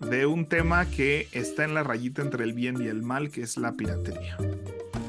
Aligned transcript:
de 0.00 0.26
un 0.26 0.46
tema 0.46 0.86
que 0.86 1.28
está 1.32 1.64
en 1.64 1.74
la 1.74 1.82
rayita 1.82 2.22
entre 2.22 2.44
el 2.44 2.52
bien 2.52 2.80
y 2.80 2.86
el 2.86 3.02
mal, 3.02 3.30
que 3.30 3.42
es 3.42 3.56
la 3.56 3.72
piratería. 3.72 4.36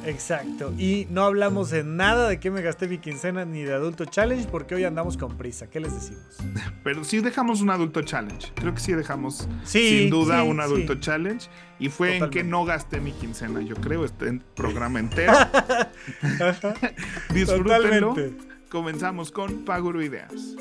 Exacto. 0.05 0.73
Y 0.77 1.07
no 1.09 1.23
hablamos 1.23 1.69
de 1.69 1.83
nada 1.83 2.29
de 2.29 2.39
qué 2.39 2.51
me 2.51 2.61
gasté 2.61 2.87
mi 2.87 2.97
quincena 2.97 3.45
ni 3.45 3.63
de 3.63 3.73
adulto 3.73 4.05
challenge 4.05 4.47
porque 4.49 4.75
hoy 4.75 4.83
andamos 4.83 5.17
con 5.17 5.37
prisa. 5.37 5.69
¿Qué 5.69 5.79
les 5.79 5.93
decimos? 5.93 6.37
Pero 6.83 7.03
sí 7.03 7.19
dejamos 7.19 7.61
un 7.61 7.69
adulto 7.69 8.01
challenge. 8.01 8.51
Creo 8.55 8.73
que 8.73 8.79
sí 8.79 8.93
dejamos 8.93 9.47
sin 9.63 10.09
duda 10.09 10.43
un 10.43 10.59
adulto 10.59 10.95
challenge. 10.95 11.49
Y 11.79 11.89
fue 11.89 12.17
en 12.17 12.29
que 12.29 12.43
no 12.43 12.65
gasté 12.65 12.99
mi 12.99 13.11
quincena, 13.11 13.61
yo 13.61 13.75
creo, 13.75 14.03
este 14.03 14.41
programa 14.55 14.99
entero. 14.99 15.33
Disfrútenlo. 17.33 18.15
Comenzamos 18.69 19.31
con 19.31 19.65
Paguro 19.65 20.01
Ideas. 20.01 20.55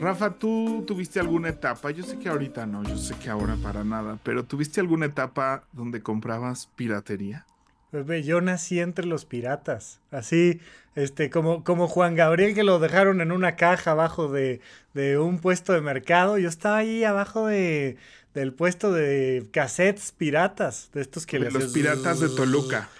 Rafa, 0.00 0.34
¿tú 0.34 0.84
tuviste 0.86 1.20
alguna 1.20 1.48
etapa? 1.48 1.90
Yo 1.90 2.04
sé 2.04 2.18
que 2.18 2.28
ahorita 2.28 2.66
no, 2.66 2.82
yo 2.84 2.96
sé 2.98 3.14
que 3.16 3.30
ahora 3.30 3.56
para 3.62 3.82
nada, 3.82 4.18
pero 4.22 4.44
¿tuviste 4.44 4.80
alguna 4.80 5.06
etapa 5.06 5.64
donde 5.72 6.02
comprabas 6.02 6.68
piratería? 6.76 7.46
Pues 7.90 8.26
yo 8.26 8.40
nací 8.40 8.80
entre 8.80 9.06
los 9.06 9.24
piratas, 9.24 10.00
así, 10.10 10.60
este, 10.96 11.30
como, 11.30 11.64
como 11.64 11.88
Juan 11.88 12.14
Gabriel 12.14 12.54
que 12.54 12.62
lo 12.62 12.78
dejaron 12.78 13.22
en 13.22 13.32
una 13.32 13.56
caja 13.56 13.92
abajo 13.92 14.28
de, 14.28 14.60
de 14.92 15.18
un 15.18 15.38
puesto 15.38 15.72
de 15.72 15.80
mercado, 15.80 16.36
yo 16.36 16.48
estaba 16.48 16.78
ahí 16.78 17.04
abajo 17.04 17.46
de, 17.46 17.96
del 18.34 18.52
puesto 18.52 18.92
de 18.92 19.46
cassettes 19.50 20.12
piratas, 20.12 20.90
de 20.92 21.00
estos 21.00 21.24
que 21.24 21.38
de 21.38 21.50
Los 21.50 21.72
piratas 21.72 22.20
de 22.20 22.28
Toluca. 22.28 22.90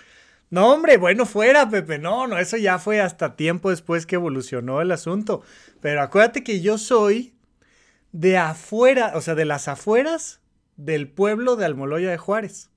No, 0.51 0.73
hombre, 0.73 0.97
bueno, 0.97 1.27
fuera, 1.27 1.69
Pepe. 1.69 1.99
No, 1.99 2.27
no, 2.27 2.39
eso 2.39 2.57
ya 2.57 2.79
fue 2.79 3.01
hasta 3.01 3.37
tiempo 3.37 3.71
después 3.71 4.07
que 4.07 4.15
evolucionó 4.15 4.81
el 4.81 4.93
asunto. 4.93 5.43
Pero 5.81 6.03
acuérdate 6.03 6.45
que 6.45 6.61
yo 6.61 6.79
soy 6.79 7.35
de 8.13 8.39
afuera, 8.39 9.13
o 9.15 9.21
sea, 9.21 9.35
de 9.35 9.45
las 9.45 9.69
afueras 9.69 10.41
del 10.77 11.09
pueblo 11.09 11.57
de 11.57 11.65
Almoloya 11.65 12.11
de 12.11 12.19
Juárez. 12.19 12.71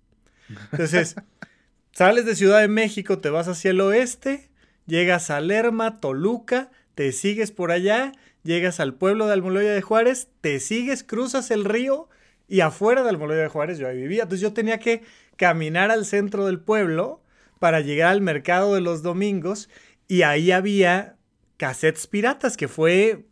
Entonces, 0.71 1.15
sales 1.91 2.25
de 2.25 2.35
Ciudad 2.35 2.59
de 2.59 2.67
México, 2.67 3.19
te 3.19 3.29
vas 3.29 3.47
hacia 3.47 3.71
el 3.71 3.81
oeste, 3.81 4.49
llegas 4.87 5.29
a 5.29 5.39
Lerma, 5.39 5.99
Toluca, 5.99 6.71
te 6.95 7.11
sigues 7.11 7.51
por 7.51 7.71
allá, 7.71 8.11
llegas 8.43 8.79
al 8.79 8.95
pueblo 8.95 9.27
de 9.27 9.33
Almoloya 9.33 9.71
de 9.71 9.81
Juárez, 9.81 10.29
te 10.41 10.59
sigues, 10.59 11.03
cruzas 11.03 11.51
el 11.51 11.65
río 11.65 12.09
y 12.47 12.61
afuera 12.61 13.03
de 13.03 13.09
Almoloya 13.09 13.41
de 13.41 13.47
Juárez 13.47 13.77
yo 13.77 13.87
ahí 13.87 13.97
vivía. 13.97 14.23
Entonces 14.23 14.41
yo 14.41 14.53
tenía 14.53 14.79
que 14.79 15.03
caminar 15.35 15.91
al 15.91 16.05
centro 16.05 16.45
del 16.45 16.59
pueblo 16.59 17.21
para 17.59 17.81
llegar 17.81 18.09
al 18.09 18.21
mercado 18.21 18.75
de 18.75 18.81
los 18.81 19.03
domingos 19.03 19.69
y 20.07 20.23
ahí 20.23 20.51
había 20.51 21.17
cassettes 21.57 22.07
piratas, 22.07 22.57
que 22.57 22.67
fue, 22.67 23.25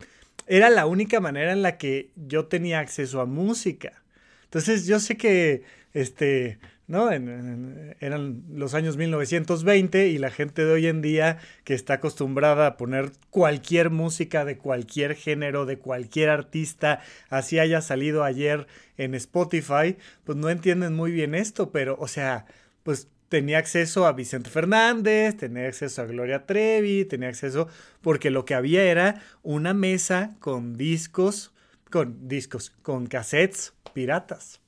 era 0.46 0.70
la 0.70 0.86
única 0.86 1.18
manera 1.20 1.52
en 1.52 1.62
la 1.62 1.78
que 1.78 2.12
yo 2.14 2.46
tenía 2.46 2.78
acceso 2.78 3.20
a 3.20 3.26
música. 3.26 4.04
Entonces 4.44 4.86
yo 4.86 5.00
sé 5.00 5.16
que, 5.16 5.62
este, 5.92 6.58
¿no? 6.86 7.10
eran 7.10 8.44
los 8.50 8.74
años 8.74 8.96
1920 8.96 10.08
y 10.08 10.18
la 10.18 10.30
gente 10.30 10.64
de 10.64 10.72
hoy 10.72 10.86
en 10.86 11.02
día 11.02 11.38
que 11.64 11.74
está 11.74 11.94
acostumbrada 11.94 12.66
a 12.66 12.76
poner 12.76 13.12
cualquier 13.30 13.90
música 13.90 14.44
de 14.44 14.56
cualquier 14.56 15.14
género, 15.14 15.66
de 15.66 15.78
cualquier 15.78 16.30
artista, 16.30 17.00
así 17.28 17.58
haya 17.58 17.82
salido 17.82 18.24
ayer 18.24 18.66
en 18.96 19.14
Spotify, 19.14 19.96
pues 20.24 20.38
no 20.38 20.48
entienden 20.48 20.94
muy 20.94 21.12
bien 21.12 21.34
esto, 21.34 21.72
pero, 21.72 21.96
o 22.00 22.08
sea, 22.08 22.46
pues 22.84 23.08
tenía 23.28 23.58
acceso 23.58 24.06
a 24.06 24.12
Vicente 24.12 24.50
Fernández, 24.50 25.36
tenía 25.36 25.66
acceso 25.66 26.02
a 26.02 26.06
Gloria 26.06 26.46
Trevi, 26.46 27.04
tenía 27.04 27.28
acceso, 27.28 27.68
porque 28.00 28.30
lo 28.30 28.44
que 28.44 28.54
había 28.54 28.84
era 28.84 29.22
una 29.42 29.74
mesa 29.74 30.36
con 30.40 30.76
discos, 30.76 31.52
con 31.90 32.28
discos, 32.28 32.70
con 32.82 33.06
cassettes 33.06 33.74
piratas. 33.92 34.60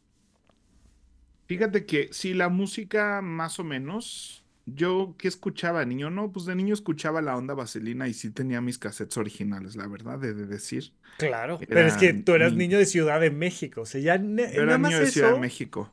Fíjate 1.47 1.84
que 1.84 2.10
si 2.12 2.34
la 2.34 2.48
música 2.48 3.21
más 3.22 3.59
o 3.59 3.65
menos, 3.65 4.44
yo 4.66 5.16
¿qué 5.19 5.27
escuchaba 5.27 5.84
niño? 5.84 6.10
No, 6.10 6.31
pues 6.31 6.44
de 6.47 6.54
niño 6.54 6.75
escuchaba 6.75 7.21
la 7.22 7.37
onda 7.37 7.54
vaselina 7.54 8.06
y 8.06 8.15
sí 8.15 8.31
tenía 8.31 8.60
mis 8.60 8.78
cassettes 8.78 9.16
originales, 9.16 9.75
la 9.75 9.88
verdad, 9.88 10.19
de, 10.19 10.32
decir. 10.34 10.92
Claro, 11.19 11.59
pero 11.59 11.81
es 11.81 11.94
que 11.94 12.12
tú 12.12 12.34
eras 12.34 12.53
niño 12.53 12.78
de 12.78 12.87
Ciudad 12.87 13.21
de 13.21 13.31
México, 13.31 13.81
o 13.81 13.87
sea, 13.87 14.00
ya... 14.00 14.15
era 14.15 14.78
niño 14.78 15.00
de 15.00 15.06
Ciudad 15.10 15.34
de 15.34 15.41
México. 15.41 15.92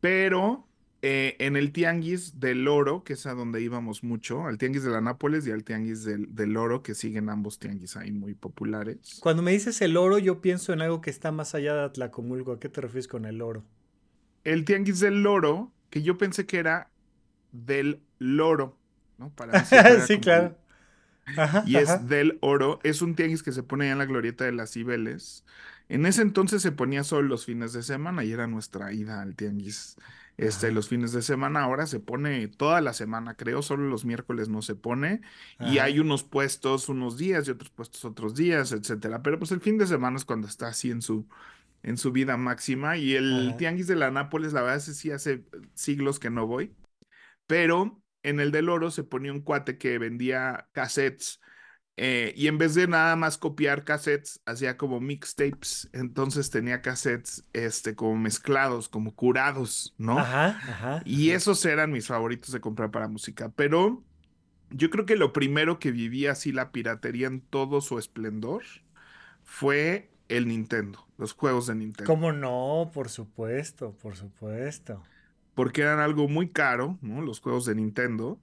Pero 0.00 0.67
eh, 1.00 1.36
en 1.38 1.56
el 1.56 1.72
Tianguis 1.72 2.40
del 2.40 2.66
Oro, 2.66 3.04
que 3.04 3.12
es 3.12 3.26
a 3.26 3.34
donde 3.34 3.60
íbamos 3.60 4.02
mucho, 4.02 4.46
al 4.46 4.58
Tianguis 4.58 4.82
de 4.82 4.90
la 4.90 5.00
Nápoles 5.00 5.46
y 5.46 5.52
al 5.52 5.62
Tianguis 5.62 6.02
del, 6.02 6.34
del 6.34 6.56
Oro, 6.56 6.82
que 6.82 6.94
siguen 6.96 7.28
ambos 7.28 7.60
tianguis 7.60 7.96
ahí 7.96 8.10
muy 8.10 8.34
populares. 8.34 9.18
Cuando 9.20 9.42
me 9.42 9.52
dices 9.52 9.80
el 9.80 9.96
oro, 9.96 10.18
yo 10.18 10.40
pienso 10.40 10.72
en 10.72 10.82
algo 10.82 11.00
que 11.00 11.10
está 11.10 11.30
más 11.30 11.54
allá 11.54 11.74
de 11.74 11.82
Atlacomulco. 11.82 12.52
¿A 12.52 12.58
qué 12.58 12.68
te 12.68 12.80
refieres 12.80 13.06
con 13.06 13.26
el 13.26 13.42
oro? 13.42 13.64
El 14.42 14.64
Tianguis 14.64 14.98
del 14.98 15.24
Oro, 15.24 15.72
que 15.90 16.02
yo 16.02 16.18
pensé 16.18 16.46
que 16.46 16.58
era 16.58 16.90
del 17.52 18.02
loro, 18.18 18.76
¿no? 19.18 19.30
Para 19.30 19.64
sí, 19.64 20.18
claro. 20.20 20.58
y 21.64 21.76
es 21.76 22.08
del 22.08 22.38
oro. 22.40 22.80
Es 22.82 23.02
un 23.02 23.14
tianguis 23.14 23.42
que 23.42 23.52
se 23.52 23.62
pone 23.62 23.84
allá 23.84 23.92
en 23.92 23.98
la 23.98 24.06
glorieta 24.06 24.44
de 24.44 24.52
las 24.52 24.72
Cibeles. 24.72 25.44
En 25.88 26.06
ese 26.06 26.22
entonces 26.22 26.60
se 26.60 26.72
ponía 26.72 27.04
solo 27.04 27.28
los 27.28 27.44
fines 27.44 27.72
de 27.72 27.82
semana 27.82 28.24
y 28.24 28.32
era 28.32 28.46
nuestra 28.46 28.92
ida 28.92 29.22
al 29.22 29.36
tianguis 29.36 29.96
este, 30.38 30.72
los 30.72 30.88
fines 30.88 31.12
de 31.12 31.20
semana. 31.20 31.62
Ahora 31.62 31.86
se 31.86 32.00
pone 32.00 32.48
toda 32.48 32.80
la 32.80 32.94
semana, 32.94 33.34
creo, 33.34 33.60
solo 33.60 33.88
los 33.88 34.04
miércoles 34.04 34.48
no 34.48 34.62
se 34.62 34.74
pone. 34.76 35.20
Y 35.60 35.78
hay 35.78 35.98
unos 35.98 36.24
puestos 36.24 36.88
unos 36.88 37.18
días 37.18 37.46
y 37.46 37.50
otros 37.50 37.70
puestos 37.70 38.04
otros 38.04 38.34
días, 38.34 38.72
etcétera. 38.72 39.22
Pero 39.22 39.38
pues 39.38 39.50
el 39.52 39.60
fin 39.60 39.76
de 39.76 39.86
semana 39.86 40.16
es 40.16 40.24
cuando 40.24 40.46
está 40.48 40.68
así 40.68 40.90
en 40.90 41.02
su, 41.02 41.28
en 41.82 41.98
su 41.98 42.12
vida 42.12 42.36
máxima. 42.36 42.96
Y 42.96 43.14
el 43.16 43.56
Tianguis 43.58 43.88
de 43.88 43.96
la 43.96 44.10
Nápoles, 44.10 44.52
la 44.52 44.62
verdad 44.62 44.78
es 44.78 44.86
que 44.86 44.92
sí 44.92 45.10
hace 45.10 45.44
siglos 45.74 46.18
que 46.20 46.30
no 46.30 46.46
voy. 46.46 46.72
Pero 47.46 48.00
en 48.22 48.40
el 48.40 48.52
del 48.52 48.68
oro 48.68 48.90
se 48.90 49.04
ponía 49.04 49.32
un 49.32 49.40
cuate 49.40 49.76
que 49.76 49.98
vendía 49.98 50.68
cassettes 50.72 51.40
eh, 52.00 52.32
y 52.36 52.46
en 52.46 52.58
vez 52.58 52.76
de 52.76 52.86
nada 52.86 53.16
más 53.16 53.36
copiar 53.38 53.82
cassettes, 53.82 54.40
hacía 54.46 54.76
como 54.76 55.00
mixtapes. 55.00 55.90
Entonces 55.92 56.48
tenía 56.48 56.80
cassettes 56.80 57.42
este, 57.52 57.96
como 57.96 58.14
mezclados, 58.14 58.88
como 58.88 59.16
curados, 59.16 59.96
¿no? 59.98 60.16
Ajá, 60.16 60.46
ajá. 60.46 61.02
Y 61.04 61.30
esos 61.30 61.64
eran 61.64 61.90
mis 61.90 62.06
favoritos 62.06 62.52
de 62.52 62.60
comprar 62.60 62.92
para 62.92 63.08
música. 63.08 63.50
Pero 63.56 64.04
yo 64.70 64.90
creo 64.90 65.06
que 65.06 65.16
lo 65.16 65.32
primero 65.32 65.80
que 65.80 65.90
viví 65.90 66.26
así 66.26 66.52
la 66.52 66.70
piratería 66.70 67.26
en 67.26 67.40
todo 67.40 67.80
su 67.80 67.98
esplendor 67.98 68.62
fue 69.42 70.08
el 70.28 70.46
Nintendo, 70.46 71.04
los 71.16 71.32
juegos 71.32 71.66
de 71.66 71.74
Nintendo. 71.74 72.06
¿Cómo 72.06 72.30
no? 72.30 72.92
Por 72.94 73.08
supuesto, 73.08 73.90
por 74.00 74.14
supuesto. 74.14 75.02
Porque 75.54 75.80
eran 75.80 75.98
algo 75.98 76.28
muy 76.28 76.50
caro, 76.50 76.96
¿no? 77.02 77.22
Los 77.22 77.40
juegos 77.40 77.64
de 77.64 77.74
Nintendo 77.74 78.38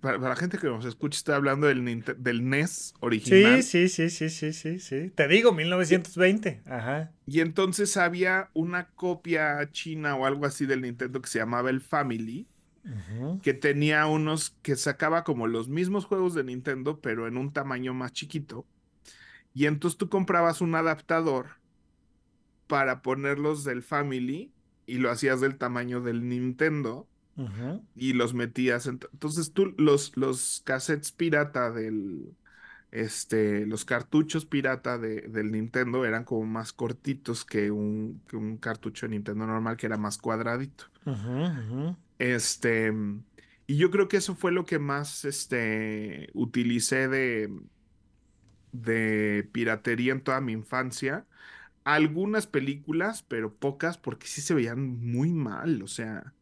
para, 0.00 0.18
la 0.18 0.36
gente 0.36 0.58
que 0.58 0.66
nos 0.66 0.84
escucha, 0.84 1.16
estoy 1.16 1.34
hablando 1.34 1.66
del, 1.66 2.04
del 2.18 2.48
NES 2.48 2.94
original. 3.00 3.62
Sí, 3.62 3.88
sí, 3.88 4.08
sí, 4.08 4.30
sí, 4.30 4.52
sí, 4.52 4.78
sí, 4.78 5.10
Te 5.14 5.28
digo, 5.28 5.52
1920. 5.52 6.62
Ajá. 6.66 7.12
Y 7.26 7.40
entonces 7.40 7.96
había 7.96 8.50
una 8.54 8.88
copia 8.90 9.68
china 9.72 10.16
o 10.16 10.26
algo 10.26 10.46
así 10.46 10.66
del 10.66 10.82
Nintendo 10.82 11.20
que 11.20 11.28
se 11.28 11.38
llamaba 11.38 11.70
el 11.70 11.80
Family, 11.80 12.46
que 13.42 13.52
tenía 13.52 14.06
unos 14.06 14.56
que 14.62 14.76
sacaba 14.76 15.24
como 15.24 15.48
los 15.48 15.68
mismos 15.68 16.04
juegos 16.04 16.34
de 16.34 16.44
Nintendo, 16.44 17.00
pero 17.00 17.26
en 17.26 17.36
un 17.36 17.52
tamaño 17.52 17.92
más 17.94 18.12
chiquito. 18.12 18.64
Y 19.54 19.66
entonces 19.66 19.98
tú 19.98 20.08
comprabas 20.08 20.60
un 20.60 20.74
adaptador 20.76 21.46
para 22.68 23.02
ponerlos 23.02 23.64
del 23.64 23.82
Family 23.82 24.52
y 24.86 24.98
lo 24.98 25.10
hacías 25.10 25.40
del 25.40 25.56
tamaño 25.56 26.00
del 26.00 26.28
Nintendo 26.28 27.08
y 27.94 28.12
los 28.12 28.34
metías. 28.34 28.86
Entonces 28.86 29.52
tú, 29.52 29.74
los, 29.76 30.16
los 30.16 30.62
cassettes 30.64 31.12
pirata 31.12 31.70
del, 31.70 32.34
este, 32.90 33.66
los 33.66 33.84
cartuchos 33.84 34.46
pirata 34.46 34.98
de, 34.98 35.22
del 35.22 35.52
Nintendo 35.52 36.04
eran 36.04 36.24
como 36.24 36.46
más 36.46 36.72
cortitos 36.72 37.44
que 37.44 37.70
un, 37.70 38.22
un, 38.32 38.56
cartucho 38.56 39.06
de 39.06 39.10
Nintendo 39.10 39.46
normal 39.46 39.76
que 39.76 39.86
era 39.86 39.96
más 39.96 40.18
cuadradito. 40.18 40.84
Este, 42.18 42.92
y 43.66 43.76
yo 43.76 43.90
creo 43.90 44.08
que 44.08 44.16
eso 44.16 44.34
fue 44.34 44.52
lo 44.52 44.64
que 44.64 44.78
más, 44.78 45.24
este, 45.24 46.30
utilicé 46.32 47.08
de, 47.08 47.52
de 48.72 49.48
piratería 49.52 50.12
en 50.12 50.22
toda 50.22 50.40
mi 50.40 50.52
infancia 50.52 51.26
algunas 51.84 52.48
películas, 52.48 53.22
pero 53.22 53.54
pocas, 53.54 53.96
porque 53.96 54.26
sí 54.26 54.40
se 54.40 54.54
veían 54.54 54.80
muy 54.80 55.32
mal, 55.32 55.82
o 55.82 55.86
sea, 55.86 56.34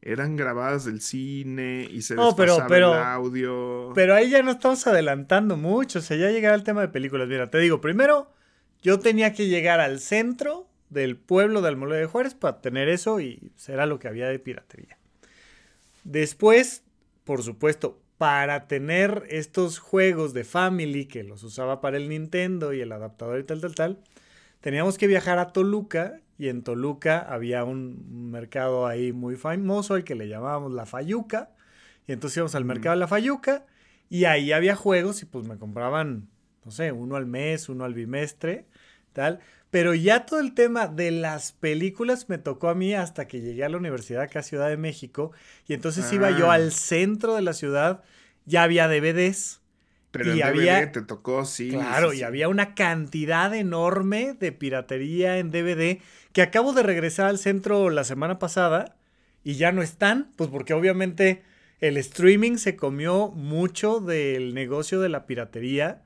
eran 0.00 0.36
grabadas 0.36 0.84
del 0.84 1.00
cine 1.00 1.88
y 1.90 2.02
se 2.02 2.14
no, 2.14 2.34
pero, 2.36 2.64
pero, 2.68 2.94
el 2.94 3.00
audio. 3.00 3.92
Pero 3.94 4.14
ahí 4.14 4.30
ya 4.30 4.42
no 4.42 4.52
estamos 4.52 4.86
adelantando 4.86 5.56
mucho, 5.56 5.98
o 5.98 6.02
sea, 6.02 6.16
ya 6.16 6.30
llegará 6.30 6.54
el 6.54 6.62
tema 6.62 6.80
de 6.80 6.88
películas. 6.88 7.28
Mira, 7.28 7.50
te 7.50 7.58
digo, 7.58 7.80
primero, 7.80 8.30
yo 8.82 8.98
tenía 9.00 9.32
que 9.32 9.48
llegar 9.48 9.80
al 9.80 10.00
centro 10.00 10.68
del 10.90 11.16
pueblo 11.16 11.60
de 11.60 11.68
Almolé 11.68 11.96
de 11.96 12.06
Juárez 12.06 12.34
para 12.34 12.60
tener 12.60 12.88
eso 12.88 13.20
y 13.20 13.52
será 13.56 13.86
lo 13.86 13.98
que 13.98 14.08
había 14.08 14.28
de 14.28 14.38
piratería. 14.38 14.98
Después, 16.04 16.84
por 17.24 17.42
supuesto, 17.42 18.00
para 18.16 18.66
tener 18.66 19.24
estos 19.28 19.78
juegos 19.78 20.32
de 20.32 20.44
Family 20.44 21.06
que 21.06 21.22
los 21.22 21.42
usaba 21.42 21.80
para 21.80 21.96
el 21.96 22.08
Nintendo 22.08 22.72
y 22.72 22.80
el 22.80 22.92
adaptador 22.92 23.38
y 23.38 23.44
tal, 23.44 23.60
tal, 23.60 23.74
tal, 23.74 23.98
teníamos 24.60 24.96
que 24.96 25.06
viajar 25.06 25.38
a 25.38 25.52
Toluca 25.52 26.20
y 26.38 26.48
en 26.48 26.62
Toluca 26.62 27.18
había 27.18 27.64
un 27.64 28.30
mercado 28.30 28.86
ahí 28.86 29.12
muy 29.12 29.34
famoso, 29.34 29.96
el 29.96 30.04
que 30.04 30.14
le 30.14 30.28
llamábamos 30.28 30.72
La 30.72 30.86
Fayuca. 30.86 31.50
Y 32.06 32.12
entonces 32.12 32.36
íbamos 32.36 32.54
al 32.54 32.64
mercado 32.64 32.94
de 32.94 33.00
La 33.00 33.08
Fayuca 33.08 33.66
y 34.08 34.24
ahí 34.24 34.52
había 34.52 34.76
juegos 34.76 35.20
y 35.22 35.26
pues 35.26 35.46
me 35.46 35.58
compraban, 35.58 36.28
no 36.64 36.70
sé, 36.70 36.92
uno 36.92 37.16
al 37.16 37.26
mes, 37.26 37.68
uno 37.68 37.84
al 37.84 37.92
bimestre, 37.92 38.66
tal. 39.12 39.40
Pero 39.70 39.94
ya 39.94 40.24
todo 40.24 40.40
el 40.40 40.54
tema 40.54 40.86
de 40.86 41.10
las 41.10 41.52
películas 41.52 42.28
me 42.28 42.38
tocó 42.38 42.68
a 42.68 42.74
mí 42.74 42.94
hasta 42.94 43.26
que 43.26 43.40
llegué 43.40 43.64
a 43.64 43.68
la 43.68 43.76
universidad 43.76 44.22
acá 44.22 44.38
a 44.38 44.44
Ciudad 44.44 44.68
de 44.68 44.78
México. 44.78 45.32
Y 45.66 45.74
entonces 45.74 46.10
iba 46.12 46.30
yo 46.30 46.50
ah. 46.50 46.54
al 46.54 46.72
centro 46.72 47.34
de 47.34 47.42
la 47.42 47.52
ciudad, 47.52 48.02
ya 48.46 48.62
había 48.62 48.88
DVDs. 48.88 49.57
Pero 50.10 50.34
y 50.34 50.42
había, 50.42 50.90
te 50.90 51.02
tocó, 51.02 51.44
sí. 51.44 51.70
Claro, 51.70 52.12
y 52.12 52.22
había 52.22 52.48
una 52.48 52.74
cantidad 52.74 53.54
enorme 53.54 54.34
de 54.38 54.52
piratería 54.52 55.38
en 55.38 55.50
DVD 55.50 55.98
que 56.32 56.42
acabo 56.42 56.72
de 56.72 56.82
regresar 56.82 57.26
al 57.26 57.38
centro 57.38 57.90
la 57.90 58.04
semana 58.04 58.38
pasada 58.38 58.96
y 59.44 59.54
ya 59.54 59.70
no 59.72 59.82
están, 59.82 60.30
pues 60.36 60.50
porque 60.50 60.72
obviamente 60.72 61.42
el 61.80 61.96
streaming 61.96 62.56
se 62.56 62.76
comió 62.76 63.28
mucho 63.28 64.00
del 64.00 64.54
negocio 64.54 65.00
de 65.00 65.08
la 65.08 65.26
piratería, 65.26 66.02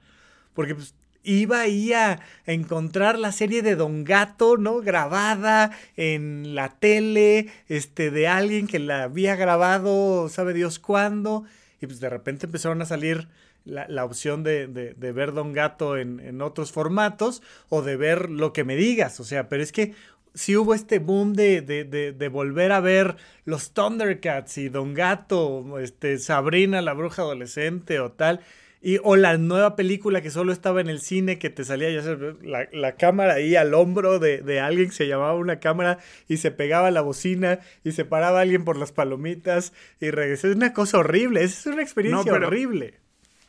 porque 0.55 0.75
pues 0.75 0.95
iba 1.25 1.61
ahí 1.61 1.93
a 1.93 2.21
encontrar 2.47 3.19
la 3.19 3.33
serie 3.33 3.63
de 3.63 3.77
Don 3.77 4.05
Gato, 4.05 4.57
¿no? 4.57 4.81
Grabada 4.81 5.71
en 5.97 6.55
la 6.55 6.79
tele, 6.79 7.49
este, 7.69 8.11
de 8.11 8.29
alguien 8.29 8.67
que 8.67 8.79
la 8.79 9.05
había 9.05 9.37
grabado, 9.37 10.29
sabe 10.29 10.53
Dios 10.53 10.79
cuándo, 10.79 11.45
y 11.81 11.87
pues 11.87 12.01
de 12.01 12.11
repente 12.11 12.47
empezaron 12.47 12.83
a 12.83 12.87
salir 12.87 13.29
la, 13.65 14.05
opción 14.05 14.43
de, 14.43 14.67
ver 14.99 15.33
Don 15.33 15.53
Gato 15.53 15.97
en, 15.97 16.41
otros 16.43 16.73
formatos 16.73 17.43
o 17.69 17.83
de 17.83 17.97
ver 17.97 18.31
lo 18.31 18.53
que 18.53 18.65
me 18.65 18.77
digas, 18.77 19.21
o 19.21 19.25
sea, 19.25 19.49
pero 19.49 19.63
es 19.63 19.73
que 19.73 19.95
si 20.35 20.57
hubo 20.57 20.75
este 20.75 20.99
boom 20.99 21.35
de, 21.35 21.61
de, 21.61 22.29
volver 22.29 22.73
a 22.73 22.81
ver 22.81 23.17
los 23.45 23.73
Thundercats 23.73 24.59
y 24.59 24.69
Don 24.69 24.95
Gato, 24.95 25.79
este, 25.79 26.19
Sabrina 26.19 26.81
la 26.81 26.95
bruja 26.95 27.23
adolescente 27.23 28.01
o 28.01 28.13
tal. 28.13 28.41
Y, 28.85 28.99
o 29.05 29.15
la 29.15 29.39
nueva 29.39 29.77
película 29.77 30.23
que 30.23 30.31
solo 30.31 30.53
estaba 30.53 30.81
en 30.81 30.89
el 30.89 31.01
cine, 31.01 31.39
que 31.39 31.51
te 31.51 31.65
salía 31.65 31.91
ya 31.91 32.03
la, 32.43 32.69
la 32.73 32.97
cámara 32.97 33.35
ahí 33.35 33.55
al 33.55 33.75
hombro 33.75 34.19
de, 34.19 34.61
alguien 34.61 34.89
que 34.89 34.95
se 34.95 35.07
llamaba 35.07 35.35
una 35.35 35.61
cámara 35.61 35.99
y 36.27 36.39
se 36.39 36.51
pegaba 36.51 36.91
la 36.91 37.01
bocina 37.01 37.61
y 37.85 37.93
se 37.93 38.05
paraba 38.05 38.41
alguien 38.41 38.65
por 38.65 38.77
las 38.77 38.91
palomitas 38.91 39.73
y 40.01 40.11
regresé. 40.11 40.51
Es 40.51 40.57
una 40.57 40.73
cosa 40.73 40.99
horrible, 40.99 41.45
es 41.45 41.65
una 41.67 41.83
experiencia 41.83 42.33
horrible. 42.33 43.02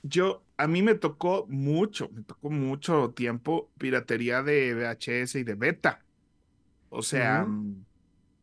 Yo, 0.03 0.43
a 0.57 0.67
mí 0.67 0.81
me 0.81 0.95
tocó 0.95 1.45
mucho, 1.49 2.09
me 2.13 2.23
tocó 2.23 2.49
mucho 2.49 3.11
tiempo 3.11 3.71
piratería 3.77 4.43
de 4.43 4.73
VHS 4.73 5.35
y 5.35 5.43
de 5.43 5.55
beta. 5.55 6.03
O 6.89 7.01
sea, 7.01 7.47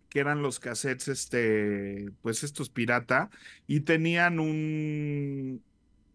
que 0.09 0.19
eran 0.19 0.43
los 0.43 0.59
cassettes, 0.59 1.09
este, 1.09 2.11
pues 2.21 2.43
estos 2.43 2.69
pirata, 2.69 3.31
y 3.67 3.81
tenían 3.81 4.41
un, 4.41 5.63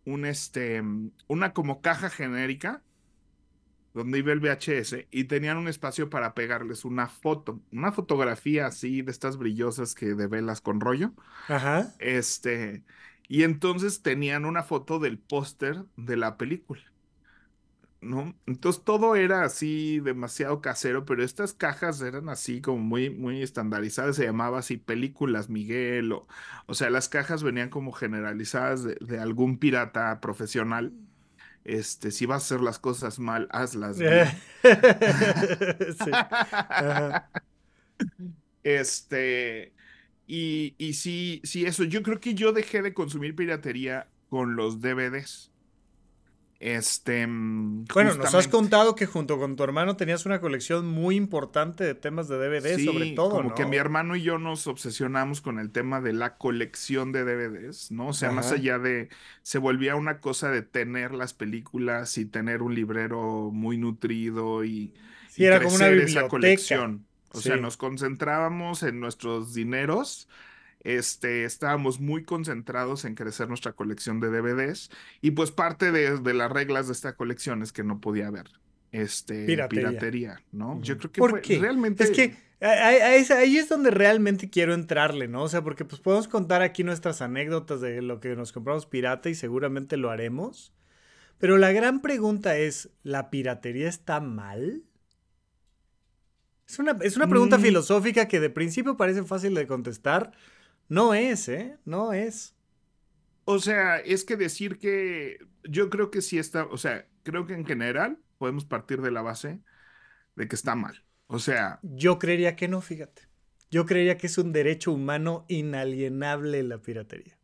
un, 0.03 0.25
este, 0.25 0.81
mm, 0.81 1.11
una 1.27 1.53
como 1.53 1.81
caja 1.81 2.09
genérica 2.09 2.83
donde 3.93 4.19
iba 4.19 4.33
el 4.33 4.41
VHS 4.41 5.07
y 5.09 5.23
tenían 5.23 5.55
un 5.55 5.69
espacio 5.69 6.09
para 6.09 6.33
pegarles 6.33 6.83
una 6.83 7.07
foto, 7.07 7.61
una 7.71 7.93
fotografía 7.93 8.67
así 8.67 9.01
de 9.01 9.11
estas 9.11 9.37
brillosas 9.37 9.95
que 9.95 10.13
de 10.15 10.27
velas 10.27 10.59
con 10.59 10.81
rollo. 10.81 11.13
Ajá. 11.47 11.95
Este, 11.99 12.83
y 13.27 13.43
entonces 13.43 14.01
tenían 14.01 14.45
una 14.45 14.63
foto 14.63 14.99
del 14.99 15.17
póster 15.17 15.83
de 15.97 16.17
la 16.17 16.37
película. 16.37 16.81
¿No? 18.01 18.35
Entonces 18.45 18.83
todo 18.83 19.15
era 19.15 19.43
así 19.43 19.99
demasiado 19.99 20.61
casero, 20.61 21.05
pero 21.05 21.23
estas 21.23 21.53
cajas 21.53 22.01
eran 22.01 22.29
así 22.29 22.61
como 22.61 22.77
muy, 22.77 23.09
muy 23.09 23.41
estandarizadas, 23.41 24.15
se 24.15 24.25
llamaba 24.25 24.59
así 24.59 24.77
películas 24.77 25.49
Miguel, 25.49 26.11
o, 26.11 26.27
o 26.67 26.75
sea, 26.75 26.91
las 26.91 27.09
cajas 27.09 27.41
venían 27.41 27.69
como 27.69 27.93
generalizadas 27.93 28.83
de, 28.83 29.19
algún 29.19 29.57
pirata 29.57 30.19
profesional. 30.21 30.93
Este, 31.63 32.11
si 32.11 32.27
vas 32.27 32.43
a 32.43 32.45
hacer 32.45 32.61
las 32.61 32.77
cosas 32.77 33.17
mal, 33.17 33.47
hazlas 33.49 33.97
bien. 33.97 34.27
sí. 36.03 36.11
Este, 38.65 39.75
y, 40.27 40.75
y 40.77 40.93
sí, 40.93 41.41
sí, 41.43 41.65
eso, 41.65 41.83
yo 41.83 42.01
creo 42.03 42.19
que 42.19 42.33
yo 42.33 42.51
dejé 42.51 42.81
de 42.81 42.93
consumir 42.93 43.35
piratería 43.35 44.07
con 44.29 44.55
los 44.55 44.81
DVDs. 44.81 45.51
Este. 46.59 47.27
Mm, 47.27 47.85
bueno, 47.93 48.15
nos 48.15 48.33
has 48.33 48.47
contado 48.47 48.95
que 48.95 49.05
junto 49.05 49.37
con 49.37 49.55
tu 49.55 49.63
hermano 49.63 49.97
tenías 49.97 50.25
una 50.25 50.39
colección 50.39 50.87
muy 50.87 51.15
importante 51.15 51.83
de 51.83 51.95
temas 51.95 52.27
de 52.27 52.37
DVD, 52.37 52.83
sobre 52.83 53.11
todo. 53.11 53.29
Como 53.29 53.53
que 53.53 53.65
mi 53.65 53.75
hermano 53.75 54.15
y 54.15 54.23
yo 54.23 54.39
nos 54.39 54.65
obsesionamos 54.65 55.41
con 55.41 55.59
el 55.59 55.71
tema 55.71 56.01
de 56.01 56.13
la 56.13 56.37
colección 56.37 57.11
de 57.11 57.23
DVDs, 57.23 57.91
¿no? 57.91 58.07
O 58.07 58.13
sea, 58.13 58.31
más 58.31 58.51
allá 58.51 58.79
de. 58.79 59.09
Se 59.41 59.59
volvía 59.59 59.95
una 59.95 60.21
cosa 60.21 60.49
de 60.49 60.61
tener 60.61 61.13
las 61.13 61.33
películas 61.33 62.17
y 62.17 62.25
tener 62.25 62.61
un 62.61 62.73
librero 62.73 63.51
muy 63.51 63.77
nutrido 63.77 64.63
y. 64.63 64.93
Sí, 65.29 65.43
era 65.43 65.61
como 65.61 65.75
una 65.75 65.89
esa 65.89 66.29
colección. 66.29 67.05
O 67.37 67.41
sea, 67.41 67.57
nos 67.57 67.77
concentrábamos 67.77 68.83
en 68.83 68.99
nuestros 68.99 69.53
dineros 69.53 70.27
este, 70.85 71.45
estábamos 71.45 71.99
muy 71.99 72.23
concentrados 72.23 73.05
en 73.05 73.15
crecer 73.15 73.47
nuestra 73.47 73.73
colección 73.73 74.19
de 74.19 74.29
DVDs 74.29 74.91
y 75.19 75.31
pues 75.31 75.49
parte 75.49 75.91
de, 75.91 76.33
las 76.33 76.51
reglas 76.51 76.85
de 76.85 76.93
esta 76.93 77.15
colección 77.15 77.63
es 77.63 77.73
que 77.73 77.83
no 77.83 77.99
podía 77.99 78.27
haber 78.27 78.51
este, 78.91 79.45
piratería, 79.67 80.43
¿no? 80.51 80.79
Yo 80.83 80.99
creo 80.99 81.11
que 81.11 81.19
¿Por 81.19 81.41
realmente... 81.43 82.03
Es 82.03 82.11
que 82.11 82.37
ahí 82.61 83.57
es 83.57 83.67
donde 83.67 83.89
realmente 83.89 84.51
quiero 84.51 84.75
entrarle, 84.75 85.27
¿no? 85.27 85.41
O 85.41 85.49
sea, 85.49 85.63
porque 85.63 85.85
pues 85.85 86.01
podemos 86.01 86.27
contar 86.27 86.61
aquí 86.61 86.83
nuestras 86.83 87.19
anécdotas 87.23 87.81
de 87.81 88.03
lo 88.03 88.19
que 88.19 88.35
nos 88.35 88.51
compramos 88.51 88.85
pirata 88.85 89.27
y 89.29 89.33
seguramente 89.33 89.97
lo 89.97 90.11
haremos. 90.11 90.71
Pero 91.39 91.57
la 91.57 91.71
gran 91.71 92.03
pregunta 92.03 92.57
es, 92.57 92.91
¿la 93.01 93.31
piratería 93.31 93.89
está 93.89 94.19
mal? 94.19 94.83
Es 96.67 96.79
una, 96.79 96.97
es 97.01 97.15
una 97.15 97.27
pregunta 97.27 97.57
mm. 97.57 97.61
filosófica 97.61 98.27
que 98.27 98.39
de 98.39 98.49
principio 98.49 98.97
parece 98.97 99.23
fácil 99.23 99.53
de 99.53 99.67
contestar, 99.67 100.31
no 100.87 101.13
es, 101.13 101.47
¿eh? 101.49 101.77
No 101.85 102.13
es. 102.13 102.55
O 103.45 103.59
sea, 103.59 103.97
es 103.97 104.23
que 104.25 104.35
decir 104.35 104.77
que 104.79 105.39
yo 105.63 105.89
creo 105.89 106.09
que 106.09 106.21
sí 106.21 106.39
está, 106.39 106.65
o 106.65 106.77
sea, 106.77 107.07
creo 107.23 107.45
que 107.45 107.53
en 107.53 107.65
general 107.65 108.19
podemos 108.37 108.65
partir 108.65 109.01
de 109.01 109.11
la 109.11 109.21
base 109.21 109.61
de 110.35 110.47
que 110.47 110.55
está 110.55 110.75
mal. 110.75 111.03
O 111.27 111.39
sea... 111.39 111.79
Yo 111.83 112.19
creería 112.19 112.55
que 112.55 112.67
no, 112.67 112.81
fíjate. 112.81 113.23
Yo 113.71 113.85
creería 113.85 114.17
que 114.17 114.27
es 114.27 114.37
un 114.37 114.51
derecho 114.51 114.91
humano 114.91 115.45
inalienable 115.47 116.63
la 116.63 116.81
piratería. 116.81 117.37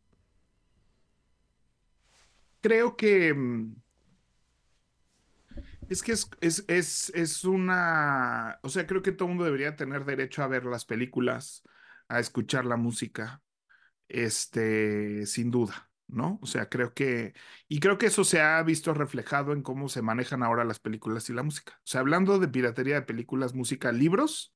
Creo 2.60 2.96
que... 2.96 3.34
Mm, 5.82 5.92
es 5.92 6.02
que 6.02 6.12
es, 6.12 6.30
es, 6.40 6.64
es, 6.68 7.10
es 7.14 7.44
una... 7.44 8.58
O 8.62 8.68
sea, 8.68 8.86
creo 8.86 9.02
que 9.02 9.12
todo 9.12 9.28
mundo 9.28 9.44
debería 9.44 9.76
tener 9.76 10.04
derecho 10.04 10.42
a 10.42 10.48
ver 10.48 10.64
las 10.64 10.84
películas 10.84 11.62
a 12.08 12.20
escuchar 12.20 12.64
la 12.64 12.76
música, 12.76 13.42
este, 14.08 15.26
sin 15.26 15.50
duda, 15.50 15.90
¿no? 16.08 16.38
O 16.42 16.46
sea, 16.46 16.68
creo 16.68 16.94
que, 16.94 17.34
y 17.68 17.80
creo 17.80 17.98
que 17.98 18.06
eso 18.06 18.24
se 18.24 18.40
ha 18.42 18.62
visto 18.62 18.94
reflejado 18.94 19.52
en 19.52 19.62
cómo 19.62 19.88
se 19.88 20.02
manejan 20.02 20.42
ahora 20.42 20.64
las 20.64 20.80
películas 20.80 21.30
y 21.30 21.34
la 21.34 21.42
música. 21.44 21.74
O 21.78 21.82
sea, 21.86 22.00
hablando 22.02 22.38
de 22.38 22.48
piratería 22.48 22.96
de 22.96 23.02
películas, 23.02 23.54
música, 23.54 23.92
libros, 23.92 24.54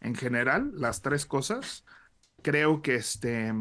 en 0.00 0.14
general, 0.14 0.72
las 0.74 1.02
tres 1.02 1.26
cosas, 1.26 1.84
creo 2.42 2.82
que, 2.82 2.96
este, 2.96 3.52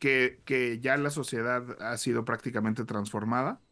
que, 0.00 0.42
que 0.44 0.80
ya 0.80 0.96
la 0.96 1.10
sociedad 1.10 1.80
ha 1.82 1.96
sido 1.98 2.24
prácticamente 2.24 2.84
transformada 2.84 3.62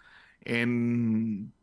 en, 0.40 1.54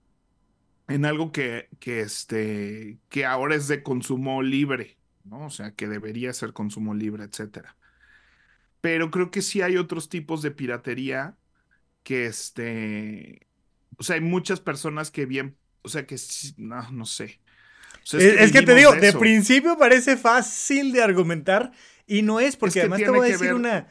en 0.87 1.05
algo 1.05 1.31
que, 1.31 1.69
que, 1.79 2.01
este, 2.01 2.97
que 3.09 3.25
ahora 3.25 3.55
es 3.55 3.67
de 3.67 3.83
consumo 3.83 4.41
libre, 4.43 4.97
¿no? 5.23 5.45
O 5.45 5.49
sea, 5.49 5.71
que 5.71 5.87
debería 5.87 6.33
ser 6.33 6.53
consumo 6.53 6.93
libre, 6.93 7.23
etcétera. 7.23 7.75
Pero 8.81 9.09
creo 9.09 9.31
que 9.31 9.41
sí 9.41 9.61
hay 9.61 9.77
otros 9.77 10.09
tipos 10.09 10.41
de 10.41 10.51
piratería 10.51 11.35
que 12.03 12.27
este, 12.27 13.47
o 13.97 14.03
sea, 14.03 14.15
hay 14.15 14.21
muchas 14.21 14.59
personas 14.59 15.11
que 15.11 15.25
bien, 15.25 15.57
o 15.81 15.89
sea, 15.89 16.05
que 16.05 16.17
no, 16.57 16.91
no 16.91 17.05
sé. 17.05 17.39
es, 18.13 18.51
que, 18.51 18.61
te 18.61 18.75
digo, 18.75 18.93
de, 18.93 19.13
principio 19.13 19.77
parece 19.77 20.17
fácil 20.17 20.91
de 20.91 21.01
argumentar 21.01 21.71
y 22.05 22.21
no 22.21 22.39
es, 22.39 22.55
porque 22.55 22.81
además 22.81 22.99
te 22.99 23.09
voy 23.09 23.27
a 23.27 23.31
decir 23.31 23.53
una. 23.53 23.87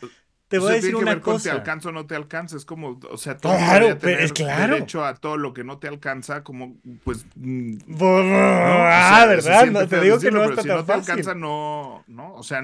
Te 0.54 0.61
voy 0.61 0.73
a 0.73 0.75
decir 0.76 0.94
una 0.94 1.20
cosa. 1.20 1.50
te 1.50 1.56
alcanza 1.56 1.88
o 1.88 1.92
no 1.92 2.06
te 2.06 2.14
alcanza, 2.14 2.56
es 2.56 2.64
como, 2.64 3.00
o 3.11 3.16
sea, 3.16 3.37
todo 3.37 3.56
claro, 3.56 3.96
tener 3.96 4.20
es 4.20 4.32
claro. 4.32 4.75
derecho 4.75 5.04
a 5.04 5.14
todo 5.14 5.37
lo 5.37 5.52
que 5.52 5.64
no 5.64 5.78
te 5.78 5.88
alcanza, 5.88 6.44
como, 6.44 6.76
pues. 7.02 7.26
Mm, 7.34 7.76
ah, 8.00 9.25
¿verdad? 9.26 9.66
No, 9.66 9.88
te 9.88 10.00
digo 10.00 10.18
que 10.20 10.30
no 10.30 10.44
está 10.44 10.62
si 10.62 10.68
tan 10.68 10.76
no 10.76 10.84
te 10.84 10.92
alcanza, 10.92 11.34
no, 11.34 12.04
no, 12.06 12.34
o 12.34 12.42
sea, 12.44 12.62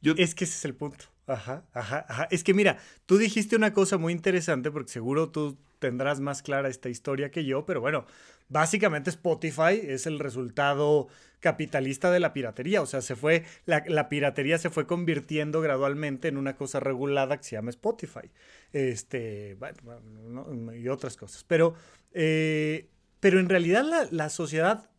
yo. 0.00 0.14
Es 0.16 0.36
que 0.36 0.44
ese 0.44 0.54
es 0.54 0.64
el 0.64 0.74
punto. 0.74 1.11
Ajá, 1.26 1.64
ajá, 1.72 2.04
ajá. 2.08 2.28
Es 2.30 2.42
que 2.42 2.54
mira, 2.54 2.78
tú 3.06 3.16
dijiste 3.16 3.56
una 3.56 3.72
cosa 3.72 3.96
muy 3.98 4.12
interesante, 4.12 4.70
porque 4.70 4.90
seguro 4.92 5.30
tú 5.30 5.56
tendrás 5.78 6.20
más 6.20 6.42
clara 6.42 6.68
esta 6.68 6.88
historia 6.88 7.30
que 7.30 7.44
yo, 7.44 7.64
pero 7.64 7.80
bueno, 7.80 8.06
básicamente 8.48 9.10
Spotify 9.10 9.80
es 9.82 10.06
el 10.06 10.18
resultado 10.18 11.08
capitalista 11.40 12.10
de 12.10 12.20
la 12.20 12.32
piratería. 12.32 12.82
O 12.82 12.86
sea, 12.86 13.00
se 13.02 13.16
fue, 13.16 13.44
la, 13.66 14.08
piratería 14.08 14.58
se 14.58 14.70
fue 14.70 14.86
convirtiendo 14.86 15.60
gradualmente 15.60 16.28
en 16.28 16.36
una 16.36 16.56
cosa 16.56 16.80
regulada 16.80 17.36
que 17.36 17.44
se 17.44 17.56
llama 17.56 17.70
Spotify. 17.70 18.30
Este, 18.72 19.56
bueno, 19.58 20.74
y 20.74 20.88
otras 20.88 21.16
cosas. 21.16 21.44
Pero, 21.44 21.74
eh, 22.12 22.88
pero 23.20 23.40
en 23.40 23.48
realidad 23.48 23.84
la, 23.84 24.06
la 24.10 24.28
sociedad 24.28 24.90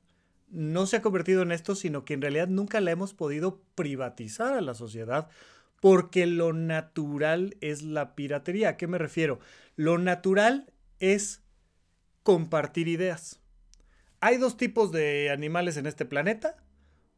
no 0.49 0.85
se 0.85 0.97
ha 0.97 1.01
convertido 1.01 1.41
en 1.41 1.51
esto, 1.51 1.75
sino 1.75 2.05
que 2.05 2.13
en 2.13 2.21
realidad 2.21 2.47
nunca 2.47 2.79
la 2.79 2.91
hemos 2.91 3.13
podido 3.13 3.61
privatizar 3.75 4.53
a 4.53 4.61
la 4.61 4.75
sociedad 4.75 5.29
porque 5.83 6.27
lo 6.27 6.53
natural 6.53 7.57
es 7.59 7.81
la 7.81 8.15
piratería. 8.15 8.69
¿A 8.69 8.77
qué 8.77 8.87
me 8.87 8.97
refiero? 8.97 9.41
Lo 9.75 9.97
natural 9.97 10.71
es 10.99 11.43
compartir 12.23 12.87
ideas. 12.87 13.41
Hay 14.21 14.37
dos 14.37 14.55
tipos 14.55 14.93
de 14.93 15.29
animales 15.29 15.75
en 15.75 15.85
este 15.85 16.05
planeta. 16.05 16.55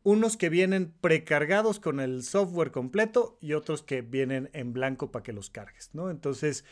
Unos 0.02 0.36
que 0.36 0.50
vienen 0.50 0.92
precargados 1.00 1.80
con 1.80 2.00
el 2.00 2.24
software 2.24 2.72
completo 2.72 3.38
y 3.40 3.54
otros 3.54 3.84
que 3.84 4.02
vienen 4.02 4.50
en 4.52 4.74
blanco 4.74 5.12
para 5.12 5.22
que 5.22 5.32
los 5.32 5.52
cargues, 5.52 5.92
¿no? 5.94 6.10
Entonces, 6.10 6.66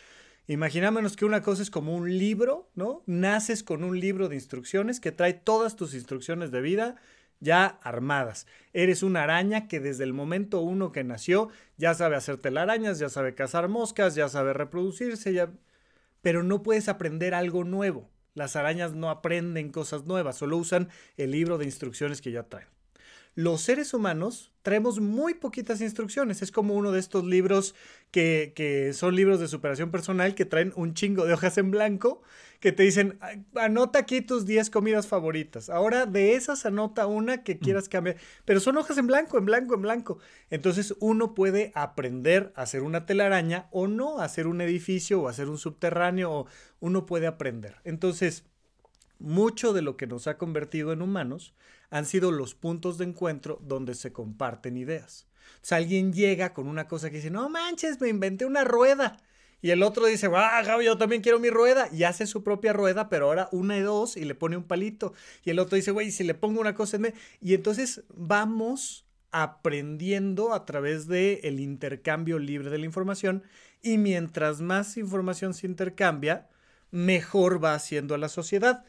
imaginámonos 0.48 1.16
que 1.16 1.26
una 1.26 1.44
cosa 1.44 1.62
es 1.62 1.70
como 1.70 1.96
un 1.96 2.18
libro, 2.18 2.72
¿no? 2.74 3.04
Naces 3.06 3.62
con 3.62 3.84
un 3.84 4.00
libro 4.00 4.30
de 4.30 4.36
instrucciones 4.36 5.00
que 5.00 5.12
trae 5.12 5.36
todas 5.36 5.76
tus 5.76 5.94
instrucciones 5.94 6.50
de 6.50 6.62
vida 6.62 6.96
ya 7.44 7.66
armadas. 7.84 8.48
Eres 8.74 9.04
una 9.04 9.24
araña 9.24 9.68
que 9.68 9.80
desde 9.80 10.04
el 10.04 10.14
momento 10.14 10.62
uno 10.62 10.92
que 10.92 11.04
nació 11.04 11.50
ya 11.78 11.94
sabe 11.94 12.16
hacer 12.16 12.38
telarañas, 12.38 12.98
ya 12.98 13.10
sabe 13.10 13.36
cazar 13.36 13.68
moscas, 13.68 14.16
ya 14.16 14.30
sabe 14.30 14.54
reproducirse, 14.54 15.34
ya... 15.34 15.52
pero 16.22 16.42
no 16.42 16.64
puedes 16.64 16.90
aprender 16.90 17.36
algo 17.36 17.64
nuevo. 17.64 18.10
Las 18.34 18.56
arañas 18.56 18.94
no 18.94 19.12
aprenden 19.12 19.72
cosas 19.72 20.06
nuevas, 20.06 20.38
solo 20.38 20.58
usan 20.58 20.90
el 21.18 21.32
libro 21.32 21.58
de 21.60 21.66
instrucciones 21.66 22.22
que 22.22 22.32
ya 22.32 22.44
traen. 22.44 22.68
Los 23.36 23.62
seres 23.62 23.94
humanos 23.94 24.52
traemos 24.62 25.00
muy 25.00 25.34
poquitas 25.34 25.82
instrucciones. 25.82 26.42
Es 26.42 26.52
como 26.52 26.75
uno 26.75 26.92
de 26.92 27.00
estos 27.00 27.25
libros 27.25 27.74
que, 28.12 28.54
que, 28.56 28.94
son 28.94 29.16
libros 29.16 29.40
de 29.40 29.48
superación 29.48 29.92
personal 29.92 30.36
que 30.36 30.46
traen 30.46 30.72
un 30.75 30.94
chingo 30.94 31.25
de 31.25 31.34
hojas 31.34 31.58
en 31.58 31.72
blanco 31.72 32.22
que 32.63 32.72
te 32.72 32.84
dicen, 32.84 33.20
anota 33.56 34.00
aquí 34.00 34.22
tus 34.22 34.46
10 34.46 34.70
comidas 34.70 35.06
favoritas. 35.06 35.70
Ahora 35.70 36.06
de 36.06 36.36
esas 36.36 36.66
anota 36.66 37.08
una 37.08 37.44
que 37.44 37.60
quieras 37.60 37.90
cambiar. 37.90 38.16
Pero 38.46 38.62
son 38.62 38.78
hojas 38.78 38.98
en 38.98 39.06
blanco, 39.06 39.38
en 39.38 39.44
blanco, 39.44 39.75
en 39.75 39.82
blanco. 39.82 40.20
Entonces 40.50 40.96
uno 41.02 41.36
puede 41.36 41.74
aprender 41.75 42.54
a 42.56 42.62
hacer 42.62 42.84
una 42.84 43.06
telaraña 43.06 43.68
o 43.72 43.88
no, 43.88 44.22
hacer 44.22 44.48
un 44.48 44.62
edificio 44.62 45.22
o 45.22 45.28
hacer 45.28 45.50
un 45.50 45.58
subterráneo. 45.58 46.32
O 46.32 46.48
uno 46.80 47.06
puede 47.06 47.28
aprender. 47.28 47.75
Entonces, 47.84 48.46
mucho 49.20 49.74
de 49.74 49.82
lo 49.82 49.98
que 49.98 50.08
nos 50.08 50.28
ha 50.28 50.38
convertido 50.38 50.94
en 50.94 51.02
humanos 51.02 51.54
han 51.94 52.08
sido 52.08 52.32
los 52.32 52.56
puntos 52.56 52.98
de 52.98 53.06
encuentro 53.06 53.60
donde 53.62 53.94
se 53.94 54.12
comparten 54.12 54.78
ideas. 54.78 55.28
Sea, 55.62 55.78
alguien 55.78 56.12
llega 56.12 56.52
con 56.52 56.68
una 56.68 56.88
cosa 56.88 57.12
que 57.12 57.18
dice, 57.18 57.30
no 57.30 57.48
manches, 57.50 58.02
me 58.02 58.10
inventé 58.10 58.46
una 58.46 58.64
rueda. 58.64 59.18
Y 59.62 59.70
el 59.70 59.84
otro 59.84 60.08
dice, 60.08 60.28
ah, 60.34 60.64
Gaby, 60.66 60.86
yo 60.86 60.98
también 60.98 61.22
quiero 61.22 61.40
mi 61.40 61.52
rueda. 61.52 61.90
Y 61.94 62.04
hace 62.04 62.26
su 62.26 62.44
propia 62.44 62.74
rueda, 62.74 63.10
pero 63.10 63.28
ahora 63.28 63.48
una 63.52 63.78
y 63.78 63.82
dos 63.82 64.18
y 64.18 64.26
le 64.26 64.34
pone 64.34 64.58
un 64.58 64.64
palito. 64.64 65.14
Y 65.44 65.52
el 65.52 65.60
otro 65.60 65.76
dice, 65.76 65.92
güey, 65.92 66.10
si 66.10 66.24
le 66.24 66.34
pongo 66.34 66.60
una 66.60 66.74
cosa 66.74 66.96
en 66.96 67.04
medio. 67.04 67.16
Y 67.40 67.54
entonces 67.54 68.04
vamos 68.10 69.06
aprendiendo 69.30 70.52
a 70.56 70.66
través 70.66 71.06
del 71.06 71.42
el 71.44 71.60
intercambio 71.60 72.40
libre 72.40 72.72
de 72.72 72.80
la 72.80 72.86
información. 72.86 73.44
Y 73.84 74.00
mientras 74.00 74.62
más 74.62 74.98
información 74.98 75.54
se 75.54 75.68
intercambia, 75.68 76.50
mejor 76.90 77.64
va 77.64 77.76
haciendo 77.76 78.16
a 78.16 78.18
la 78.18 78.30
sociedad. 78.30 78.84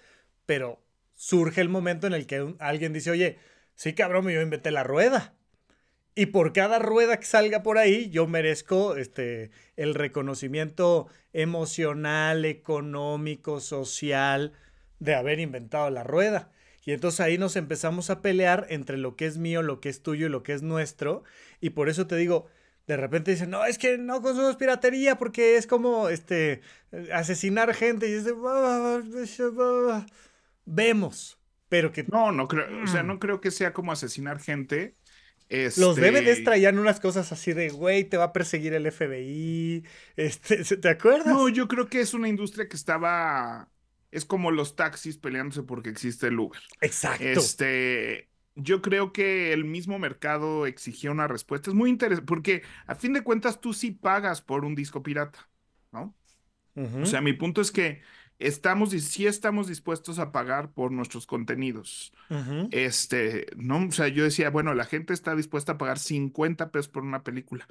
Pero 0.46 0.83
surge 1.24 1.62
el 1.62 1.70
momento 1.70 2.06
en 2.06 2.12
el 2.12 2.26
que 2.26 2.54
alguien 2.58 2.92
dice, 2.92 3.10
oye, 3.10 3.38
sí 3.74 3.94
cabrón, 3.94 4.28
yo 4.28 4.42
inventé 4.42 4.70
la 4.70 4.84
rueda. 4.84 5.32
Y 6.14 6.26
por 6.26 6.52
cada 6.52 6.78
rueda 6.78 7.18
que 7.18 7.24
salga 7.24 7.62
por 7.62 7.78
ahí, 7.78 8.10
yo 8.10 8.26
merezco 8.26 8.96
este, 8.96 9.50
el 9.76 9.94
reconocimiento 9.94 11.08
emocional, 11.32 12.44
económico, 12.44 13.60
social 13.60 14.52
de 15.00 15.14
haber 15.14 15.40
inventado 15.40 15.88
la 15.88 16.04
rueda. 16.04 16.50
Y 16.84 16.92
entonces 16.92 17.20
ahí 17.20 17.38
nos 17.38 17.56
empezamos 17.56 18.10
a 18.10 18.20
pelear 18.20 18.66
entre 18.68 18.98
lo 18.98 19.16
que 19.16 19.24
es 19.24 19.38
mío, 19.38 19.62
lo 19.62 19.80
que 19.80 19.88
es 19.88 20.02
tuyo 20.02 20.26
y 20.26 20.30
lo 20.30 20.42
que 20.42 20.52
es 20.52 20.62
nuestro. 20.62 21.24
Y 21.58 21.70
por 21.70 21.88
eso 21.88 22.06
te 22.06 22.16
digo, 22.16 22.48
de 22.86 22.98
repente 22.98 23.30
dicen, 23.30 23.48
no, 23.48 23.64
es 23.64 23.78
que 23.78 23.96
no 23.96 24.20
consumo 24.20 24.56
piratería 24.58 25.16
porque 25.16 25.56
es 25.56 25.66
como 25.66 26.10
este, 26.10 26.60
asesinar 27.10 27.72
gente. 27.72 28.10
Y 28.10 28.12
es 28.12 28.24
de, 28.26 28.34
vemos, 30.64 31.38
pero 31.68 31.92
que... 31.92 32.04
No, 32.04 32.32
no 32.32 32.48
creo, 32.48 32.82
o 32.82 32.86
sea, 32.86 33.02
mm. 33.02 33.06
no 33.06 33.18
creo 33.18 33.40
que 33.40 33.50
sea 33.50 33.72
como 33.72 33.92
asesinar 33.92 34.40
gente. 34.40 34.96
Este... 35.48 35.80
Los 35.80 35.96
DVDs 35.96 36.44
traían 36.44 36.78
unas 36.78 37.00
cosas 37.00 37.30
así 37.32 37.52
de, 37.52 37.70
güey, 37.70 38.04
te 38.04 38.16
va 38.16 38.24
a 38.24 38.32
perseguir 38.32 38.74
el 38.74 38.90
FBI. 38.90 39.84
Este, 40.16 40.64
¿Te 40.76 40.88
acuerdas? 40.88 41.26
No, 41.26 41.48
yo 41.48 41.68
creo 41.68 41.88
que 41.88 42.00
es 42.00 42.14
una 42.14 42.28
industria 42.28 42.68
que 42.68 42.76
estaba. 42.76 43.68
Es 44.10 44.24
como 44.24 44.52
los 44.52 44.76
taxis 44.76 45.18
peleándose 45.18 45.64
porque 45.64 45.90
existe 45.90 46.28
el 46.28 46.38
Uber. 46.38 46.60
Exacto. 46.80 47.24
Este. 47.24 48.30
Yo 48.56 48.80
creo 48.80 49.12
que 49.12 49.52
el 49.52 49.64
mismo 49.64 49.98
mercado 49.98 50.66
exigía 50.66 51.10
una 51.10 51.26
respuesta. 51.26 51.70
Es 51.70 51.74
muy 51.74 51.90
interesante, 51.90 52.26
porque 52.26 52.62
a 52.86 52.94
fin 52.94 53.12
de 53.12 53.24
cuentas 53.24 53.60
tú 53.60 53.72
sí 53.72 53.90
pagas 53.90 54.42
por 54.42 54.64
un 54.64 54.76
disco 54.76 55.02
pirata, 55.02 55.48
¿no? 55.90 56.14
O 56.76 57.06
sea, 57.06 57.20
mi 57.20 57.32
punto 57.32 57.60
es 57.60 57.70
que 57.70 58.02
estamos 58.38 58.92
y 58.94 59.00
sí 59.00 59.26
estamos 59.26 59.68
dispuestos 59.68 60.18
a 60.18 60.32
pagar 60.32 60.72
por 60.72 60.90
nuestros 60.92 61.26
contenidos. 61.26 62.12
Este, 62.70 63.46
no, 63.56 63.86
o 63.86 63.92
sea, 63.92 64.08
yo 64.08 64.24
decía, 64.24 64.50
bueno, 64.50 64.74
la 64.74 64.84
gente 64.84 65.12
está 65.12 65.34
dispuesta 65.34 65.72
a 65.72 65.78
pagar 65.78 65.98
50 65.98 66.70
pesos 66.70 66.88
por 66.88 67.02
una 67.02 67.22
película. 67.22 67.66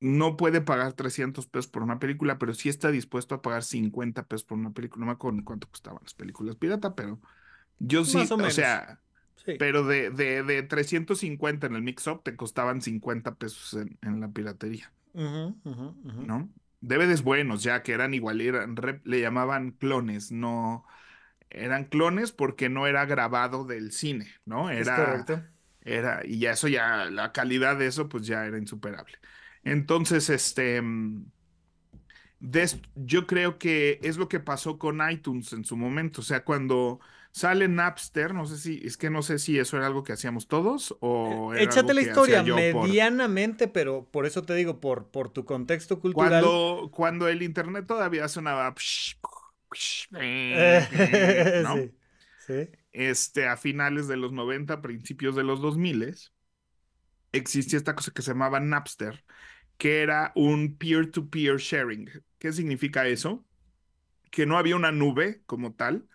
No 0.00 0.36
puede 0.36 0.60
pagar 0.60 0.92
300 0.92 1.46
pesos 1.48 1.68
por 1.68 1.82
una 1.82 1.98
película, 1.98 2.38
pero 2.38 2.54
sí 2.54 2.68
está 2.68 2.90
dispuesto 2.90 3.34
a 3.34 3.42
pagar 3.42 3.64
50 3.64 4.26
pesos 4.26 4.44
por 4.44 4.58
una 4.58 4.72
película. 4.72 5.00
No 5.00 5.06
me 5.06 5.12
acuerdo 5.12 5.40
cuánto 5.44 5.68
costaban 5.68 6.00
las 6.02 6.14
películas 6.14 6.56
pirata, 6.56 6.94
pero 6.94 7.20
yo 7.80 8.04
sí, 8.04 8.18
o, 8.18 8.50
sea, 8.50 9.00
pero 9.58 9.84
de, 9.84 10.10
de, 10.10 10.42
de, 10.42 10.62
350 10.62 11.66
en 11.66 11.74
el 11.74 11.82
mix-up 11.82 12.22
te 12.22 12.36
costaban 12.36 12.82
50 12.82 13.34
pesos 13.36 13.80
en, 14.02 14.20
la 14.20 14.28
piratería. 14.28 14.92
¿No? 15.14 16.48
DVDs 16.80 17.22
buenos, 17.22 17.62
ya 17.62 17.82
que 17.82 17.92
eran 17.92 18.14
igual, 18.14 18.40
eran, 18.40 18.76
le 19.04 19.20
llamaban 19.20 19.72
clones, 19.72 20.32
no 20.32 20.84
eran 21.50 21.84
clones 21.84 22.32
porque 22.32 22.68
no 22.68 22.86
era 22.86 23.06
grabado 23.06 23.64
del 23.64 23.92
cine, 23.92 24.28
¿no? 24.44 24.70
Era, 24.70 24.96
correcto. 24.96 25.42
Era, 25.80 26.20
y 26.24 26.40
ya 26.40 26.52
eso 26.52 26.68
ya, 26.68 27.06
la 27.06 27.32
calidad 27.32 27.76
de 27.76 27.86
eso, 27.86 28.08
pues 28.08 28.26
ya 28.26 28.44
era 28.44 28.58
insuperable. 28.58 29.16
Entonces, 29.64 30.28
este, 30.30 30.80
mm, 30.82 31.24
yo 32.94 33.26
creo 33.26 33.58
que 33.58 33.98
es 34.02 34.16
lo 34.16 34.28
que 34.28 34.40
pasó 34.40 34.78
con 34.78 35.00
iTunes 35.10 35.52
en 35.52 35.64
su 35.64 35.76
momento, 35.76 36.20
o 36.20 36.24
sea, 36.24 36.44
cuando 36.44 37.00
Sale 37.30 37.68
Napster, 37.68 38.34
no 38.34 38.46
sé 38.46 38.56
si, 38.56 38.80
es 38.84 38.96
que 38.96 39.10
no 39.10 39.22
sé 39.22 39.38
si 39.38 39.58
eso 39.58 39.76
era 39.76 39.86
algo 39.86 40.02
que 40.02 40.12
hacíamos 40.12 40.48
todos 40.48 40.96
o... 41.00 41.54
Échate 41.54 41.94
la 41.94 42.00
historia 42.00 42.42
medianamente, 42.42 43.68
pero 43.68 44.08
por 44.10 44.26
eso 44.26 44.42
te 44.42 44.54
digo, 44.54 44.80
por, 44.80 45.10
por 45.10 45.30
tu 45.30 45.44
contexto 45.44 46.00
cultural. 46.00 46.42
Cuando, 46.42 46.90
cuando 46.90 47.28
el 47.28 47.42
internet 47.42 47.86
todavía 47.86 48.26
sonaba... 48.28 48.74
¿no? 50.10 50.20
sí, 51.76 51.92
sí. 52.46 52.68
Este, 52.92 53.46
a 53.46 53.56
finales 53.56 54.08
de 54.08 54.16
los 54.16 54.32
90, 54.32 54.80
principios 54.80 55.36
de 55.36 55.44
los 55.44 55.60
2000, 55.60 56.16
existía 57.32 57.78
esta 57.78 57.94
cosa 57.94 58.12
que 58.12 58.22
se 58.22 58.32
llamaba 58.32 58.60
Napster, 58.60 59.24
que 59.76 60.02
era 60.02 60.32
un 60.34 60.76
peer-to-peer 60.76 61.56
-peer 61.56 61.58
sharing. 61.58 62.10
¿Qué 62.38 62.52
significa 62.52 63.06
eso? 63.06 63.44
Que 64.30 64.46
no 64.46 64.58
había 64.58 64.76
una 64.76 64.92
nube 64.92 65.42
como 65.46 65.74
tal, 65.74 66.08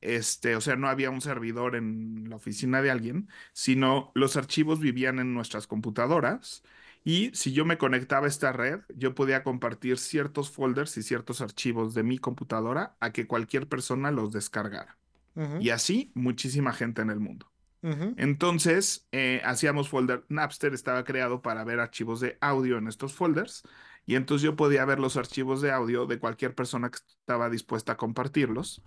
este, 0.00 0.56
o 0.56 0.60
sea, 0.60 0.76
no 0.76 0.88
había 0.88 1.10
un 1.10 1.20
servidor 1.20 1.76
en 1.76 2.28
la 2.30 2.36
oficina 2.36 2.82
de 2.82 2.90
alguien, 2.90 3.28
sino 3.52 4.12
los 4.14 4.36
archivos 4.36 4.80
vivían 4.80 5.18
en 5.18 5.34
nuestras 5.34 5.66
computadoras 5.66 6.62
y 7.02 7.30
si 7.34 7.52
yo 7.52 7.64
me 7.64 7.78
conectaba 7.78 8.26
a 8.26 8.28
esta 8.28 8.52
red, 8.52 8.80
yo 8.94 9.14
podía 9.14 9.42
compartir 9.42 9.98
ciertos 9.98 10.50
folders 10.50 10.96
y 10.98 11.02
ciertos 11.02 11.40
archivos 11.40 11.94
de 11.94 12.02
mi 12.02 12.18
computadora 12.18 12.96
a 13.00 13.12
que 13.12 13.26
cualquier 13.26 13.68
persona 13.68 14.10
los 14.10 14.32
descargara. 14.32 14.98
Y 15.58 15.70
así 15.70 16.12
muchísima 16.14 16.72
gente 16.72 17.00
en 17.00 17.08
el 17.08 17.20
mundo. 17.20 17.50
Entonces, 18.18 19.08
eh, 19.10 19.40
hacíamos 19.42 19.88
folder. 19.88 20.26
Napster 20.28 20.74
estaba 20.74 21.02
creado 21.04 21.40
para 21.40 21.64
ver 21.64 21.80
archivos 21.80 22.20
de 22.20 22.36
audio 22.42 22.76
en 22.76 22.88
estos 22.88 23.14
folders. 23.14 23.62
Y 24.04 24.16
entonces 24.16 24.44
yo 24.44 24.54
podía 24.54 24.84
ver 24.84 24.98
los 24.98 25.16
archivos 25.16 25.62
de 25.62 25.70
audio 25.70 26.04
de 26.04 26.18
cualquier 26.18 26.54
persona 26.54 26.90
que 26.90 26.98
estaba 26.98 27.48
dispuesta 27.48 27.92
a 27.92 27.96
compartirlos. 27.96 28.82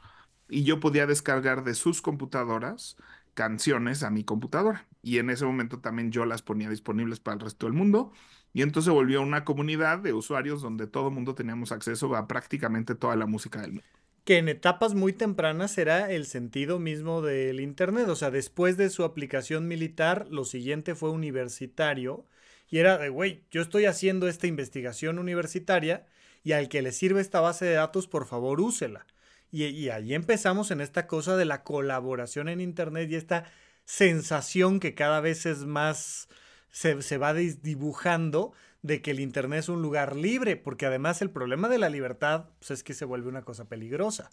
Y 0.53 0.63
yo 0.65 0.79
podía 0.79 1.07
descargar 1.07 1.63
de 1.63 1.73
sus 1.73 2.03
computadoras 2.03 2.95
canciones 3.33 4.03
a 4.03 4.11
mi 4.11 4.23
computadora. 4.23 4.87
Y 5.01 5.17
en 5.17 5.31
ese 5.31 5.45
momento 5.45 5.79
también 5.79 6.11
yo 6.11 6.25
las 6.25 6.43
ponía 6.43 6.69
disponibles 6.69 7.19
para 7.19 7.35
el 7.35 7.41
resto 7.41 7.65
del 7.65 7.73
mundo. 7.73 8.11
Y 8.53 8.61
entonces 8.61 8.93
volvió 8.93 9.23
una 9.23 9.45
comunidad 9.45 9.97
de 9.97 10.13
usuarios 10.13 10.61
donde 10.61 10.85
todo 10.85 11.07
el 11.07 11.15
mundo 11.15 11.33
teníamos 11.33 11.71
acceso 11.71 12.15
a 12.15 12.27
prácticamente 12.27 12.93
toda 12.93 13.15
la 13.15 13.25
música 13.25 13.61
del 13.61 13.71
mundo. 13.71 13.87
Que 14.25 14.37
en 14.37 14.47
etapas 14.47 14.93
muy 14.93 15.11
tempranas 15.11 15.75
era 15.79 16.11
el 16.11 16.27
sentido 16.27 16.77
mismo 16.77 17.23
del 17.23 17.59
Internet. 17.59 18.07
O 18.09 18.15
sea, 18.15 18.29
después 18.29 18.77
de 18.77 18.91
su 18.91 19.03
aplicación 19.03 19.67
militar, 19.67 20.27
lo 20.29 20.45
siguiente 20.45 20.93
fue 20.93 21.09
universitario. 21.09 22.27
Y 22.69 22.77
era 22.77 22.99
de, 22.99 23.09
güey, 23.09 23.43
yo 23.49 23.63
estoy 23.63 23.85
haciendo 23.85 24.27
esta 24.27 24.45
investigación 24.45 25.17
universitaria 25.17 26.05
y 26.43 26.51
al 26.51 26.69
que 26.69 26.83
le 26.83 26.91
sirve 26.91 27.21
esta 27.21 27.41
base 27.41 27.65
de 27.65 27.73
datos, 27.73 28.07
por 28.07 28.27
favor, 28.27 28.61
úsela. 28.61 29.07
Y, 29.53 29.65
y 29.67 29.89
ahí 29.89 30.13
empezamos 30.13 30.71
en 30.71 30.81
esta 30.81 31.07
cosa 31.07 31.37
de 31.37 31.45
la 31.45 31.63
colaboración 31.63 32.49
en 32.49 32.59
Internet 32.59 33.09
y 33.09 33.15
esta 33.15 33.45
sensación 33.85 34.79
que 34.79 34.95
cada 34.95 35.21
vez 35.21 35.45
es 35.45 35.65
más 35.65 36.27
se, 36.73 37.17
va 37.17 37.33
dibujando 37.33 38.53
de 38.81 39.01
que 39.01 39.11
el 39.11 39.19
Internet 39.19 39.59
es 39.59 39.69
un 39.69 39.81
lugar 39.81 40.15
libre, 40.15 40.55
porque 40.55 40.87
además 40.87 41.21
el 41.21 41.29
problema 41.29 41.69
de 41.69 41.77
la 41.77 41.89
libertad 41.89 42.49
pues, 42.59 42.71
es 42.71 42.83
que 42.83 42.93
se 42.93 43.05
vuelve 43.05 43.29
una 43.29 43.43
cosa 43.43 43.65
peligrosa. 43.65 44.29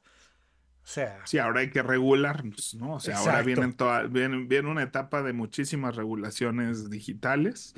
O 0.83 0.87
sea. 0.87 1.21
Sí, 1.27 1.39
ahora 1.39 1.61
hay 1.61 1.71
que 1.71 1.83
regularnos, 1.83 2.75
¿no? 2.75 2.95
O 2.95 3.01
sea, 3.01 3.19
ahora 3.19 3.43
vienen 3.43 3.75
toda, 3.75 4.05
viene, 4.05 4.47
viene, 4.47 4.71
una 4.71 4.83
etapa 4.83 5.23
de 5.23 5.35
muchísimas 5.35 5.95
regulaciones 5.95 6.89
digitales, 6.89 7.75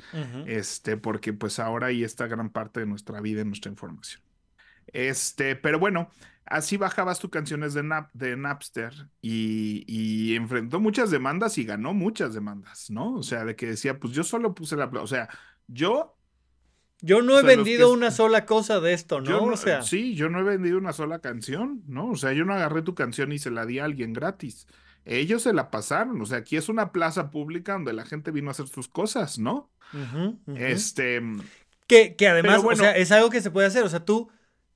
este, 0.47 0.95
porque 0.95 1.33
pues 1.33 1.59
ahora 1.59 1.87
ahí 1.87 2.05
está 2.05 2.27
gran 2.27 2.49
parte 2.49 2.79
de 2.79 2.85
nuestra 2.85 3.19
vida 3.19 3.41
y 3.41 3.45
nuestra 3.45 3.69
información. 3.69 4.21
Este, 4.93 5.55
pero 5.55 5.79
bueno, 5.79 6.09
así 6.45 6.77
bajabas 6.77 7.19
tus 7.19 7.29
canciones 7.29 7.73
de, 7.73 7.83
de 8.13 8.37
Napster 8.37 8.93
y, 9.21 10.35
enfrentó 10.35 10.79
muchas 10.79 11.11
demandas 11.11 11.57
y 11.57 11.63
ganó 11.63 11.93
muchas 11.93 12.33
demandas, 12.33 12.89
¿no? 12.89 13.15
O 13.15 13.23
sea, 13.23 13.43
de 13.45 13.55
que 13.55 13.67
decía, 13.67 13.99
pues 13.99 14.13
yo 14.13 14.23
solo 14.23 14.53
puse 14.53 14.75
la... 14.75 14.85
O 14.85 15.07
sea, 15.07 15.29
yo... 15.67 16.15
Yo 17.01 17.21
no 17.21 17.37
he 17.37 17.43
vendido 17.43 17.91
una 17.91 18.11
sola 18.11 18.45
cosa 18.45 18.79
de 18.79 18.93
esto, 18.93 19.19
¿no? 19.19 19.43
o 19.43 19.57
sea... 19.57 19.81
Sí, 19.81 20.15
yo 20.15 20.29
no 20.29 20.39
he 20.39 20.43
vendido 20.43 20.77
una 20.77 20.93
sola 20.93 21.19
canción, 21.19 21.83
¿no? 21.85 22.11
O 22.11 22.15
sea, 22.15 22.31
yo 22.31 22.45
no 22.45 22.53
agarré 22.53 22.81
tu 22.81 22.95
canción 22.95 23.33
y 23.33 23.39
se 23.39 23.51
la 23.51 23.65
di 23.65 23.79
a 23.79 23.85
alguien 23.85 24.13
gratis. 24.13 24.67
Ellos 25.03 25.41
se 25.41 25.51
la 25.51 25.69
pasaron, 25.69 26.21
o 26.21 26.25
sea, 26.25 26.37
aquí 26.37 26.55
es 26.55 26.69
una 26.69 26.93
plaza 26.93 27.29
pública 27.29 27.73
donde 27.73 27.91
la 27.91 28.05
gente 28.05 28.31
vino 28.31 28.47
a 28.47 28.51
hacer 28.51 28.67
sus 28.67 28.87
cosas, 28.87 29.37
¿no? 29.37 29.69
Este... 30.55 31.21
Que, 31.87 32.15
que 32.15 32.27
además, 32.29 32.63
o 32.63 32.75
sea, 32.75 32.95
es 32.95 33.11
algo 33.11 33.29
que 33.29 33.41
se 33.41 33.51
puede 33.51 33.67
hacer, 33.67 33.83
o 33.83 33.89
sea, 33.89 34.05
tú 34.05 34.31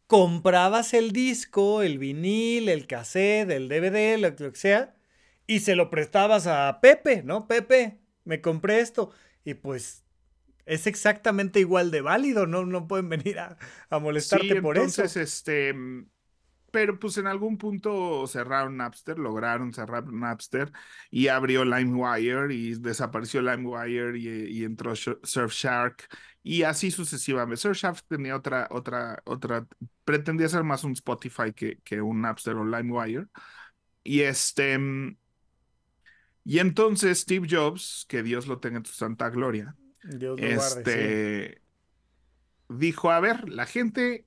comprabas 0.07 0.93
el 0.93 1.11
disco, 1.11 1.81
el 1.81 1.99
vinil, 1.99 2.69
el 2.69 2.87
cassette, 2.87 3.51
el 3.51 3.67
DVD, 3.67 4.17
lo, 4.17 4.35
que 4.35 4.57
sea, 4.57 4.95
y 5.45 5.59
se 5.59 5.75
lo 5.75 5.89
prestabas 5.89 6.47
a 6.47 6.79
Pepe, 6.81 7.23
¿no? 7.23 7.47
Pepe, 7.47 7.99
me 8.23 8.41
compré 8.41 8.79
esto. 8.79 9.11
Y 9.43 9.53
pues 9.53 10.05
es 10.65 10.87
exactamente 10.87 11.59
igual 11.59 11.91
de 11.91 12.01
válido, 12.01 12.47
¿no? 12.47 12.65
No 12.65 12.87
pueden 12.87 13.09
venir 13.09 13.39
a, 13.39 13.57
molestarte 13.99 14.61
por 14.61 14.77
eso. 14.77 15.01
Entonces, 15.01 15.15
este. 15.17 15.75
Pero 16.69 16.99
pues 16.99 17.17
en 17.17 17.27
algún 17.27 17.57
punto 17.57 18.27
cerraron 18.27 18.75
Napster, 18.75 19.17
lograron 19.17 19.73
cerrar 19.73 20.05
Napster 20.11 20.71
y 21.09 21.29
abrió 21.29 21.63
LimeWire 21.63 22.53
y 22.53 22.75
desapareció 22.75 23.41
LimeWire 23.41 24.17
y, 24.19 24.27
y 24.59 24.65
entró 24.65 24.93
Surfshark 24.93 26.09
y 26.47 26.63
así 26.63 26.91
sucesivamente. 26.91 27.61
Surfshark 27.61 28.03
tenía 28.07 28.33
otra, 28.33 28.69
otra, 28.71 29.21
otra, 29.25 29.67
pretendía 30.05 30.47
ser 30.47 30.63
más 30.63 30.85
un 30.85 30.93
Spotify 30.93 31.51
que, 31.53 31.79
que 31.83 32.01
un 32.01 32.21
Napster 32.21 32.55
o 32.55 32.63
LimeWire. 32.63 33.27
Y 34.01 34.21
este, 34.21 34.79
y 36.45 36.59
entonces 36.59 37.19
Steve 37.19 37.47
Jobs, 37.51 38.05
que 38.07 38.23
Dios 38.23 38.47
lo 38.47 38.59
tenga 38.59 38.77
en 38.77 38.85
su 38.85 38.93
santa 38.93 39.29
gloria, 39.29 39.75
este, 40.37 41.61
dijo, 42.69 43.11
a 43.11 43.19
ver, 43.19 43.49
la 43.49 43.65
gente, 43.65 44.25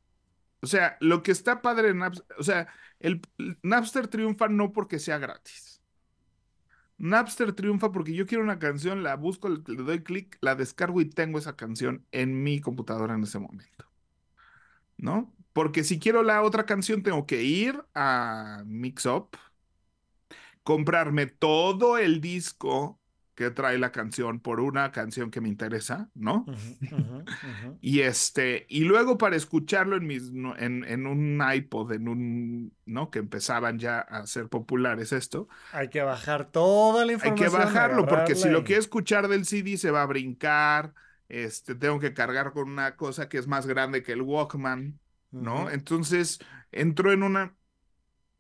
o 0.61 0.67
sea, 0.67 0.99
lo 1.01 1.23
que 1.23 1.33
está 1.33 1.63
padre 1.63 1.89
en 1.89 2.01
Napster, 2.01 2.27
o 2.39 2.43
sea, 2.43 2.69
el 2.99 3.23
Napster 3.63 4.09
triunfa 4.09 4.49
no 4.49 4.73
porque 4.75 4.99
sea 4.99 5.17
gratis 5.17 5.70
Napster 7.01 7.55
triunfa 7.55 7.93
porque 7.93 8.13
yo 8.13 8.27
quiero 8.27 8.45
una 8.45 8.59
canción, 8.59 9.03
la 9.03 9.17
busco, 9.17 9.49
le, 9.49 9.63
doy 9.63 10.03
clic, 10.03 10.37
la 10.43 10.55
descargo 10.55 11.01
y 11.01 11.07
tengo 11.07 11.39
esa 11.39 11.57
canción 11.57 12.07
en 12.13 12.43
mi 12.43 12.61
computadora 12.61 13.15
en 13.15 13.23
ese 13.23 13.39
momento. 13.39 13.87
¿No? 14.99 15.35
Porque 15.55 15.83
si 15.83 15.99
quiero 15.99 16.23
la 16.23 16.43
otra 16.43 16.67
canción, 16.67 17.03
tengo 17.03 17.27
que 17.27 17.43
ir 17.43 17.83
a 17.95 18.63
Mixup, 18.67 19.35
comprarme 20.63 21.27
todo 21.27 21.97
el 21.97 22.21
disco 22.21 23.00
que 23.41 23.51
trae 23.51 23.79
la 23.79 23.91
canción 23.91 24.39
por 24.39 24.61
una 24.61 24.93
canción 24.93 25.31
que 25.31 25.41
me 25.41 25.49
interesa, 25.49 26.11
¿no? 26.15 26.45
y 27.81 28.01
este, 28.01 28.67
y 28.69 28.81
luego 28.81 29.17
para 29.17 29.35
escucharlo 29.35 29.97
en 29.97 30.07
mis, 30.07 30.29
en, 30.59 30.85
en, 30.85 31.07
un 31.07 31.43
iPod, 31.43 31.93
en 31.93 32.07
un, 32.07 32.77
¿no? 32.85 33.11
Que 33.11 33.19
empezaban 33.19 33.79
ya 33.79 34.01
a 34.01 34.27
ser 34.27 34.49
populares 34.49 35.13
esto. 35.13 35.49
Hay 35.73 35.89
que 35.89 36.03
bajar 36.03 36.51
toda 36.51 37.07
la 37.07 37.13
información. 37.13 37.47
Hay 37.47 37.51
que 37.51 37.65
bajarlo, 37.65 38.07
porque 38.07 38.35
si 38.35 38.51
lo 38.51 38.63
quiero 38.63 38.83
escuchar 38.83 39.27
del 39.27 39.47
CD 39.47 39.79
se 39.79 39.91
va 39.91 40.03
a 40.03 40.07
brincar, 40.07 40.93
este, 41.31 41.75
tengo 41.75 41.99
que 41.99 42.13
cargar 42.13 42.53
con 42.53 42.69
una 42.69 42.95
cosa 42.95 43.31
que 43.31 43.39
es 43.39 43.47
más 43.47 43.67
grande 43.67 44.03
que 44.03 44.13
el 44.13 44.21
Walkman, 44.21 45.01
¿no? 45.31 45.71
Entonces 45.71 46.41
entró 46.73 47.11
en 47.11 47.23
una, 47.23 47.57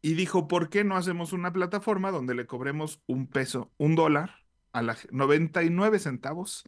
y 0.03 0.13
dijo, 0.13 0.47
¿por 0.47 0.69
qué 0.69 0.85
no 0.85 0.99
hacemos 0.99 1.33
una 1.33 1.55
plataforma 1.55 2.11
donde 2.11 2.35
le 2.35 2.47
cobremos 2.47 3.01
un 3.07 3.29
peso, 3.29 3.73
un 3.79 3.95
dólar? 3.95 4.40
A 4.73 4.83
la 4.83 4.97
99 5.11 5.99
centavos 5.99 6.65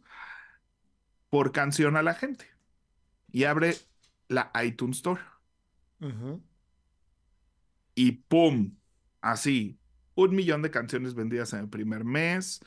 por 1.29 1.51
canción 1.51 1.97
a 1.97 2.03
la 2.03 2.13
gente. 2.13 2.45
Y 3.31 3.45
abre 3.45 3.75
la 4.27 4.51
iTunes 4.63 4.97
Store. 4.97 5.21
Y 7.95 8.11
¡pum! 8.11 8.75
Así, 9.21 9.79
un 10.15 10.35
millón 10.35 10.61
de 10.61 10.71
canciones 10.71 11.15
vendidas 11.15 11.53
en 11.53 11.61
el 11.61 11.69
primer 11.69 12.03
mes. 12.03 12.59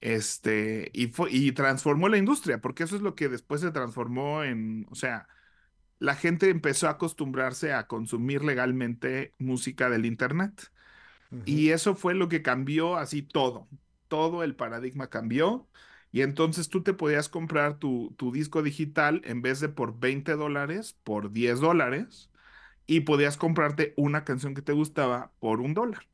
Este, 0.00 0.90
y, 0.94 1.08
fue, 1.08 1.30
y 1.30 1.52
transformó 1.52 2.08
la 2.08 2.16
industria, 2.16 2.60
porque 2.60 2.84
eso 2.84 2.96
es 2.96 3.02
lo 3.02 3.14
que 3.14 3.28
después 3.28 3.60
se 3.60 3.70
transformó 3.70 4.42
en, 4.42 4.86
o 4.90 4.94
sea, 4.94 5.28
la 5.98 6.14
gente 6.14 6.48
empezó 6.48 6.88
a 6.88 6.92
acostumbrarse 6.92 7.74
a 7.74 7.86
consumir 7.86 8.42
legalmente 8.42 9.34
música 9.38 9.90
del 9.90 10.06
Internet. 10.06 10.72
Y 11.44 11.68
eso 11.68 11.94
fue 11.94 12.14
lo 12.14 12.28
que 12.28 12.42
cambió 12.42 12.96
así 12.96 13.22
todo 13.22 13.68
todo 14.10 14.42
el 14.42 14.54
paradigma 14.54 15.08
cambió 15.08 15.66
y 16.12 16.22
entonces 16.22 16.68
tú 16.68 16.82
te 16.82 16.92
podías 16.92 17.28
comprar 17.28 17.78
tu, 17.78 18.14
disco 18.32 18.62
digital 18.62 19.22
en 19.24 19.42
vez 19.42 19.60
de 19.60 19.68
por 19.68 19.98
20 19.98 20.32
dólares, 20.32 20.96
por 21.04 21.32
10 21.32 21.60
dólares 21.60 22.28
y 22.86 23.00
podías 23.00 23.36
comprarte 23.36 23.94
una 23.96 24.24
canción 24.24 24.54
que 24.54 24.62
te 24.62 24.72
gustaba 24.72 25.32
por 25.38 25.60
un 25.60 25.72
dólar. 25.72 26.06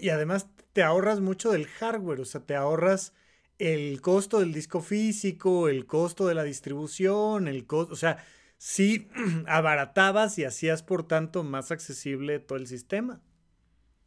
Y 0.00 0.10
además 0.10 0.48
te 0.72 0.82
ahorras 0.82 1.20
mucho 1.20 1.50
del 1.50 1.66
hardware, 1.66 2.20
o 2.20 2.24
sea, 2.24 2.42
te 2.42 2.54
ahorras 2.54 3.14
el 3.58 4.00
costo 4.00 4.38
del 4.38 4.52
disco 4.52 4.80
físico, 4.80 5.68
el 5.68 5.86
costo 5.86 6.28
de 6.28 6.34
la 6.34 6.44
distribución, 6.44 7.48
el 7.48 7.66
costo, 7.66 7.94
o 7.94 7.96
sea, 7.96 8.24
sí 8.58 9.08
abaratabas 9.48 10.38
y 10.38 10.44
hacías 10.44 10.84
por 10.84 11.08
tanto 11.08 11.42
más 11.42 11.72
accesible 11.72 12.38
todo 12.38 12.58
el 12.58 12.68
sistema. 12.68 13.20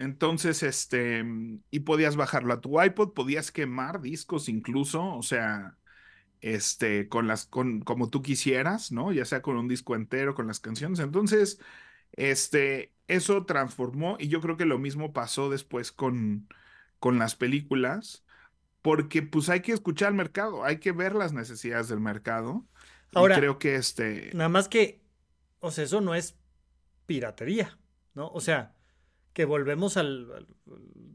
Entonces, 0.01 0.63
este, 0.63 1.23
y 1.69 1.81
podías 1.81 2.15
bajarlo 2.15 2.53
a 2.53 2.59
tu 2.59 2.81
iPod, 2.81 3.13
podías 3.13 3.51
quemar 3.51 4.01
discos 4.01 4.49
incluso, 4.49 5.03
o 5.03 5.21
sea, 5.21 5.77
este, 6.41 7.07
con 7.07 7.27
las, 7.27 7.45
con, 7.45 7.81
como 7.81 8.09
tú 8.09 8.23
quisieras, 8.23 8.91
¿no? 8.91 9.11
Ya 9.13 9.25
sea 9.25 9.43
con 9.43 9.57
un 9.57 9.67
disco 9.67 9.95
entero, 9.95 10.33
con 10.33 10.47
las 10.47 10.59
canciones. 10.59 10.99
Entonces, 10.99 11.59
este, 12.13 12.95
eso 13.07 13.45
transformó 13.45 14.17
y 14.19 14.27
yo 14.27 14.41
creo 14.41 14.57
que 14.57 14.65
lo 14.65 14.79
mismo 14.79 15.13
pasó 15.13 15.51
después 15.51 15.91
con, 15.91 16.49
con 16.97 17.19
las 17.19 17.35
películas, 17.35 18.25
porque 18.81 19.21
pues 19.21 19.49
hay 19.49 19.61
que 19.61 19.73
escuchar 19.73 20.07
al 20.07 20.15
mercado, 20.15 20.63
hay 20.65 20.79
que 20.79 20.93
ver 20.93 21.13
las 21.13 21.31
necesidades 21.31 21.89
del 21.89 21.99
mercado. 21.99 22.65
Ahora, 23.13 23.35
creo 23.35 23.59
que 23.59 23.75
este... 23.75 24.31
Nada 24.33 24.49
más 24.49 24.67
que, 24.67 25.03
o 25.59 25.69
sea, 25.69 25.83
eso 25.83 26.01
no 26.01 26.15
es 26.15 26.39
piratería, 27.05 27.77
¿no? 28.15 28.29
O 28.29 28.41
sea 28.41 28.73
que 29.33 29.45
volvemos 29.45 29.97
al, 29.97 30.47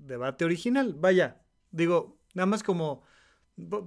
debate 0.06 0.44
original. 0.44 0.94
Vaya, 0.94 1.42
digo, 1.70 2.18
nada 2.34 2.46
más 2.46 2.62
como 2.62 3.02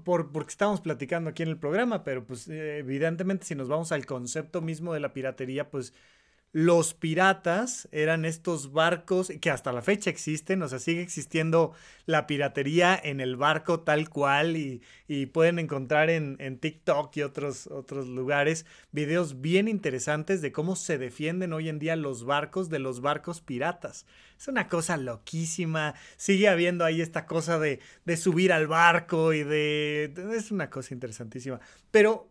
por, 0.04 0.32
porque 0.32 0.50
estamos 0.50 0.82
platicando 0.82 1.30
aquí 1.30 1.44
en 1.44 1.50
el 1.50 1.60
programa, 1.60 2.04
pero 2.04 2.26
pues 2.26 2.48
evidentemente 2.48 3.46
si 3.46 3.56
nos 3.56 3.68
vamos 3.68 3.92
al 3.92 4.06
concepto 4.06 4.62
mismo 4.62 4.94
de 4.94 5.00
la 5.00 5.14
piratería, 5.14 5.70
pues 5.70 5.94
los 6.52 6.96
piratas 6.96 7.88
eran 7.92 8.26
estos 8.26 8.72
barcos 8.72 9.32
que 9.40 9.52
hasta 9.52 9.72
la 9.72 9.84
fecha 9.84 10.10
existen, 10.10 10.64
o 10.64 10.68
sea, 10.68 10.80
sigue 10.80 11.04
existiendo 11.04 11.74
la 12.08 12.26
piratería 12.26 13.00
en 13.02 13.20
el 13.20 13.36
barco 13.36 13.82
tal 13.82 14.10
cual 14.10 14.58
y, 14.58 14.82
pueden 15.28 15.60
encontrar 15.60 16.10
en, 16.10 16.38
en, 16.40 16.58
TikTok 16.58 17.16
y 17.18 17.22
otros, 17.22 17.68
otros 17.68 18.08
lugares 18.08 18.66
videos 18.92 19.42
bien 19.42 19.68
interesantes 19.68 20.42
de 20.42 20.52
cómo 20.52 20.76
se 20.76 20.98
defienden 20.98 21.54
hoy 21.54 21.70
en 21.70 21.78
día 21.78 21.96
los 21.96 22.24
barcos 22.24 22.70
de 22.70 22.80
los 22.80 23.02
barcos 23.02 23.42
piratas. 23.42 24.08
Es 24.38 24.48
una 24.48 24.68
cosa 24.68 24.98
loquísima, 24.98 25.94
sigue 26.18 26.48
habiendo 26.48 26.84
ahí 26.84 27.02
esta 27.02 27.28
cosa 27.28 27.60
de, 27.60 27.80
de 28.06 28.18
subir 28.18 28.54
al 28.54 28.68
barco 28.68 29.34
y 29.34 29.44
de... 29.44 30.14
Es 30.36 30.50
una 30.50 30.70
cosa 30.72 30.96
interesantísima, 30.96 31.60
pero 31.92 32.28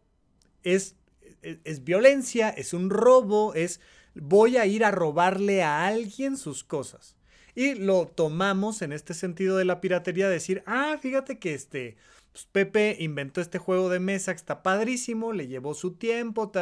es, 0.64 0.96
es 1.42 1.84
violencia, 1.84 2.48
es 2.50 2.72
un 2.74 2.90
robo, 2.90 3.54
es 3.54 3.80
voy 4.20 4.56
a 4.56 4.66
ir 4.66 4.84
a 4.84 4.90
robarle 4.90 5.62
a 5.62 5.86
alguien 5.86 6.36
sus 6.36 6.64
cosas. 6.64 7.16
Y 7.54 7.74
lo 7.74 8.06
tomamos 8.06 8.82
en 8.82 8.92
este 8.92 9.14
sentido 9.14 9.56
de 9.56 9.64
la 9.64 9.80
piratería, 9.80 10.28
decir, 10.28 10.62
ah, 10.66 10.96
fíjate 11.00 11.38
que 11.38 11.54
este, 11.54 11.96
pues, 12.32 12.46
Pepe 12.46 12.96
inventó 13.00 13.40
este 13.40 13.58
juego 13.58 13.88
de 13.88 13.98
mesa 13.98 14.32
que 14.32 14.38
está 14.38 14.62
padrísimo, 14.62 15.32
le 15.32 15.48
llevó 15.48 15.74
su 15.74 15.94
tiempo, 15.94 16.52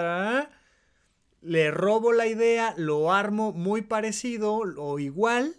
le 1.42 1.70
robo 1.70 2.12
la 2.12 2.26
idea, 2.26 2.74
lo 2.78 3.12
armo 3.12 3.52
muy 3.52 3.82
parecido 3.82 4.54
o 4.54 4.98
igual, 4.98 5.56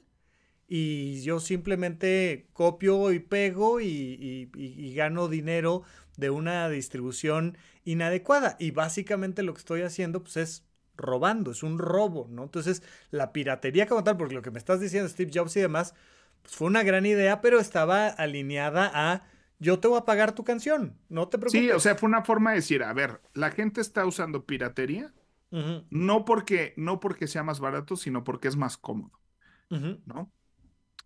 y 0.68 1.22
yo 1.22 1.40
simplemente 1.40 2.48
copio 2.54 3.14
y 3.14 3.20
pego 3.20 3.80
y, 3.80 4.50
y 4.54 4.94
gano 4.96 5.28
dinero 5.28 5.84
de 6.18 6.30
una 6.30 6.68
distribución 6.68 7.58
inadecuada. 7.86 8.58
Y 8.60 8.72
básicamente 8.72 9.44
lo 9.44 9.54
que 9.54 9.60
estoy 9.60 9.82
haciendo 9.84 10.24
pues, 10.24 10.36
es 10.38 10.64
robando, 10.98 11.52
es 11.52 11.64
un 11.64 11.80
robo, 11.80 12.28
¿no? 12.30 12.44
Entonces, 12.44 12.84
la 13.12 13.32
piratería 13.32 13.88
como 13.88 14.04
tal, 14.04 14.18
porque 14.18 14.36
lo 14.36 14.42
que 14.42 14.52
me 14.52 14.60
estás 14.60 14.80
diciendo, 14.80 15.10
Steve 15.10 15.32
Jobs 15.34 15.56
y 15.56 15.62
demás, 15.62 15.94
pues 16.42 16.56
fue 16.56 16.68
una 16.68 16.84
gran 16.84 17.06
idea, 17.06 17.42
pero 17.42 17.60
estaba 17.60 18.08
alineada 18.08 18.92
a 18.94 19.24
yo 19.60 19.80
te 19.80 19.88
voy 19.88 19.98
a 19.98 20.06
pagar 20.06 20.34
tu 20.34 20.44
canción, 20.44 20.98
no 21.10 21.30
te 21.30 21.38
preocupes. 21.38 21.62
Sí, 21.62 21.72
o 21.72 21.80
sea, 21.80 21.96
fue 21.96 22.08
una 22.08 22.24
forma 22.24 22.52
de 22.52 22.58
decir, 22.58 22.84
a 22.84 22.94
ver, 22.94 23.22
la 23.34 23.52
gente 23.52 23.82
está 23.82 24.06
usando 24.06 24.46
piratería, 24.46 25.14
no, 25.90 26.26
porque, 26.26 26.74
no 26.78 27.00
porque 27.00 27.26
sea 27.26 27.42
más 27.42 27.60
barato, 27.60 27.96
sino 27.96 28.24
porque 28.24 28.50
es 28.50 28.56
más 28.56 28.78
cómodo, 28.78 29.18
¿no? 29.70 30.32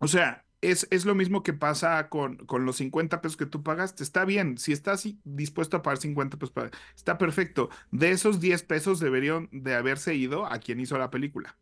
O 0.00 0.08
sea, 0.08 0.44
es, 0.62 1.04
lo 1.04 1.14
mismo 1.14 1.42
que 1.42 1.52
pasa 1.52 2.08
con, 2.08 2.36
con, 2.46 2.64
los 2.64 2.76
50 2.76 3.20
pesos 3.20 3.36
que 3.36 3.46
tú 3.46 3.62
pagaste. 3.62 4.02
Está 4.02 4.24
bien, 4.24 4.58
si 4.58 4.72
estás 4.72 5.06
dispuesto 5.24 5.76
a 5.76 5.82
pagar 5.82 5.98
50 5.98 6.38
pesos, 6.38 6.54
está 6.94 7.18
perfecto. 7.18 7.68
De 7.90 8.12
esos 8.12 8.40
10 8.40 8.62
pesos 8.62 9.00
deberían 9.00 9.48
de 9.52 9.74
haberse 9.74 10.14
ido 10.14 10.46
a 10.46 10.58
quien 10.58 10.80
hizo 10.80 10.96
la 10.98 11.10
película, 11.10 11.58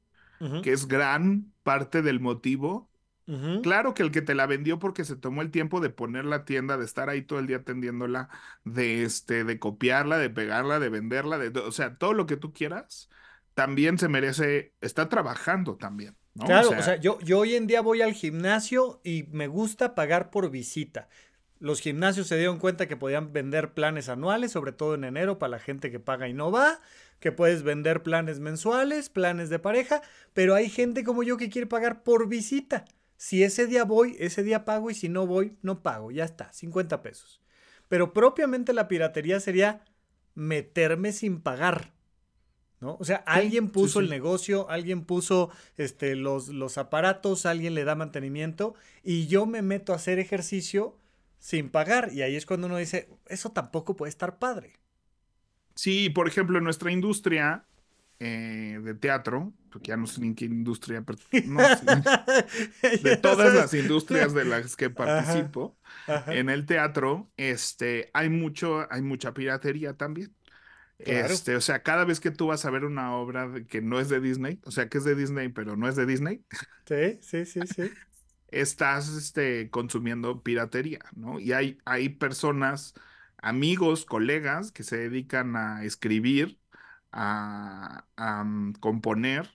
que 0.62 0.72
es 0.72 0.86
gran 0.86 1.52
parte 1.62 2.02
del 2.02 2.20
motivo. 2.20 2.88
Claro 3.62 3.94
que 3.94 4.02
el 4.02 4.10
que 4.10 4.22
te 4.22 4.34
la 4.34 4.46
vendió 4.46 4.80
porque 4.80 5.04
se 5.04 5.14
tomó 5.14 5.40
el 5.42 5.52
tiempo 5.52 5.80
de 5.80 5.90
poner 5.90 6.24
la 6.24 6.44
tienda, 6.44 6.76
de 6.76 6.84
estar 6.84 7.08
ahí 7.08 7.22
todo 7.22 7.38
el 7.38 7.46
día 7.46 7.58
atendiéndola, 7.58 8.28
de, 8.64 9.04
este, 9.04 9.44
de 9.44 9.60
copiarla, 9.60 10.18
de 10.18 10.30
pegarla, 10.30 10.80
de 10.80 10.88
venderla, 10.88 11.38
de, 11.38 11.56
o 11.60 11.70
sea, 11.70 11.96
todo 11.96 12.12
lo 12.12 12.26
que 12.26 12.36
tú 12.36 12.52
quieras, 12.52 13.08
también 13.54 13.98
se 13.98 14.08
merece, 14.08 14.74
está 14.80 15.08
trabajando 15.08 15.76
también. 15.76 16.16
Claro, 16.38 16.70
o 16.70 16.82
sea, 16.82 16.96
yo, 16.96 17.18
yo 17.20 17.40
hoy 17.40 17.54
en 17.54 17.66
día 17.66 17.80
voy 17.80 18.02
al 18.02 18.12
gimnasio 18.12 19.00
y 19.04 19.24
me 19.32 19.48
gusta 19.48 19.94
pagar 19.94 20.30
por 20.30 20.50
visita. 20.50 21.08
Los 21.58 21.80
gimnasios 21.80 22.26
se 22.28 22.38
dieron 22.38 22.58
cuenta 22.58 22.88
que 22.88 22.96
podían 22.96 23.32
vender 23.32 23.74
planes 23.74 24.08
anuales, 24.08 24.52
sobre 24.52 24.72
todo 24.72 24.94
en 24.94 25.04
enero, 25.04 25.38
para 25.38 25.50
la 25.50 25.58
gente 25.58 25.90
que 25.90 26.00
paga 26.00 26.28
y 26.28 26.32
no 26.32 26.50
va, 26.50 26.80
que 27.18 27.32
puedes 27.32 27.62
vender 27.62 28.02
planes 28.02 28.40
mensuales, 28.40 29.10
planes 29.10 29.50
de 29.50 29.58
pareja, 29.58 30.00
pero 30.32 30.54
hay 30.54 30.70
gente 30.70 31.04
como 31.04 31.22
yo 31.22 31.36
que 31.36 31.50
quiere 31.50 31.66
pagar 31.66 32.02
por 32.02 32.28
visita. 32.28 32.86
Si 33.16 33.42
ese 33.42 33.66
día 33.66 33.84
voy, 33.84 34.16
ese 34.18 34.42
día 34.42 34.64
pago 34.64 34.90
y 34.90 34.94
si 34.94 35.10
no 35.10 35.26
voy, 35.26 35.58
no 35.60 35.82
pago, 35.82 36.10
ya 36.10 36.24
está, 36.24 36.50
50 36.52 37.02
pesos. 37.02 37.42
Pero 37.88 38.14
propiamente 38.14 38.72
la 38.72 38.88
piratería 38.88 39.40
sería 39.40 39.84
meterme 40.34 41.12
sin 41.12 41.42
pagar. 41.42 41.92
¿No? 42.80 42.96
O 42.98 43.04
sea, 43.04 43.16
alguien 43.26 43.70
puso 43.70 44.00
el 44.00 44.08
negocio, 44.08 44.68
alguien 44.70 45.04
puso 45.04 45.50
este, 45.76 46.16
los, 46.16 46.48
los 46.48 46.78
aparatos, 46.78 47.46
alguien 47.46 47.74
le 47.74 47.84
da 47.84 47.94
mantenimiento 47.94 48.74
y 49.02 49.26
yo 49.26 49.46
me 49.46 49.62
meto 49.62 49.92
a 49.92 49.96
hacer 49.96 50.18
ejercicio 50.18 50.96
sin 51.38 51.70
pagar. 51.70 52.10
Y 52.12 52.22
ahí 52.22 52.36
es 52.36 52.46
cuando 52.46 52.66
uno 52.66 52.76
dice, 52.76 53.08
eso 53.26 53.50
tampoco 53.50 53.96
puede 53.96 54.10
estar 54.10 54.38
padre. 54.38 54.74
Sí, 55.74 56.10
por 56.10 56.28
ejemplo, 56.28 56.58
en 56.58 56.64
nuestra 56.64 56.90
industria 56.90 57.64
eh, 58.18 58.78
de 58.82 58.94
teatro, 58.94 59.54
porque 59.70 59.88
ya 59.88 59.96
no 59.96 60.06
sé 60.06 60.22
en 60.22 60.34
qué 60.34 60.44
industria, 60.44 61.02
de 63.02 63.16
todas 63.16 63.54
las 63.54 63.72
industrias 63.72 64.34
de 64.34 64.44
las 64.44 64.76
que 64.76 64.90
participo, 64.90 65.78
en 66.26 66.50
el 66.50 66.66
teatro, 66.66 67.30
este, 67.38 68.10
hay 68.12 68.28
mucho, 68.28 68.86
hay 68.92 69.00
mucha 69.00 69.32
piratería 69.32 69.94
también. 69.94 70.34
Este, 71.06 71.56
o 71.56 71.60
sea, 71.60 71.82
cada 71.82 72.04
vez 72.04 72.20
que 72.20 72.30
tú 72.30 72.48
vas 72.48 72.64
a 72.64 72.70
ver 72.70 72.84
una 72.84 73.14
obra 73.14 73.50
que 73.68 73.80
no 73.80 74.00
es 74.00 74.08
de 74.08 74.20
Disney, 74.20 74.60
o 74.64 74.70
sea, 74.70 74.88
que 74.88 74.98
es 74.98 75.04
de 75.04 75.14
Disney, 75.14 75.48
pero 75.48 75.76
no 75.76 75.88
es 75.88 75.96
de 75.96 76.06
Disney. 76.06 76.44
Sí, 76.86 77.18
sí, 77.22 77.46
sí, 77.46 77.60
sí. 77.72 77.92
estás 78.48 79.08
este, 79.10 79.70
consumiendo 79.70 80.42
piratería, 80.42 80.98
¿no? 81.14 81.38
Y 81.38 81.52
hay, 81.52 81.78
hay 81.84 82.08
personas, 82.08 82.94
amigos, 83.38 84.04
colegas 84.04 84.72
que 84.72 84.82
se 84.82 84.96
dedican 84.96 85.54
a 85.54 85.84
escribir, 85.84 86.58
a, 87.12 88.06
a 88.16 88.42
mm, 88.44 88.72
componer, 88.80 89.48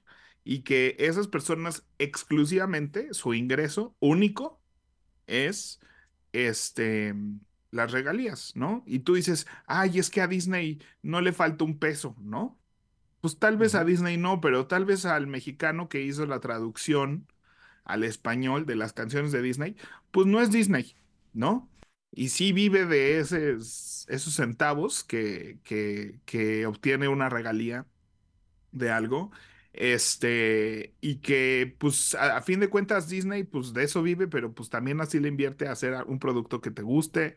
y 0.45 0.61
que 0.61 0.95
esas 0.99 1.27
personas 1.27 1.85
exclusivamente, 1.97 3.13
su 3.13 3.33
ingreso 3.33 3.95
único 3.99 4.61
es 5.27 5.79
este 6.31 7.13
las 7.75 7.91
regalías, 7.91 8.53
¿no? 8.55 8.83
Y 8.85 8.99
tú 8.99 9.15
dices, 9.15 9.47
ay, 9.67 9.99
es 9.99 10.09
que 10.09 10.21
a 10.21 10.27
Disney 10.27 10.79
no 11.03 11.21
le 11.21 11.33
falta 11.33 11.65
un 11.65 11.77
peso, 11.77 12.15
¿no? 12.19 12.57
Pues 13.21 13.39
tal 13.39 13.57
vez 13.57 13.75
a 13.75 13.83
Disney 13.85 14.17
no, 14.17 14.41
pero 14.41 14.67
tal 14.67 14.85
vez 14.85 15.05
al 15.05 15.27
mexicano 15.27 15.89
que 15.89 16.01
hizo 16.01 16.25
la 16.25 16.39
traducción 16.39 17.27
al 17.83 18.03
español 18.03 18.65
de 18.65 18.75
las 18.75 18.93
canciones 18.93 19.31
de 19.31 19.41
Disney, 19.41 19.75
pues 20.11 20.27
no 20.27 20.41
es 20.41 20.51
Disney, 20.51 20.95
¿no? 21.33 21.69
Y 22.11 22.29
sí 22.29 22.53
vive 22.53 22.85
de 22.85 23.19
esos, 23.19 24.05
esos 24.09 24.33
centavos 24.35 25.03
que, 25.03 25.59
que, 25.63 26.19
que 26.25 26.65
obtiene 26.65 27.07
una 27.07 27.29
regalía 27.29 27.85
de 28.71 28.91
algo 28.91 29.31
este, 29.75 30.95
y 31.01 31.17
que 31.17 31.75
pues 31.77 32.15
a, 32.15 32.41
fin 32.41 32.61
de 32.61 32.69
cuentas 32.69 33.09
Disney 33.09 33.43
pues 33.43 33.73
de 33.73 33.83
eso 33.83 34.01
vive, 34.01 34.27
pero 34.27 34.53
pues 34.53 34.69
también 34.69 35.01
así 35.01 35.19
le 35.19 35.27
invierte 35.27 35.67
a 35.67 35.73
hacer 35.73 35.95
un 36.07 36.19
producto 36.19 36.61
que 36.61 36.71
te 36.71 36.81
guste, 36.81 37.35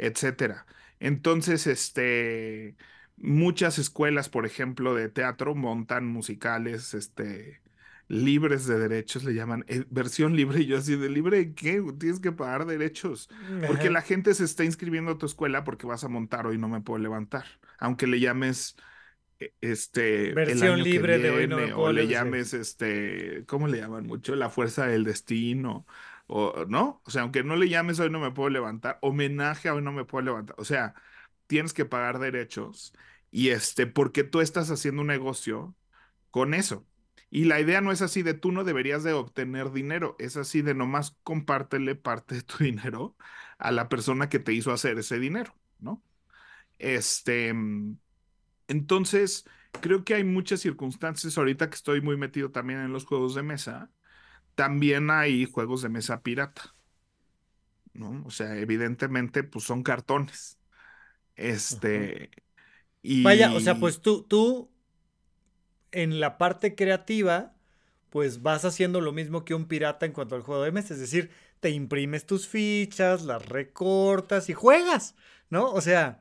etcétera. 0.00 0.66
Entonces, 0.98 1.66
este, 1.66 2.76
muchas 3.16 3.78
escuelas, 3.78 4.28
por 4.28 4.46
ejemplo, 4.46 4.94
de 4.94 5.08
teatro 5.08 5.54
montan 5.54 6.06
musicales, 6.06 6.94
este, 6.94 7.60
libres 8.08 8.66
de 8.66 8.78
derechos, 8.78 9.24
le 9.24 9.34
llaman 9.34 9.64
eh, 9.68 9.84
versión 9.90 10.34
libre. 10.36 10.60
Y 10.60 10.66
yo 10.66 10.78
así, 10.78 10.96
¿de 10.96 11.08
libre 11.08 11.54
qué? 11.54 11.82
Tienes 11.98 12.20
que 12.20 12.32
pagar 12.32 12.66
derechos. 12.66 13.28
Porque 13.66 13.88
la 13.88 14.02
gente 14.02 14.34
se 14.34 14.44
está 14.44 14.64
inscribiendo 14.64 15.12
a 15.12 15.18
tu 15.18 15.26
escuela 15.26 15.64
porque 15.64 15.86
vas 15.86 16.04
a 16.04 16.08
montar 16.08 16.46
hoy 16.46 16.58
no 16.58 16.68
me 16.68 16.80
puedo 16.80 16.98
levantar. 16.98 17.44
Aunque 17.78 18.06
le 18.06 18.20
llames 18.20 18.76
e, 19.38 19.54
este 19.60 20.34
versión 20.34 20.82
libre 20.82 21.18
de 21.18 21.30
hoy 21.30 21.46
no 21.46 21.56
me 21.56 21.72
o 21.72 21.92
le 21.92 22.08
llames 22.08 22.52
este 22.52 23.44
cómo 23.46 23.68
le 23.68 23.78
llaman 23.78 24.06
mucho 24.06 24.34
la 24.36 24.50
fuerza 24.50 24.86
del 24.86 25.04
destino 25.04 25.86
o 26.30 26.66
no 26.66 27.02
o 27.04 27.10
sea 27.10 27.22
aunque 27.22 27.42
no 27.44 27.56
le 27.56 27.68
llames 27.68 28.00
hoy 28.00 28.10
no 28.10 28.20
me 28.20 28.30
puedo 28.30 28.50
levantar 28.50 28.98
homenaje 29.02 29.70
hoy 29.70 29.82
no 29.82 29.92
me 29.92 30.04
puedo 30.04 30.24
levantar 30.24 30.56
o 30.58 30.64
sea 30.64 30.94
tienes 31.46 31.72
que 31.74 31.84
pagar 31.84 32.18
derechos 32.18 32.94
y 33.30 33.50
este 33.50 33.86
porque 33.86 34.24
tú 34.24 34.40
estás 34.40 34.70
haciendo 34.70 35.02
un 35.02 35.08
negocio 35.08 35.74
con 36.30 36.54
eso 36.54 36.86
y 37.30 37.44
la 37.44 37.60
idea 37.60 37.80
no 37.80 37.92
es 37.92 38.02
así 38.02 38.22
de 38.22 38.34
tú 38.34 38.52
no 38.52 38.64
deberías 38.64 39.04
de 39.04 39.12
obtener 39.12 39.72
dinero 39.72 40.16
es 40.18 40.36
así 40.36 40.62
de 40.62 40.74
nomás 40.74 41.16
compártele 41.24 41.94
parte 41.96 42.36
de 42.36 42.42
tu 42.42 42.58
dinero 42.64 43.16
a 43.58 43.72
la 43.72 43.88
persona 43.88 44.28
que 44.28 44.38
te 44.38 44.52
hizo 44.52 44.72
hacer 44.72 44.98
ese 44.98 45.18
dinero 45.18 45.54
no 45.78 46.02
este 46.78 47.52
entonces, 48.70 49.46
creo 49.80 50.04
que 50.04 50.14
hay 50.14 50.24
muchas 50.24 50.60
circunstancias, 50.60 51.36
ahorita 51.36 51.68
que 51.68 51.74
estoy 51.74 52.00
muy 52.00 52.16
metido 52.16 52.52
también 52.52 52.80
en 52.80 52.92
los 52.92 53.04
juegos 53.04 53.34
de 53.34 53.42
mesa, 53.42 53.90
también 54.54 55.10
hay 55.10 55.44
juegos 55.44 55.82
de 55.82 55.88
mesa 55.88 56.22
pirata, 56.22 56.74
¿no? 57.92 58.22
O 58.26 58.30
sea, 58.30 58.56
evidentemente, 58.56 59.42
pues 59.42 59.64
son 59.64 59.82
cartones. 59.82 60.58
Este, 61.36 62.30
y... 63.02 63.22
Vaya, 63.22 63.52
o 63.54 63.60
sea, 63.60 63.76
pues 63.76 64.00
tú, 64.00 64.22
tú, 64.22 64.70
en 65.92 66.20
la 66.20 66.38
parte 66.38 66.74
creativa, 66.74 67.54
pues 68.10 68.42
vas 68.42 68.64
haciendo 68.64 69.00
lo 69.00 69.12
mismo 69.12 69.44
que 69.44 69.54
un 69.54 69.66
pirata 69.66 70.06
en 70.06 70.12
cuanto 70.12 70.34
al 70.34 70.42
juego 70.42 70.62
de 70.62 70.72
mesa, 70.72 70.94
es 70.94 71.00
decir, 71.00 71.30
te 71.60 71.70
imprimes 71.70 72.26
tus 72.26 72.48
fichas, 72.48 73.22
las 73.22 73.46
recortas 73.46 74.48
y 74.48 74.54
juegas, 74.54 75.14
¿no? 75.48 75.70
O 75.70 75.80
sea, 75.80 76.20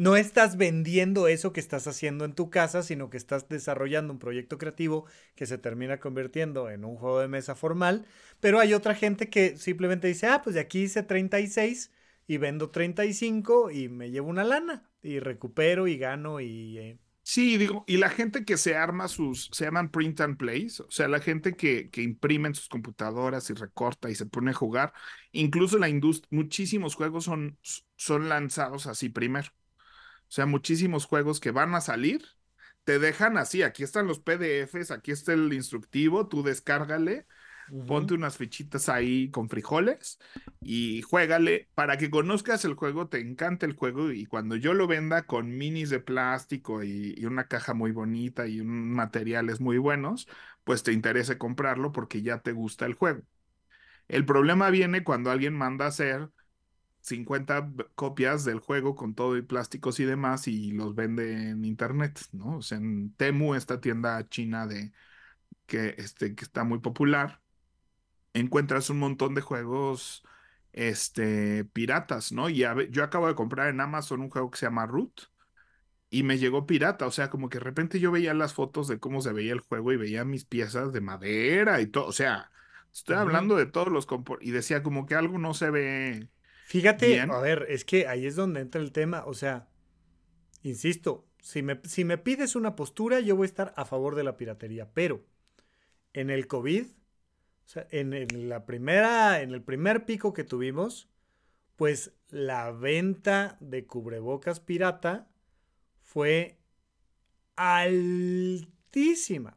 no 0.00 0.16
estás 0.16 0.56
vendiendo 0.56 1.28
eso 1.28 1.52
que 1.52 1.60
estás 1.60 1.86
haciendo 1.86 2.24
en 2.24 2.32
tu 2.34 2.48
casa, 2.48 2.82
sino 2.82 3.10
que 3.10 3.18
estás 3.18 3.50
desarrollando 3.50 4.14
un 4.14 4.18
proyecto 4.18 4.56
creativo 4.56 5.04
que 5.34 5.44
se 5.44 5.58
termina 5.58 6.00
convirtiendo 6.00 6.70
en 6.70 6.86
un 6.86 6.96
juego 6.96 7.20
de 7.20 7.28
mesa 7.28 7.54
formal. 7.54 8.06
Pero 8.40 8.60
hay 8.60 8.72
otra 8.72 8.94
gente 8.94 9.28
que 9.28 9.58
simplemente 9.58 10.08
dice, 10.08 10.26
ah, 10.26 10.40
pues 10.42 10.54
de 10.54 10.60
aquí 10.60 10.84
hice 10.84 11.02
36 11.02 11.92
y 12.26 12.38
vendo 12.38 12.70
35 12.70 13.70
y 13.70 13.90
me 13.90 14.10
llevo 14.10 14.30
una 14.30 14.42
lana 14.42 14.88
y 15.02 15.18
recupero 15.18 15.86
y 15.86 15.98
gano 15.98 16.40
y... 16.40 16.78
Eh, 16.78 16.98
Sí, 17.22 17.58
digo, 17.58 17.84
y 17.86 17.98
la 17.98 18.08
gente 18.08 18.46
que 18.46 18.56
se 18.56 18.76
arma 18.76 19.06
sus, 19.06 19.50
se 19.52 19.66
llaman 19.66 19.90
print 19.90 20.20
and 20.22 20.36
plays, 20.38 20.80
o 20.80 20.90
sea, 20.90 21.06
la 21.08 21.20
gente 21.20 21.54
que, 21.54 21.90
que 21.90 22.02
imprime 22.02 22.48
en 22.48 22.54
sus 22.54 22.68
computadoras 22.68 23.50
y 23.50 23.54
recorta 23.54 24.10
y 24.10 24.14
se 24.14 24.26
pone 24.26 24.50
a 24.50 24.54
jugar, 24.54 24.94
incluso 25.30 25.78
la 25.78 25.90
industria, 25.90 26.28
muchísimos 26.32 26.94
juegos 26.96 27.24
son, 27.24 27.58
son 27.96 28.28
lanzados 28.30 28.86
así 28.86 29.10
primero. 29.10 29.50
O 30.30 30.32
sea, 30.32 30.46
muchísimos 30.46 31.06
juegos 31.06 31.40
que 31.40 31.50
van 31.50 31.74
a 31.74 31.80
salir, 31.80 32.24
te 32.84 32.98
dejan 32.98 33.36
así, 33.36 33.62
aquí 33.62 33.82
están 33.82 34.06
los 34.06 34.20
PDFs, 34.20 34.90
aquí 34.90 35.10
está 35.10 35.32
el 35.32 35.52
instructivo, 35.52 36.28
tú 36.28 36.42
descárgale 36.42 37.26
Ponte 37.86 38.14
unas 38.14 38.36
fichitas 38.36 38.88
ahí 38.88 39.30
con 39.30 39.48
frijoles 39.48 40.18
y 40.60 41.02
juégale 41.02 41.68
para 41.74 41.96
que 41.96 42.10
conozcas 42.10 42.64
el 42.64 42.74
juego, 42.74 43.08
te 43.08 43.20
encante 43.20 43.64
el 43.64 43.74
juego 43.76 44.10
y 44.10 44.26
cuando 44.26 44.56
yo 44.56 44.74
lo 44.74 44.88
venda 44.88 45.22
con 45.22 45.56
minis 45.56 45.88
de 45.90 46.00
plástico 46.00 46.82
y, 46.82 47.24
una 47.24 47.46
caja 47.46 47.72
muy 47.72 47.92
bonita 47.92 48.48
y 48.48 48.60
un, 48.60 48.90
materiales 48.90 49.60
muy 49.60 49.78
buenos, 49.78 50.26
pues 50.64 50.82
te 50.82 50.92
interese 50.92 51.38
comprarlo 51.38 51.92
porque 51.92 52.22
ya 52.22 52.40
te 52.40 52.52
gusta 52.52 52.86
el 52.86 52.94
juego. 52.94 53.22
El 54.08 54.24
problema 54.24 54.70
viene 54.70 55.04
cuando 55.04 55.30
alguien 55.30 55.54
manda 55.54 55.84
a 55.84 55.88
hacer 55.88 56.28
50 57.00 57.72
copias 57.94 58.44
del 58.44 58.60
juego 58.60 58.94
con 58.94 59.14
todo 59.14 59.36
y 59.36 59.42
plásticos 59.42 60.00
y 60.00 60.04
demás 60.04 60.48
y 60.48 60.72
los 60.72 60.94
vende 60.94 61.50
en 61.50 61.64
internet, 61.64 62.20
¿no? 62.32 62.58
O 62.58 62.62
sea, 62.62 62.78
en 62.78 63.14
Temu, 63.14 63.54
esta 63.54 63.80
tienda 63.80 64.28
china 64.28 64.66
de 64.66 64.92
que, 65.66 65.94
este, 65.98 66.34
que 66.34 66.44
está 66.44 66.64
muy 66.64 66.80
popular, 66.80 67.40
encuentras 68.34 68.90
un 68.90 68.98
montón 68.98 69.34
de 69.34 69.40
juegos 69.42 70.24
este, 70.72 71.64
piratas, 71.66 72.32
¿no? 72.32 72.48
Y 72.48 72.64
yo 72.90 73.04
acabo 73.04 73.28
de 73.28 73.34
comprar 73.34 73.68
en 73.68 73.80
Amazon 73.80 74.20
un 74.20 74.30
juego 74.30 74.50
que 74.50 74.58
se 74.58 74.66
llama 74.66 74.86
Root 74.86 75.30
y 76.10 76.22
me 76.24 76.38
llegó 76.38 76.66
pirata, 76.66 77.06
o 77.06 77.10
sea, 77.12 77.30
como 77.30 77.48
que 77.48 77.58
de 77.58 77.64
repente 77.64 78.00
yo 78.00 78.10
veía 78.10 78.34
las 78.34 78.54
fotos 78.54 78.88
de 78.88 78.98
cómo 78.98 79.20
se 79.22 79.32
veía 79.32 79.52
el 79.52 79.60
juego 79.60 79.92
y 79.92 79.96
veía 79.96 80.24
mis 80.24 80.44
piezas 80.44 80.92
de 80.92 81.00
madera 81.00 81.80
y 81.80 81.86
todo, 81.86 82.06
o 82.06 82.12
sea, 82.12 82.50
estoy 82.92 83.16
hablando 83.16 83.56
de 83.56 83.66
todos 83.66 83.88
los 83.88 84.06
y 84.40 84.50
decía 84.50 84.82
como 84.82 85.06
que 85.06 85.14
algo 85.14 85.38
no 85.38 85.54
se 85.54 85.70
ve. 85.70 86.28
Fíjate, 86.70 87.20
a 87.20 87.40
ver, 87.40 87.66
es 87.68 87.84
que 87.84 88.06
ahí 88.06 88.26
es 88.26 88.36
donde 88.36 88.60
entra 88.60 88.80
el 88.80 88.92
tema, 88.92 89.24
o 89.26 89.34
sea, 89.34 89.68
insisto, 90.62 91.26
si 91.40 91.62
me, 91.62 91.80
si 91.84 92.04
me 92.04 92.16
pides 92.16 92.54
una 92.54 92.76
postura, 92.76 93.20
yo 93.20 93.36
voy 93.36 93.44
a 93.44 93.46
estar 93.46 93.74
a 93.76 93.84
favor 93.84 94.14
de 94.14 94.24
la 94.24 94.36
piratería, 94.36 94.88
pero 94.92 95.24
en 96.12 96.30
el 96.30 96.46
COVID 96.46 96.86
sea, 97.70 97.86
en, 97.90 98.48
la 98.48 98.66
primera, 98.66 99.42
en 99.42 99.52
el 99.52 99.62
primer 99.62 100.04
pico 100.04 100.32
que 100.32 100.42
tuvimos, 100.44 101.08
pues 101.76 102.12
la 102.28 102.72
venta 102.72 103.56
de 103.60 103.86
cubrebocas 103.86 104.58
pirata 104.60 105.28
fue 106.02 106.58
altísima. 107.54 108.76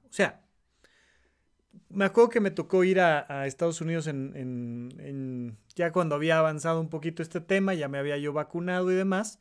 O 0.08 0.14
sea, 0.14 0.43
me 1.94 2.06
acuerdo 2.06 2.30
que 2.30 2.40
me 2.40 2.52
tocó 2.52 2.84
ir 2.84 3.00
a, 3.00 3.46
Estados 3.46 3.80
Unidos 3.82 4.08
en, 4.08 5.58
ya 5.76 5.92
cuando 5.92 6.16
había 6.16 6.40
avanzado 6.40 6.82
un 6.82 6.90
poquito 6.90 7.22
este 7.22 7.42
tema, 7.42 7.74
ya 7.74 7.88
me 7.88 7.98
había 7.98 8.18
yo 8.18 8.34
vacunado 8.34 8.92
y 8.92 8.96
demás. 8.96 9.40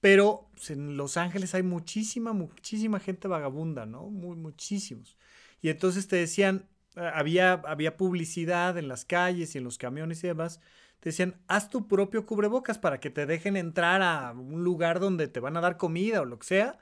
Pero 0.00 0.48
pues, 0.52 0.70
en 0.70 0.96
Los 0.96 1.16
Ángeles 1.16 1.54
hay 1.54 1.62
muchísima, 1.62 2.32
muchísima 2.32 2.98
gente 2.98 3.28
vagabunda, 3.28 3.86
¿no? 3.86 4.10
Muy, 4.10 4.36
muchísimos. 4.36 5.16
Y 5.60 5.68
entonces 5.68 6.08
te 6.08 6.16
decían, 6.16 6.68
eh, 6.96 7.08
había, 7.14 7.52
había 7.52 7.96
publicidad 7.96 8.76
en 8.78 8.88
las 8.88 9.04
calles 9.04 9.54
y 9.54 9.58
en 9.58 9.64
los 9.64 9.78
camiones 9.78 10.24
y 10.24 10.26
demás. 10.26 10.60
Te 10.98 11.10
decían, 11.10 11.40
haz 11.46 11.70
tu 11.70 11.86
propio 11.86 12.26
cubrebocas 12.26 12.78
para 12.78 12.98
que 12.98 13.10
te 13.10 13.26
dejen 13.26 13.56
entrar 13.56 14.02
a 14.02 14.32
un 14.32 14.64
lugar 14.64 14.98
donde 14.98 15.28
te 15.28 15.40
van 15.40 15.56
a 15.56 15.60
dar 15.60 15.76
comida 15.76 16.22
o 16.22 16.24
lo 16.24 16.38
que 16.38 16.46
sea. 16.46 16.78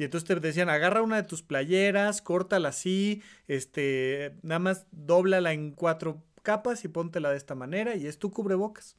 Y 0.00 0.04
entonces 0.04 0.26
te 0.26 0.40
decían, 0.40 0.70
agarra 0.70 1.02
una 1.02 1.16
de 1.16 1.24
tus 1.24 1.42
playeras, 1.42 2.22
córtala 2.22 2.70
así, 2.70 3.22
este, 3.48 4.34
nada 4.40 4.58
más 4.58 4.86
dóblala 4.92 5.52
en 5.52 5.72
cuatro 5.72 6.24
capas 6.42 6.86
y 6.86 6.88
póntela 6.88 7.28
de 7.28 7.36
esta 7.36 7.54
manera 7.54 7.94
y 7.96 8.06
es 8.06 8.18
tu 8.18 8.30
cubrebocas. 8.30 8.96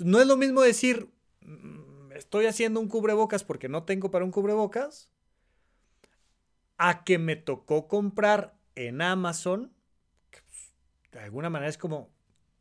No 0.00 0.20
es 0.20 0.26
lo 0.26 0.36
mismo 0.36 0.60
decir, 0.60 1.08
mm, 1.40 2.12
estoy 2.12 2.44
haciendo 2.44 2.78
un 2.78 2.88
cubrebocas 2.88 3.42
porque 3.42 3.70
no 3.70 3.84
tengo 3.84 4.10
para 4.10 4.26
un 4.26 4.30
cubrebocas, 4.30 5.10
a 6.76 7.04
que 7.04 7.16
me 7.16 7.36
tocó 7.36 7.88
comprar 7.88 8.54
en 8.74 9.00
Amazon 9.00 9.72
de 11.10 11.20
alguna 11.20 11.48
manera 11.48 11.70
es 11.70 11.78
como, 11.78 12.10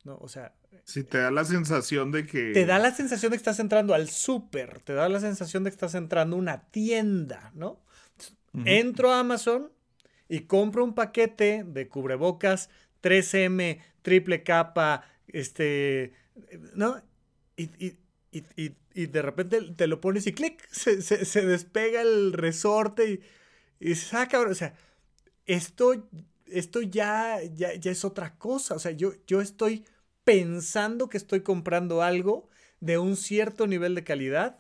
¿no? 0.08 0.18
O 0.22 0.30
sea... 0.30 0.56
Sí, 0.86 1.04
te 1.04 1.18
da 1.18 1.30
la 1.32 1.44
sensación 1.44 2.12
de 2.12 2.26
que... 2.26 2.54
Te 2.54 2.66
da 2.66 2.80
la 2.80 2.92
sensación 2.92 3.32
de 3.32 3.38
que 3.38 3.42
estás 3.42 3.60
entrando 3.60 3.94
al 3.94 4.10
súper, 4.10 4.80
te 4.80 4.94
da 4.94 5.10
la 5.10 5.20
sensación 5.20 5.64
de 5.64 5.70
que 5.70 5.76
estás 5.76 5.96
entrando 5.96 6.38
a 6.38 6.40
una 6.40 6.70
tienda, 6.72 7.52
¿no? 7.54 7.84
Entro 8.66 9.12
a 9.12 9.20
Amazon 9.20 9.72
y 10.30 10.42
compro 10.42 10.84
un 10.84 10.96
paquete 10.96 11.64
de 11.68 11.88
cubrebocas 11.90 12.70
3M, 13.04 13.82
triple 14.02 14.42
capa, 14.44 15.04
este, 15.28 16.14
¿no? 16.74 17.00
Y, 17.58 17.96
de 19.06 19.22
repente 19.22 19.62
te 19.76 19.86
lo 19.86 20.02
pones 20.02 20.26
y 20.26 20.34
clic, 20.34 20.68
se, 20.72 21.46
despega 21.46 22.02
el 22.02 22.34
resorte 22.34 23.12
y, 23.80 23.90
y 23.92 23.96
saca, 23.96 24.40
o 24.40 24.56
sea, 24.56 24.74
esto 25.46 25.94
esto 26.50 26.82
ya, 26.82 27.42
ya, 27.44 27.72
es 27.72 28.06
otra 28.06 28.36
cosa. 28.38 28.76
O 28.76 28.80
sea, 28.80 28.92
yo, 28.92 29.14
yo 29.26 29.42
estoy 29.42 29.86
pensando 30.28 31.08
que 31.08 31.16
estoy 31.16 31.40
comprando 31.40 32.02
algo 32.02 32.50
de 32.82 32.98
un 32.98 33.16
cierto 33.16 33.66
nivel 33.66 33.96
de 33.96 34.04
calidad 34.04 34.60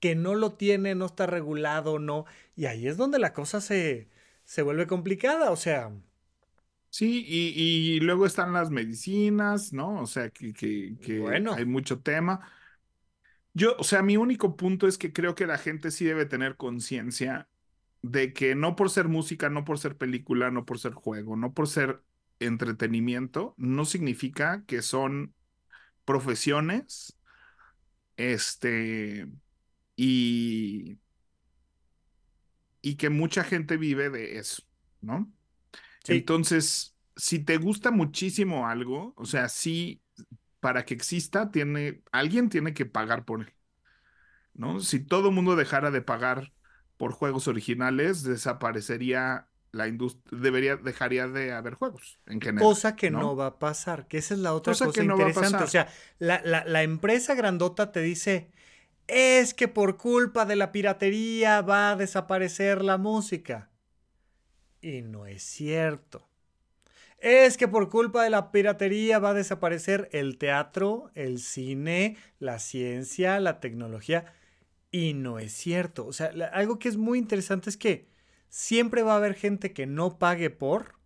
que 0.00 0.14
no 0.14 0.34
lo 0.34 0.52
tiene, 0.52 0.94
no 0.94 1.06
está 1.06 1.26
regulado, 1.26 1.98
no. 1.98 2.26
Y 2.54 2.66
ahí 2.66 2.86
es 2.86 2.98
donde 2.98 3.18
la 3.18 3.32
cosa 3.32 3.62
se, 3.62 4.10
se 4.44 4.60
vuelve 4.60 4.86
complicada. 4.86 5.50
O 5.50 5.56
sea. 5.56 5.90
Sí, 6.90 7.24
y, 7.26 8.00
luego 8.00 8.26
están 8.26 8.52
las 8.52 8.70
medicinas, 8.70 9.72
¿no? 9.72 10.02
O 10.02 10.06
sea, 10.06 10.28
que, 10.28 10.52
que, 10.52 10.98
que 11.00 11.20
bueno. 11.20 11.54
hay 11.54 11.64
mucho 11.64 12.00
tema. 12.00 12.46
Yo, 13.54 13.76
o 13.78 13.84
sea, 13.84 14.02
mi 14.02 14.18
único 14.18 14.56
punto 14.58 14.86
es 14.86 14.98
que 14.98 15.14
creo 15.14 15.34
que 15.34 15.46
la 15.46 15.56
gente 15.56 15.90
sí 15.90 16.04
debe 16.04 16.26
tener 16.26 16.56
conciencia 16.56 17.48
de 18.02 18.34
que 18.34 18.54
no 18.54 18.76
por 18.76 18.90
ser 18.90 19.08
música, 19.08 19.48
no 19.48 19.64
por 19.64 19.78
ser 19.78 19.96
película, 19.96 20.50
no 20.50 20.66
por 20.66 20.78
ser 20.78 20.92
juego, 20.92 21.34
no 21.34 21.54
por 21.54 21.66
ser 21.66 22.02
entretenimiento, 22.40 23.54
no 23.58 23.84
significa 23.84 24.64
que 24.66 24.82
son 24.82 25.34
profesiones, 26.04 27.18
este, 28.16 29.28
y, 29.96 30.98
y 32.82 32.96
que 32.96 33.10
mucha 33.10 33.44
gente 33.44 33.76
vive 33.76 34.10
de 34.10 34.38
eso, 34.38 34.62
¿no? 35.00 35.32
Entonces, 36.06 36.96
si 37.16 37.40
te 37.40 37.58
gusta 37.58 37.90
muchísimo 37.90 38.68
algo, 38.68 39.14
o 39.16 39.26
sea, 39.26 39.48
sí, 39.48 40.02
para 40.60 40.84
que 40.84 40.94
exista, 40.94 41.50
tiene, 41.50 42.02
alguien 42.12 42.48
tiene 42.48 42.74
que 42.74 42.86
pagar 42.86 43.24
por 43.24 43.42
él, 43.42 43.54
¿no? 44.54 44.80
Si 44.80 45.00
todo 45.00 45.28
el 45.28 45.34
mundo 45.34 45.56
dejara 45.56 45.90
de 45.90 46.02
pagar 46.02 46.52
por 46.96 47.12
juegos 47.12 47.48
originales, 47.48 48.22
desaparecería 48.22 49.48
la 49.72 49.86
industria, 49.86 50.38
debería, 50.40 50.76
dejaría 50.76 51.28
de 51.28 51.52
haber 51.52 51.74
juegos 51.74 52.18
en 52.26 52.40
general. 52.40 52.66
Cosa 52.66 52.96
que 52.96 53.10
¿no? 53.10 53.36
va 53.36 53.46
a 53.46 53.58
pasar, 53.58 54.06
que 54.08 54.18
esa 54.18 54.34
es 54.34 54.40
la 54.40 54.54
otra 54.54 54.72
cosa, 54.72 54.90
que 54.90 55.02
interesante. 55.02 55.64
o 55.64 55.66
sea, 55.66 55.88
la, 56.18 56.40
la, 56.42 56.82
empresa 56.82 57.34
grandota 57.34 57.92
te 57.92 58.00
dice, 58.00 58.50
es 59.06 59.54
que 59.54 59.68
por 59.68 59.96
culpa 59.96 60.46
de 60.46 60.56
la 60.56 60.72
piratería 60.72 61.60
va 61.60 61.90
a 61.90 61.96
desaparecer 61.96 62.82
la 62.82 62.96
música. 62.96 63.70
Y 64.80 65.02
no 65.02 65.26
es 65.26 65.42
cierto. 65.42 66.28
Es 67.18 67.56
que 67.56 67.66
por 67.66 67.90
culpa 67.90 68.22
de 68.22 68.30
la 68.30 68.52
piratería 68.52 69.18
va 69.18 69.30
a 69.30 69.34
desaparecer 69.34 70.08
el 70.12 70.38
teatro, 70.38 71.10
el 71.14 71.40
cine, 71.40 72.16
la 72.38 72.60
ciencia, 72.60 73.40
la 73.40 73.58
tecnología. 73.58 74.32
Y 74.92 75.14
no 75.14 75.40
es 75.40 75.52
cierto. 75.52 76.06
O 76.06 76.12
sea, 76.12 76.30
algo 76.52 76.78
que 76.78 76.88
es 76.88 76.96
muy 76.96 77.18
interesante 77.18 77.70
es 77.70 77.76
que 77.76 78.06
siempre 78.48 79.02
va 79.02 79.14
a 79.14 79.16
haber 79.16 79.34
gente 79.34 79.72
que 79.72 79.86
no 79.86 80.18
pague 80.18 80.50
por 80.50 80.98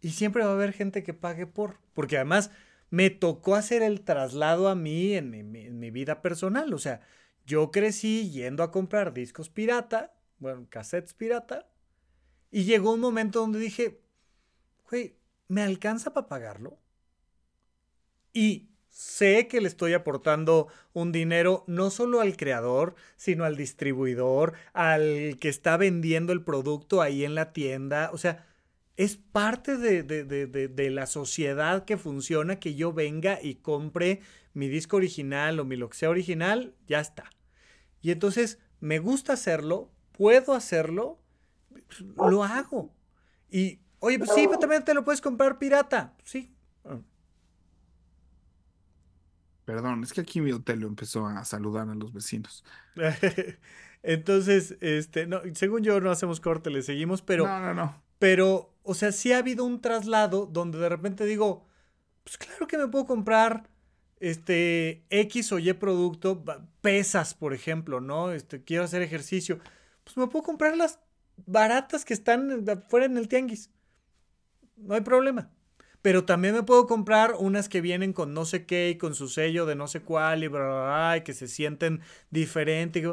y 0.00 0.10
siempre 0.10 0.44
va 0.44 0.50
a 0.50 0.54
haber 0.54 0.72
gente 0.72 1.02
que 1.02 1.14
pague 1.14 1.46
por. 1.46 1.78
Porque 1.94 2.16
además 2.16 2.50
me 2.90 3.10
tocó 3.10 3.54
hacer 3.54 3.82
el 3.82 4.02
traslado 4.02 4.68
a 4.68 4.74
mí 4.74 5.14
en 5.14 5.30
mi, 5.30 5.90
vida 5.90 6.22
personal. 6.22 6.72
O 6.74 6.78
sea, 6.78 7.00
yo 7.46 7.70
crecí 7.70 8.30
yendo 8.30 8.62
a 8.62 8.70
comprar 8.70 9.12
discos 9.12 9.48
pirata, 9.48 10.14
bueno, 10.38 10.66
cassettes 10.68 11.14
pirata, 11.14 11.68
y 12.50 12.64
llegó 12.64 12.92
un 12.92 13.00
momento 13.00 13.40
donde 13.40 13.58
dije, 13.58 14.00
güey, 14.90 15.16
¿me 15.48 15.62
alcanza 15.62 16.12
para 16.12 16.28
pagarlo? 16.28 16.78
Y 18.32 18.69
sé 18.90 19.48
que 19.48 19.60
le 19.60 19.68
estoy 19.68 19.94
aportando 19.94 20.68
un 20.92 21.12
dinero 21.12 21.64
no 21.66 21.90
solo 21.90 22.20
al 22.20 22.36
creador, 22.36 22.96
sino 23.16 23.44
al 23.44 23.56
distribuidor, 23.56 24.54
al 24.72 25.38
que 25.40 25.48
está 25.48 25.76
vendiendo 25.76 26.32
el 26.32 26.42
producto 26.42 27.00
ahí 27.00 27.24
en 27.24 27.34
la 27.34 27.52
tienda. 27.52 28.10
O 28.12 28.18
sea, 28.18 28.46
es 28.96 29.16
parte 29.16 29.76
de, 29.78 30.02
de, 30.02 30.90
la 30.90 31.06
sociedad 31.06 31.84
que 31.84 31.96
funciona 31.96 32.60
que 32.60 32.74
yo 32.74 32.92
venga 32.92 33.38
y 33.40 33.54
compre 33.54 34.20
mi 34.52 34.68
disco 34.68 34.96
original 34.96 35.58
o 35.60 35.64
mi 35.64 35.76
lo 35.76 35.88
que 35.88 35.96
sea 35.96 36.10
original, 36.10 36.74
ya 36.86 37.00
está. 37.00 37.30
Y 38.02 38.10
entonces 38.10 38.58
me 38.80 38.98
gusta 38.98 39.34
hacerlo, 39.34 39.90
puedo 40.12 40.52
hacerlo, 40.52 41.18
lo 42.16 42.44
hago. 42.44 42.92
Y, 43.48 43.80
oye, 44.00 44.18
pues 44.18 44.32
sí, 44.34 44.46
pero 44.46 44.58
también 44.58 44.84
te 44.84 44.92
lo 44.92 45.04
puedes 45.04 45.20
comprar 45.20 45.58
pirata. 45.58 46.14
Sí, 46.24 46.52
Perdón, 49.70 50.02
es 50.02 50.12
que 50.12 50.20
aquí 50.20 50.40
mi 50.40 50.50
hotel 50.50 50.82
empezó 50.82 51.28
a 51.28 51.44
saludar 51.44 51.88
a 51.88 51.94
los 51.94 52.12
vecinos. 52.12 52.64
Entonces, 54.02 54.76
este, 54.80 55.28
no, 55.28 55.42
según 55.54 55.84
yo 55.84 56.00
no 56.00 56.10
hacemos 56.10 56.40
corte, 56.40 56.70
le 56.70 56.82
seguimos, 56.82 57.22
pero. 57.22 57.46
No, 57.46 57.60
no, 57.60 57.72
no. 57.72 58.02
Pero, 58.18 58.74
o 58.82 58.94
sea, 58.94 59.12
sí 59.12 59.32
ha 59.32 59.38
habido 59.38 59.64
un 59.64 59.80
traslado 59.80 60.46
donde 60.46 60.78
de 60.78 60.88
repente 60.88 61.24
digo, 61.24 61.68
pues 62.24 62.36
claro 62.36 62.66
que 62.66 62.78
me 62.78 62.88
puedo 62.88 63.06
comprar 63.06 63.70
este 64.18 65.04
X 65.08 65.52
o 65.52 65.60
Y 65.60 65.72
producto, 65.74 66.42
pesas, 66.80 67.34
por 67.34 67.54
ejemplo, 67.54 68.00
¿no? 68.00 68.32
Este, 68.32 68.64
quiero 68.64 68.82
hacer 68.82 69.02
ejercicio. 69.02 69.60
Pues 70.02 70.16
me 70.16 70.26
puedo 70.26 70.42
comprar 70.42 70.76
las 70.76 70.98
baratas 71.46 72.04
que 72.04 72.14
están 72.14 72.68
afuera 72.68 73.06
en 73.06 73.16
el 73.16 73.28
tianguis. 73.28 73.70
No 74.76 74.94
hay 74.94 75.02
problema. 75.02 75.48
Pero 76.02 76.24
también 76.24 76.54
me 76.54 76.62
puedo 76.62 76.86
comprar 76.86 77.34
unas 77.38 77.68
que 77.68 77.80
vienen 77.80 78.12
con 78.12 78.34
no 78.34 78.44
sé 78.44 78.66
qué 78.66 78.90
y 78.90 78.98
con 78.98 79.14
su 79.14 79.28
sello 79.28 79.66
de 79.66 79.74
no 79.76 79.86
sé 79.88 80.00
cuál 80.02 80.44
y 80.44 80.48
bla, 80.48 81.14
y 81.18 81.22
que 81.22 81.34
se 81.34 81.48
sienten 81.48 82.00
diferentes. 82.30 83.04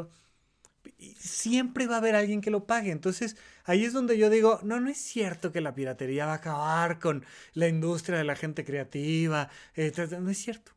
Y 0.98 1.12
siempre 1.14 1.86
va 1.86 1.96
a 1.96 1.98
haber 1.98 2.14
alguien 2.14 2.40
que 2.40 2.50
lo 2.50 2.66
pague. 2.66 2.90
Entonces 2.90 3.36
ahí 3.64 3.84
es 3.84 3.92
donde 3.92 4.18
yo 4.18 4.30
digo, 4.30 4.60
no, 4.62 4.80
no 4.80 4.90
es 4.90 4.98
cierto 4.98 5.52
que 5.52 5.60
la 5.60 5.74
piratería 5.74 6.26
va 6.26 6.32
a 6.32 6.36
acabar 6.36 6.98
con 6.98 7.24
la 7.54 7.68
industria 7.68 8.18
de 8.18 8.24
la 8.24 8.36
gente 8.36 8.64
creativa. 8.64 9.50
no 10.20 10.30
es 10.30 10.38
cierto. 10.38 10.72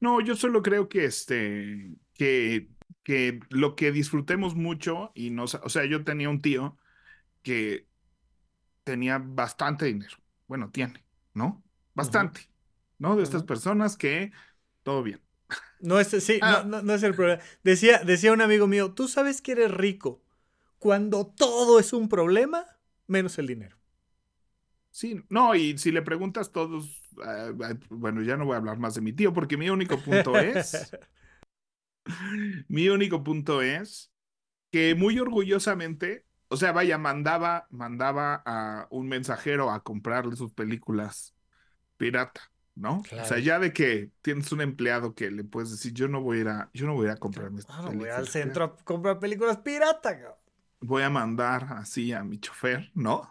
No, 0.00 0.20
yo 0.20 0.34
solo 0.34 0.62
creo 0.62 0.88
que 0.88 1.04
este, 1.04 1.94
que, 2.14 2.70
que 3.02 3.40
lo 3.50 3.76
que 3.76 3.92
disfrutemos 3.92 4.54
mucho 4.54 5.12
y 5.14 5.30
no, 5.30 5.44
o 5.44 5.68
sea, 5.68 5.84
yo 5.84 6.04
tenía 6.04 6.30
un 6.30 6.40
tío 6.40 6.78
que 7.42 7.86
tenía 8.84 9.18
bastante 9.18 9.86
dinero. 9.86 10.16
Bueno, 10.46 10.70
tiene 10.70 11.04
¿no? 11.34 11.62
Bastante, 11.94 12.48
¿no? 12.98 13.16
De 13.16 13.22
estas 13.22 13.42
personas 13.42 13.96
que 13.96 14.32
todo 14.82 15.02
bien. 15.02 15.20
No 15.80 15.98
es, 15.98 16.08
sí, 16.08 16.38
ah. 16.42 16.64
no, 16.66 16.94
es 16.94 17.02
el 17.02 17.14
problema. 17.14 17.42
Decía, 17.64 17.98
decía 18.04 18.32
un 18.32 18.40
amigo 18.40 18.66
mío, 18.66 18.92
tú 18.92 19.08
sabes 19.08 19.42
que 19.42 19.52
eres 19.52 19.70
rico 19.70 20.22
cuando 20.78 21.26
todo 21.26 21.78
es 21.78 21.92
un 21.92 22.08
problema, 22.08 22.64
menos 23.06 23.38
el 23.38 23.46
dinero. 23.46 23.76
Sí, 24.90 25.22
no, 25.28 25.54
y 25.54 25.78
si 25.78 25.92
le 25.92 26.02
preguntas 26.02 26.52
todos, 26.52 27.02
ah, 27.22 27.52
ah, 27.62 27.74
bueno, 27.90 28.22
ya 28.22 28.36
no 28.36 28.44
voy 28.44 28.54
a 28.54 28.58
hablar 28.58 28.78
más 28.78 28.94
de 28.94 29.00
mi 29.00 29.12
tío, 29.12 29.32
porque 29.32 29.56
mi 29.56 29.70
único 29.70 29.98
punto 30.02 30.38
es, 30.38 30.90
mi 32.68 32.88
único 32.88 33.22
punto 33.22 33.62
es 33.62 34.12
que 34.72 34.94
muy 34.94 35.18
orgullosamente 35.18 36.26
o 36.50 36.56
sea, 36.56 36.72
vaya, 36.72 36.98
mandaba, 36.98 37.68
mandaba 37.70 38.42
a 38.44 38.88
un 38.90 39.08
mensajero 39.08 39.70
a 39.70 39.84
comprarle 39.84 40.34
sus 40.34 40.52
películas 40.52 41.32
pirata, 41.96 42.40
¿no? 42.74 42.98
O 42.98 43.24
sea, 43.24 43.38
ya 43.38 43.60
de 43.60 43.72
que 43.72 44.10
tienes 44.20 44.50
un 44.50 44.60
empleado 44.60 45.14
que 45.14 45.30
le 45.30 45.44
puedes 45.44 45.70
decir, 45.70 45.92
yo 45.92 46.08
no 46.08 46.20
voy 46.22 46.38
a 46.38 46.40
ir 46.40 46.48
a, 46.48 46.70
yo 46.74 46.86
no 46.86 46.94
voy 46.94 47.08
a 47.08 47.16
comprar 47.16 47.52
mis 47.52 47.66
películas. 47.66 47.94
voy 47.94 48.08
al 48.08 48.26
centro 48.26 48.64
a 48.64 48.76
comprar 48.76 49.20
películas 49.20 49.58
pirata, 49.58 50.18
Voy 50.80 51.04
a 51.04 51.10
mandar 51.10 51.68
así 51.74 52.12
a 52.12 52.24
mi 52.24 52.40
chofer, 52.40 52.90
¿no? 52.94 53.30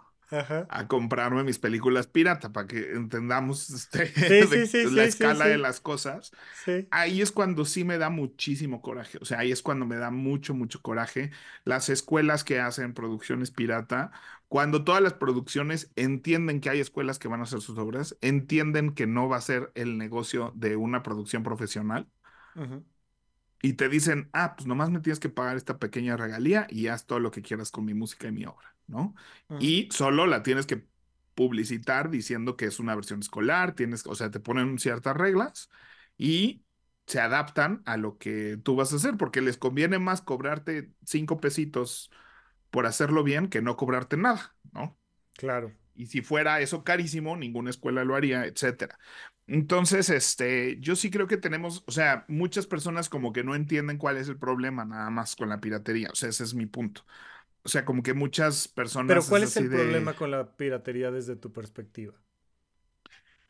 A 0.67 0.87
comprarme 0.87 1.43
mis 1.43 1.59
películas 1.59 2.07
pirata 2.07 2.51
para 2.51 2.67
que 2.67 2.91
entendamos 2.93 3.69
este, 3.69 4.13
la 4.91 5.03
escala 5.03 5.47
de 5.47 5.57
las 5.57 5.79
cosas. 5.81 6.31
Ahí 6.91 7.21
es 7.21 7.31
cuando 7.31 7.65
sí 7.65 7.83
me 7.83 7.97
da 7.97 8.09
muchísimo 8.09 8.81
coraje. 8.81 9.17
O 9.21 9.25
sea, 9.25 9.39
ahí 9.39 9.51
es 9.51 9.61
cuando 9.63 9.85
me 9.85 9.97
da 9.97 10.11
mucho, 10.11 10.53
mucho 10.55 10.81
coraje. 10.81 11.31
Las 11.65 11.89
escuelas 11.89 12.43
que 12.43 12.59
hacen 12.59 12.93
producciones 12.93 13.51
pirata, 13.51 14.11
cuando 14.47 14.83
todas 14.83 15.01
las 15.01 15.13
producciones 15.13 15.91
entienden 15.95 16.61
que 16.61 16.69
hay 16.69 16.79
escuelas 16.79 17.19
que 17.19 17.27
van 17.27 17.41
a 17.41 17.43
hacer 17.43 17.61
sus 17.61 17.77
obras, 17.77 18.17
entienden 18.21 18.93
que 18.93 19.07
no 19.07 19.27
va 19.29 19.37
a 19.37 19.41
ser 19.41 19.71
el 19.75 19.97
negocio 19.97 20.51
de 20.55 20.75
una 20.75 21.03
producción 21.03 21.43
profesional. 21.43 22.07
Y 23.61 23.73
te 23.73 23.89
dicen, 23.89 24.29
ah, 24.33 24.55
pues 24.55 24.67
nomás 24.67 24.89
me 24.89 24.99
tienes 25.01 25.19
que 25.19 25.29
pagar 25.29 25.57
esta 25.57 25.79
pequeña 25.79 26.17
regalía 26.17 26.67
y 26.69 26.87
haz 26.87 27.05
todo 27.05 27.19
lo 27.19 27.31
que 27.31 27.41
quieras 27.41 27.71
con 27.71 27.85
mi 27.85 27.93
música 27.93 28.27
y 28.27 28.31
mi 28.31 28.45
obra. 28.45 28.75
¿No? 28.89 29.15
Y 29.59 29.87
solo 29.91 30.27
la 30.27 30.43
tienes 30.43 30.65
que 30.65 30.85
publicitar 31.35 32.09
diciendo 32.09 32.57
que 32.57 32.65
es 32.65 32.79
una 32.79 32.95
versión 32.95 33.21
escolar, 33.21 33.73
tienes, 33.73 34.05
o 34.05 34.15
sea, 34.15 34.29
te 34.29 34.39
ponen 34.39 34.77
ciertas 34.79 35.15
reglas 35.15 35.69
y 36.17 36.63
se 37.07 37.21
adaptan 37.21 37.81
a 37.85 37.97
lo 37.97 38.17
que 38.17 38.57
tú 38.61 38.75
vas 38.75 38.91
a 38.93 38.97
hacer, 38.97 39.17
porque 39.17 39.41
les 39.41 39.57
conviene 39.57 39.99
más 39.99 40.21
cobrarte 40.21 40.91
cinco 41.05 41.39
pesitos 41.39 42.11
por 42.69 42.85
hacerlo 42.85 43.23
bien 43.23 43.47
que 43.47 43.61
no 43.61 43.77
cobrarte 43.77 44.17
nada, 44.17 44.55
¿no? 44.73 44.97
Claro. 45.37 45.73
Y 45.95 46.07
si 46.07 46.21
fuera 46.21 46.61
eso 46.61 46.83
carísimo, 46.83 47.35
ninguna 47.35 47.69
escuela 47.69 48.03
lo 48.03 48.15
haría, 48.15 48.45
etcétera. 48.45 48.99
Entonces, 49.47 50.09
este, 50.09 50.77
yo 50.79 50.95
sí 50.95 51.09
creo 51.09 51.27
que 51.27 51.37
tenemos, 51.37 51.83
o 51.87 51.91
sea, 51.91 52.25
muchas 52.27 52.67
personas 52.67 53.09
como 53.09 53.33
que 53.33 53.43
no 53.43 53.55
entienden 53.55 53.97
cuál 53.97 54.17
es 54.17 54.29
el 54.29 54.37
problema 54.37 54.85
nada 54.85 55.09
más 55.09 55.35
con 55.35 55.49
la 55.49 55.59
piratería, 55.59 56.09
o 56.11 56.15
sea, 56.15 56.29
ese 56.29 56.43
es 56.43 56.53
mi 56.53 56.67
punto. 56.67 57.03
O 57.63 57.69
sea, 57.69 57.85
como 57.85 58.03
que 58.03 58.13
muchas 58.13 58.67
personas. 58.67 59.07
Pero 59.07 59.23
¿cuál 59.27 59.43
es, 59.43 59.57
el 59.57 59.69
problema 59.69 60.13
con 60.13 60.31
la 60.31 60.55
piratería 60.55 61.11
desde 61.11 61.35
tu 61.35 61.51
perspectiva? 61.51 62.13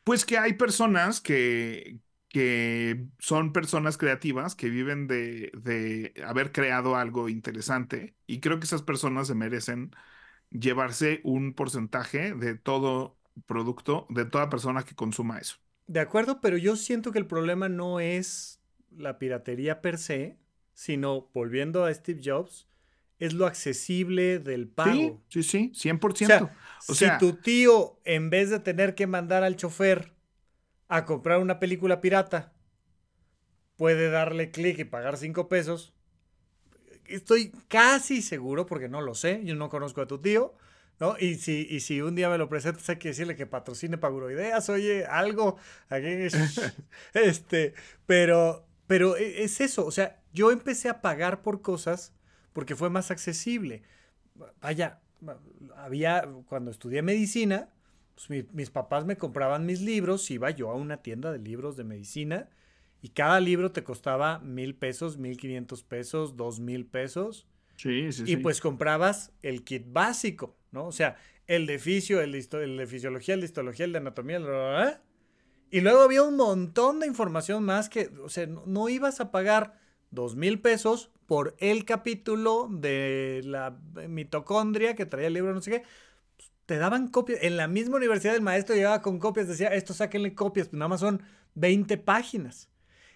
Pues 0.04 0.24
que 0.24 0.38
hay 0.38 0.54
personas 0.54 1.20
que, 1.20 2.00
que 2.28 3.06
son 3.18 3.52
personas 3.52 3.98
creativas 3.98 4.54
que 4.54 4.68
viven 4.68 5.06
de, 5.06 5.52
de, 5.54 6.14
haber 6.26 6.52
creado 6.52 6.96
algo 6.96 7.28
interesante 7.28 8.14
y 8.26 8.40
creo 8.40 8.58
que 8.58 8.64
esas 8.64 8.82
personas 8.82 9.28
se 9.28 9.34
merecen 9.34 9.92
llevarse 10.50 11.20
un 11.22 11.54
porcentaje 11.54 12.34
de 12.34 12.56
todo 12.56 13.18
producto, 13.46 14.06
de 14.10 14.24
toda 14.24 14.50
persona 14.50 14.84
que 14.84 14.94
consuma 14.94 15.38
eso. 15.38 15.56
De 15.86 16.00
acuerdo, 16.00 16.40
pero 16.40 16.56
yo 16.56 16.76
siento 16.76 17.12
que 17.12 17.18
el 17.18 17.26
problema 17.26 17.68
no 17.68 18.00
es 18.00 18.60
la 18.96 19.18
piratería 19.18 19.80
per 19.80 19.98
se, 19.98 20.38
sino 20.72 21.28
volviendo 21.34 21.84
a 21.84 21.92
Steve 21.92 22.20
Jobs, 22.24 22.69
es 23.20 23.34
lo 23.34 23.46
accesible 23.46 24.38
del 24.38 24.66
pago. 24.66 25.22
Sí, 25.28 25.42
sí, 25.42 25.70
sí, 25.74 25.90
100%. 25.90 26.50
O 26.88 26.94
sea, 26.94 27.18
si 27.18 27.26
tu 27.26 27.34
tío, 27.34 28.00
en 28.04 28.30
vez 28.30 28.48
de 28.50 28.58
tener 28.58 28.94
que 28.94 29.06
mandar 29.06 29.44
al 29.44 29.56
chofer 29.56 30.14
a 30.88 31.04
comprar 31.04 31.38
una 31.38 31.60
película 31.60 32.00
pirata, 32.00 32.52
puede 33.76 34.10
darle 34.10 34.50
clic 34.50 34.78
y 34.78 34.84
pagar 34.84 35.18
cinco 35.18 35.48
pesos, 35.48 35.94
estoy 37.04 37.52
casi 37.68 38.22
seguro, 38.22 38.66
porque 38.66 38.88
no 38.88 39.02
lo 39.02 39.14
sé, 39.14 39.42
yo 39.44 39.54
no 39.54 39.68
conozco 39.68 40.00
a 40.00 40.06
tu 40.06 40.18
tío, 40.18 40.54
¿no? 40.98 41.16
Y 41.18 41.34
si, 41.36 41.66
y 41.68 41.80
si 41.80 42.00
un 42.00 42.14
día 42.14 42.30
me 42.30 42.38
lo 42.38 42.48
presentas, 42.48 42.88
hay 42.88 42.96
que 42.96 43.08
decirle 43.08 43.36
que 43.36 43.46
patrocine 43.46 43.98
Paguroideas, 43.98 44.68
oye, 44.70 45.04
algo, 45.04 45.58
aquí, 45.90 46.06
este, 47.14 47.74
pero, 48.06 48.66
pero 48.86 49.16
e, 49.16 49.44
es 49.44 49.60
eso, 49.60 49.84
o 49.84 49.90
sea, 49.90 50.22
yo 50.32 50.50
empecé 50.50 50.88
a 50.88 51.02
pagar 51.02 51.42
por 51.42 51.60
cosas 51.60 52.14
porque 52.52 52.76
fue 52.76 52.90
más 52.90 53.10
accesible. 53.10 53.82
Vaya, 54.60 55.00
había, 55.76 56.28
cuando 56.46 56.70
estudié 56.70 57.02
medicina, 57.02 57.68
pues 58.14 58.52
mis 58.52 58.70
papás 58.70 59.04
me 59.04 59.16
compraban 59.16 59.66
mis 59.66 59.80
libros, 59.80 60.30
iba 60.30 60.50
yo 60.50 60.70
a 60.70 60.74
una 60.74 60.98
tienda 60.98 61.32
de 61.32 61.38
libros 61.38 61.76
de 61.76 61.84
medicina 61.84 62.48
y 63.02 63.10
cada 63.10 63.40
libro 63.40 63.72
te 63.72 63.82
costaba 63.82 64.38
mil 64.40 64.74
pesos, 64.74 65.16
mil 65.16 65.36
quinientos 65.36 65.82
pesos, 65.82 66.36
dos 66.36 66.60
mil 66.60 66.86
pesos. 66.86 67.46
Sí, 67.76 68.12
sí, 68.12 68.24
y 68.26 68.36
pues 68.36 68.60
comprabas 68.60 69.32
el 69.42 69.64
kit 69.64 69.86
básico, 69.90 70.54
¿no? 70.70 70.84
O 70.86 70.92
sea, 70.92 71.16
el 71.46 71.66
de 71.66 71.78
fisio, 71.78 72.20
el 72.20 72.32
de, 72.32 72.46
el 72.62 72.76
de 72.76 72.86
fisiología, 72.86 73.34
el 73.34 73.40
de 73.40 73.46
histología, 73.46 73.86
el 73.86 73.92
de 73.92 73.98
anatomía, 73.98 74.38
y 75.70 75.80
luego 75.80 76.02
había 76.02 76.22
un 76.22 76.36
montón 76.36 77.00
de 77.00 77.06
información 77.06 77.64
más 77.64 77.88
que, 77.88 78.10
o 78.22 78.28
sea, 78.28 78.46
no 78.46 78.88
ibas 78.90 79.20
a 79.20 79.30
pagar 79.30 79.79
dos 80.10 80.36
mil 80.36 80.60
pesos 80.60 81.10
por 81.26 81.54
el 81.58 81.84
capítulo 81.84 82.68
de 82.70 83.42
la 83.44 83.78
mitocondria 84.08 84.96
que 84.96 85.06
traía 85.06 85.28
el 85.28 85.34
libro, 85.34 85.54
no 85.54 85.60
sé 85.60 85.70
qué. 85.70 85.82
Te 86.66 86.78
daban 86.78 87.08
copias. 87.08 87.40
En 87.42 87.56
la 87.56 87.68
misma 87.68 87.96
universidad 87.98 88.34
el 88.34 88.42
maestro 88.42 88.74
llegaba 88.74 89.02
con 89.02 89.18
copias, 89.18 89.48
decía, 89.48 89.68
esto 89.68 89.94
sáquenle 89.94 90.34
copias, 90.34 90.68
pues 90.68 90.78
nada 90.78 90.88
más 90.88 91.00
son 91.00 91.22
20 91.54 91.98
páginas. 91.98 92.68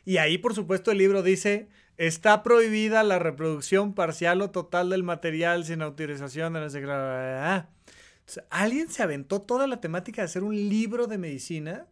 Y 0.05 0.18
ahí, 0.18 0.38
por 0.38 0.55
supuesto, 0.55 0.90
el 0.90 0.99
libro 0.99 1.22
dice, 1.22 1.68
está 1.97 2.42
prohibida 2.42 3.03
la 3.03 3.18
reproducción 3.18 3.95
parcial 3.95 4.42
o 4.42 4.51
total 4.51 4.90
del 4.90 5.03
material 5.03 5.64
sin 5.64 5.82
autorización 5.82 6.53
de 6.53 6.61
no 6.61 6.70
sé 6.70 6.80
qué. 6.80 7.64
alguien 8.51 8.90
se 8.90 9.03
aventó 9.03 9.42
toda 9.42 9.66
la 9.66 9.80
temática 9.80 10.22
de 10.22 10.26
hacer 10.26 10.45
un 10.45 10.55
libro 10.55 11.07
de 11.07 11.18
medicina 11.18 11.86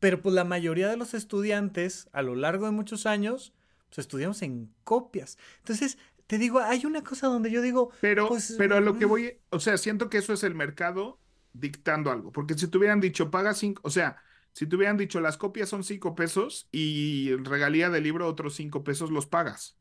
Pero 0.00 0.22
pues 0.22 0.34
la 0.34 0.44
mayoría 0.44 0.88
de 0.88 0.96
los 0.96 1.14
estudiantes 1.14 2.08
a 2.12 2.22
lo 2.22 2.34
largo 2.34 2.66
de 2.66 2.72
muchos 2.72 3.06
años, 3.06 3.52
pues 3.90 3.98
estudiamos 4.00 4.42
en 4.42 4.74
copias. 4.84 5.38
Entonces, 5.58 5.98
te 6.26 6.38
digo, 6.38 6.60
hay 6.60 6.86
una 6.86 7.04
cosa 7.04 7.26
donde 7.28 7.50
yo 7.50 7.60
digo... 7.62 7.90
Pero, 8.00 8.28
pues, 8.28 8.54
pero 8.56 8.76
a 8.76 8.80
lo 8.80 8.96
que 8.96 9.04
mm, 9.04 9.10
voy, 9.10 9.40
o 9.50 9.60
sea, 9.60 9.76
siento 9.78 10.08
que 10.08 10.18
eso 10.18 10.32
es 10.32 10.42
el 10.42 10.54
mercado 10.54 11.20
dictando 11.52 12.10
algo, 12.10 12.32
porque 12.32 12.54
si 12.54 12.68
te 12.68 12.78
hubieran 12.78 13.00
dicho, 13.00 13.30
paga 13.30 13.54
cinco, 13.54 13.82
o 13.84 13.90
sea, 13.90 14.16
si 14.52 14.66
te 14.66 14.76
hubieran 14.76 14.96
dicho, 14.96 15.20
las 15.20 15.36
copias 15.36 15.68
son 15.68 15.84
cinco 15.84 16.14
pesos 16.14 16.68
y 16.72 17.34
regalía 17.36 17.90
del 17.90 18.04
libro 18.04 18.26
otros 18.28 18.54
cinco 18.54 18.84
pesos, 18.84 19.10
los 19.10 19.26
pagas. 19.26 19.76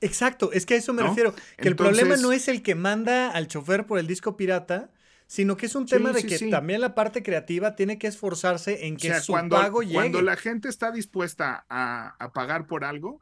Exacto, 0.00 0.50
es 0.52 0.66
que 0.66 0.74
a 0.74 0.76
eso 0.78 0.92
me 0.92 1.02
¿No? 1.02 1.08
refiero. 1.08 1.34
Que 1.60 1.68
el 1.68 1.76
problema 1.76 2.16
no 2.16 2.32
es 2.32 2.48
el 2.48 2.62
que 2.62 2.74
manda 2.74 3.30
al 3.30 3.46
chofer 3.46 3.86
por 3.86 3.98
el 4.00 4.06
disco 4.08 4.36
pirata, 4.36 4.92
sino 5.28 5.56
que 5.56 5.66
es 5.66 5.74
un 5.76 5.88
tema 5.88 6.12
Sí, 6.12 6.12
de 6.12 6.22
sí, 6.22 6.26
que 6.26 6.38
sí. 6.38 6.50
también 6.50 6.80
la 6.80 6.94
parte 6.94 7.22
creativa 7.22 7.76
tiene 7.76 7.98
que 7.98 8.08
esforzarse 8.08 8.86
en 8.86 8.96
O 8.96 8.98
que 8.98 9.08
sea, 9.08 9.20
su 9.20 9.32
cuando, 9.32 9.56
pago 9.56 9.82
llegue. 9.82 9.92
cuando 9.92 10.22
la 10.22 10.36
gente 10.36 10.68
está 10.68 10.90
dispuesta 10.90 11.66
a, 11.68 12.16
a 12.22 12.32
pagar 12.32 12.66
por 12.66 12.84
algo 12.84 13.20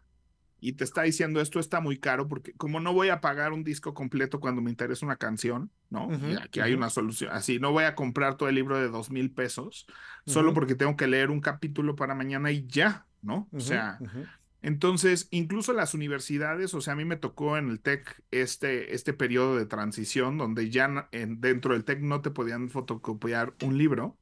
y 0.60 0.72
te 0.74 0.84
está 0.84 1.02
diciendo 1.02 1.40
esto 1.40 1.58
está 1.60 1.80
muy 1.80 1.98
caro, 1.98 2.28
porque 2.28 2.52
como 2.54 2.80
no 2.80 2.92
voy 2.92 3.08
a 3.08 3.20
pagar 3.20 3.52
un 3.52 3.64
disco 3.64 3.94
completo 3.94 4.40
cuando 4.40 4.62
me 4.62 4.70
interesa 4.70 5.04
una 5.06 5.16
canción, 5.16 5.70
¿no? 5.88 6.08
Y 6.30 6.34
aquí 6.36 6.60
hay 6.60 6.72
una 6.74 6.90
solución. 6.90 7.30
Así, 7.32 7.58
no 7.58 7.72
voy 7.72 7.84
a 7.84 7.94
comprar 7.94 8.36
todo 8.36 8.48
el 8.48 8.54
libro 8.54 8.78
de 8.78 8.88
dos 8.88 9.10
mil 9.10 9.30
pesos 9.30 9.86
solo 10.26 10.50
porque 10.54 10.74
tengo 10.74 10.96
que 10.96 11.06
leer 11.06 11.30
un 11.30 11.40
capítulo 11.40 11.96
para 11.96 12.14
mañana 12.14 12.50
y 12.52 12.66
ya, 12.66 13.06
¿no? 13.22 13.48
O 13.52 13.60
sea, 13.60 13.98
entonces, 14.62 15.26
incluso 15.30 15.72
las 15.72 15.94
universidades, 15.94 16.74
o 16.74 16.82
sea, 16.82 16.92
a 16.92 16.96
mí 16.96 17.06
me 17.06 17.16
tocó 17.16 17.56
en 17.56 17.70
el 17.70 17.80
TEC 17.80 18.22
este, 18.30 18.94
este 18.94 19.14
periodo 19.14 19.56
de 19.56 19.64
transición 19.64 20.36
donde 20.36 20.68
ya 20.68 21.08
en- 21.12 21.40
dentro 21.40 21.72
del 21.72 21.84
TEC 21.84 22.00
no 22.00 22.20
te 22.20 22.30
podían 22.30 22.68
fotocopiar 22.68 23.54
un 23.62 23.78
libro, 23.78 24.18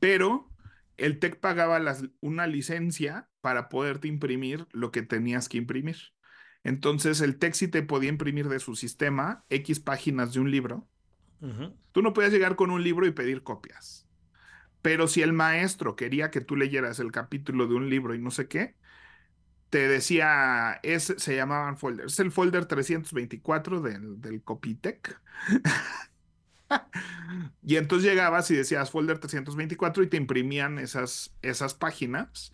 pero 0.00 0.48
el 0.96 1.18
TEC 1.20 1.38
pagaba 1.38 1.78
las- 1.78 2.04
una 2.20 2.46
licencia 2.48 3.28
para 3.42 3.68
poderte 3.68 4.08
imprimir 4.08 4.66
lo 4.72 4.90
que 4.90 5.02
tenías 5.02 5.50
que 5.50 5.58
imprimir. 5.58 5.96
Entonces, 6.64 7.20
el 7.20 7.38
sí 7.52 7.68
te 7.68 7.82
podía 7.82 8.08
imprimir 8.08 8.48
de 8.48 8.60
su 8.60 8.76
sistema 8.76 9.44
X 9.50 9.80
páginas 9.80 10.32
de 10.32 10.40
un 10.40 10.50
libro. 10.50 10.88
Tú 11.90 12.02
no 12.02 12.12
podías 12.12 12.32
llegar 12.32 12.54
con 12.54 12.70
un 12.70 12.84
libro 12.84 13.04
y 13.04 13.10
pedir 13.10 13.42
copias. 13.42 14.06
Pero 14.80 15.08
si 15.08 15.22
el 15.22 15.32
maestro 15.32 15.96
quería 15.96 16.30
que 16.30 16.40
tú 16.40 16.54
leyeras 16.54 17.00
el 17.00 17.10
capítulo 17.10 17.66
de 17.66 17.74
un 17.74 17.90
libro 17.90 18.14
y 18.14 18.20
no 18.20 18.30
sé 18.30 18.46
qué, 18.46 18.76
te 19.70 19.88
decía, 19.88 20.78
es, 20.84 21.14
se 21.16 21.34
llamaban 21.34 21.78
folders. 21.78 22.12
Es 22.12 22.20
el 22.20 22.30
folder 22.30 22.66
324 22.66 23.80
del, 23.80 24.20
del 24.20 24.42
Copitec. 24.42 25.20
y 27.62 27.76
entonces 27.76 28.08
llegabas 28.08 28.50
y 28.50 28.56
decías 28.56 28.90
folder 28.90 29.18
324 29.18 30.02
y 30.02 30.06
te 30.08 30.16
imprimían 30.16 30.78
esas, 30.78 31.34
esas 31.42 31.74
páginas 31.74 32.52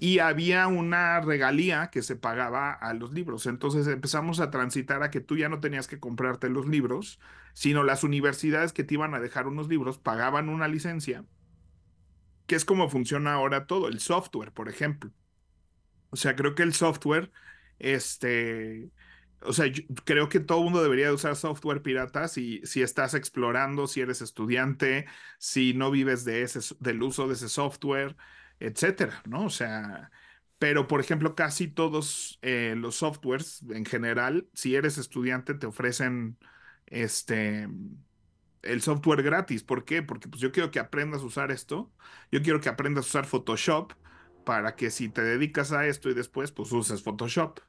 y 0.00 0.18
había 0.18 0.66
una 0.66 1.20
regalía 1.20 1.90
que 1.90 2.02
se 2.02 2.16
pagaba 2.16 2.72
a 2.72 2.92
los 2.94 3.12
libros. 3.12 3.46
Entonces 3.46 3.86
empezamos 3.86 4.40
a 4.40 4.50
transitar 4.50 5.02
a 5.02 5.10
que 5.10 5.20
tú 5.20 5.36
ya 5.36 5.48
no 5.48 5.60
tenías 5.60 5.86
que 5.86 6.00
comprarte 6.00 6.48
los 6.48 6.66
libros, 6.66 7.20
sino 7.54 7.84
las 7.84 8.04
universidades 8.04 8.72
que 8.72 8.84
te 8.84 8.94
iban 8.94 9.14
a 9.14 9.20
dejar 9.20 9.46
unos 9.46 9.68
libros 9.68 9.98
pagaban 9.98 10.48
una 10.48 10.68
licencia, 10.68 11.24
que 12.46 12.56
es 12.56 12.64
como 12.64 12.88
funciona 12.88 13.34
ahora 13.34 13.66
todo, 13.66 13.88
el 13.88 14.00
software, 14.00 14.52
por 14.52 14.68
ejemplo. 14.68 15.12
O 16.10 16.16
sea, 16.16 16.34
creo 16.34 16.54
que 16.54 16.64
el 16.64 16.74
software, 16.74 17.30
este, 17.78 18.90
o 19.42 19.52
sea, 19.52 19.66
yo 19.66 19.82
creo 20.04 20.28
que 20.28 20.40
todo 20.40 20.62
mundo 20.62 20.82
debería 20.82 21.06
de 21.06 21.12
usar 21.14 21.36
software 21.36 21.82
pirata 21.82 22.28
si, 22.28 22.60
si 22.64 22.82
estás 22.82 23.14
explorando, 23.14 23.86
si 23.86 24.00
eres 24.00 24.20
estudiante, 24.22 25.06
si 25.38 25.74
no 25.74 25.90
vives 25.90 26.24
de 26.24 26.42
ese, 26.42 26.60
del 26.80 27.02
uso 27.02 27.26
de 27.28 27.34
ese 27.34 27.48
software, 27.48 28.16
etcétera, 28.58 29.22
¿no? 29.26 29.46
O 29.46 29.50
sea, 29.50 30.10
pero 30.58 30.86
por 30.86 31.00
ejemplo, 31.00 31.34
casi 31.34 31.68
todos 31.68 32.38
eh, 32.42 32.74
los 32.76 32.96
softwares 32.96 33.62
en 33.70 33.84
general, 33.86 34.48
si 34.54 34.74
eres 34.76 34.98
estudiante, 34.98 35.54
te 35.54 35.66
ofrecen 35.66 36.38
este 36.86 37.68
el 38.62 38.82
software 38.82 39.22
gratis. 39.22 39.62
¿Por 39.64 39.84
qué? 39.84 40.02
Porque 40.02 40.28
pues 40.28 40.40
yo 40.40 40.52
quiero 40.52 40.70
que 40.70 40.78
aprendas 40.80 41.22
a 41.22 41.24
usar 41.24 41.50
esto. 41.50 41.92
Yo 42.30 42.42
quiero 42.42 42.60
que 42.60 42.68
aprendas 42.68 43.06
a 43.06 43.08
usar 43.08 43.26
Photoshop 43.26 43.92
para 44.44 44.76
que 44.76 44.90
si 44.90 45.08
te 45.08 45.22
dedicas 45.22 45.72
a 45.72 45.86
esto 45.86 46.10
y 46.10 46.14
después 46.14 46.52
pues 46.52 46.72
uses 46.72 47.02
Photoshop. 47.02 47.60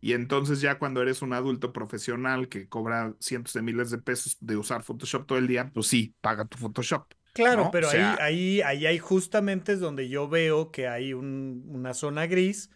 Y 0.00 0.12
entonces 0.14 0.60
ya 0.60 0.78
cuando 0.78 1.02
eres 1.02 1.22
un 1.22 1.32
adulto 1.32 1.72
profesional 1.72 2.48
que 2.48 2.68
cobra 2.68 3.14
cientos 3.20 3.52
de 3.54 3.62
miles 3.62 3.90
de 3.90 3.98
pesos 3.98 4.36
de 4.40 4.56
usar 4.56 4.82
Photoshop 4.82 5.26
todo 5.26 5.38
el 5.38 5.46
día, 5.46 5.70
pues 5.72 5.86
sí, 5.88 6.14
paga 6.20 6.44
tu 6.46 6.56
Photoshop. 6.58 7.06
Claro, 7.32 7.64
¿no? 7.64 7.70
pero 7.70 7.88
O 7.88 7.90
sea- 7.90 8.14
ahí, 8.14 8.60
ahí, 8.60 8.62
ahí 8.62 8.86
hay 8.86 8.98
justamente 8.98 9.72
es 9.72 9.80
donde 9.80 10.08
yo 10.08 10.28
veo 10.28 10.70
que 10.72 10.88
hay 10.88 11.12
un- 11.12 11.64
una 11.68 11.94
zona 11.94 12.26
gris 12.26 12.70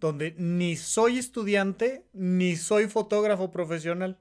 donde 0.00 0.34
ni 0.38 0.76
soy 0.76 1.18
estudiante 1.18 2.06
ni 2.12 2.56
soy 2.56 2.88
fotógrafo 2.88 3.50
profesional. 3.50 4.18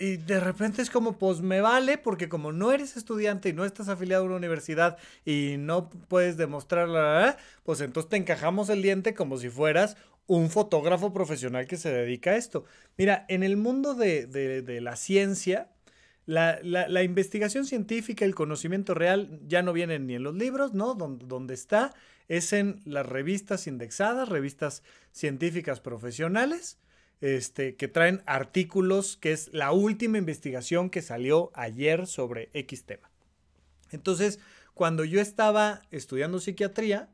Y 0.00 0.16
de 0.16 0.38
repente 0.38 0.80
es 0.80 0.90
como, 0.90 1.18
pues 1.18 1.40
me 1.40 1.60
vale, 1.60 1.98
porque 1.98 2.28
como 2.28 2.52
no 2.52 2.70
eres 2.70 2.96
estudiante 2.96 3.48
y 3.48 3.52
no 3.52 3.64
estás 3.64 3.88
afiliado 3.88 4.22
a 4.22 4.26
una 4.26 4.36
universidad 4.36 4.96
y 5.24 5.56
no 5.58 5.90
puedes 5.90 6.36
demostrar, 6.36 6.88
la, 6.88 7.20
la, 7.20 7.36
pues 7.64 7.80
entonces 7.80 8.08
te 8.08 8.16
encajamos 8.16 8.68
el 8.68 8.80
diente 8.80 9.14
como 9.14 9.38
si 9.38 9.48
fueras 9.48 9.96
un 10.28 10.50
fotógrafo 10.50 11.12
profesional 11.12 11.66
que 11.66 11.76
se 11.76 11.90
dedica 11.90 12.30
a 12.30 12.36
esto. 12.36 12.64
Mira, 12.96 13.24
en 13.28 13.42
el 13.42 13.56
mundo 13.56 13.94
de, 13.94 14.26
de- 14.26 14.62
la 14.80 14.94
ciencia, 14.94 15.70
la, 16.26 16.60
la- 16.62 17.02
investigación 17.02 17.64
científica, 17.64 18.24
el 18.24 18.34
conocimiento 18.34 18.92
real 18.94 19.40
ya 19.48 19.62
no 19.62 19.72
viene 19.72 19.98
ni 19.98 20.14
en 20.14 20.22
los 20.22 20.34
libros, 20.36 20.74
¿no? 20.74 20.94
Donde, 20.94 21.26
donde 21.26 21.54
está 21.54 21.94
es 22.28 22.52
en 22.52 22.82
las 22.84 23.06
revistas 23.06 23.66
indexadas, 23.66 24.28
revistas 24.28 24.82
científicas 25.12 25.80
profesionales, 25.80 26.78
este, 27.22 27.74
que 27.74 27.88
traen 27.88 28.22
artículos, 28.26 29.16
que 29.16 29.32
es 29.32 29.48
la 29.54 29.72
última 29.72 30.18
investigación 30.18 30.90
que 30.90 31.00
salió 31.00 31.50
ayer 31.54 32.06
sobre 32.06 32.50
X 32.52 32.84
tema. 32.84 33.10
Entonces, 33.90 34.40
cuando 34.74 35.04
yo 35.04 35.22
estaba 35.22 35.80
estudiando 35.90 36.38
psiquiatría, 36.38 37.08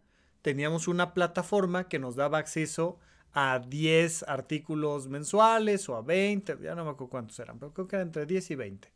teníamos 0.45 0.89
una 0.89 1.15
plataforma 1.15 1.89
que 1.89 1.99
nos 1.99 2.17
daba 2.17 2.37
acceso 2.37 2.99
a 3.33 3.61
10 3.61 4.25
artículos 4.25 5.09
mensuales 5.09 5.89
o 5.89 5.97
a 5.97 6.03
20, 6.03 6.59
ya 6.63 6.75
no 6.75 6.85
me 6.85 6.91
acuerdo 6.91 7.09
cuántos 7.09 7.39
eran, 7.39 7.59
pero 7.59 7.73
creo 7.73 7.89
que 7.89 7.97
eran 7.97 8.09
entre 8.09 8.27
10 8.27 8.51
y 8.51 8.55
20. 8.55 8.93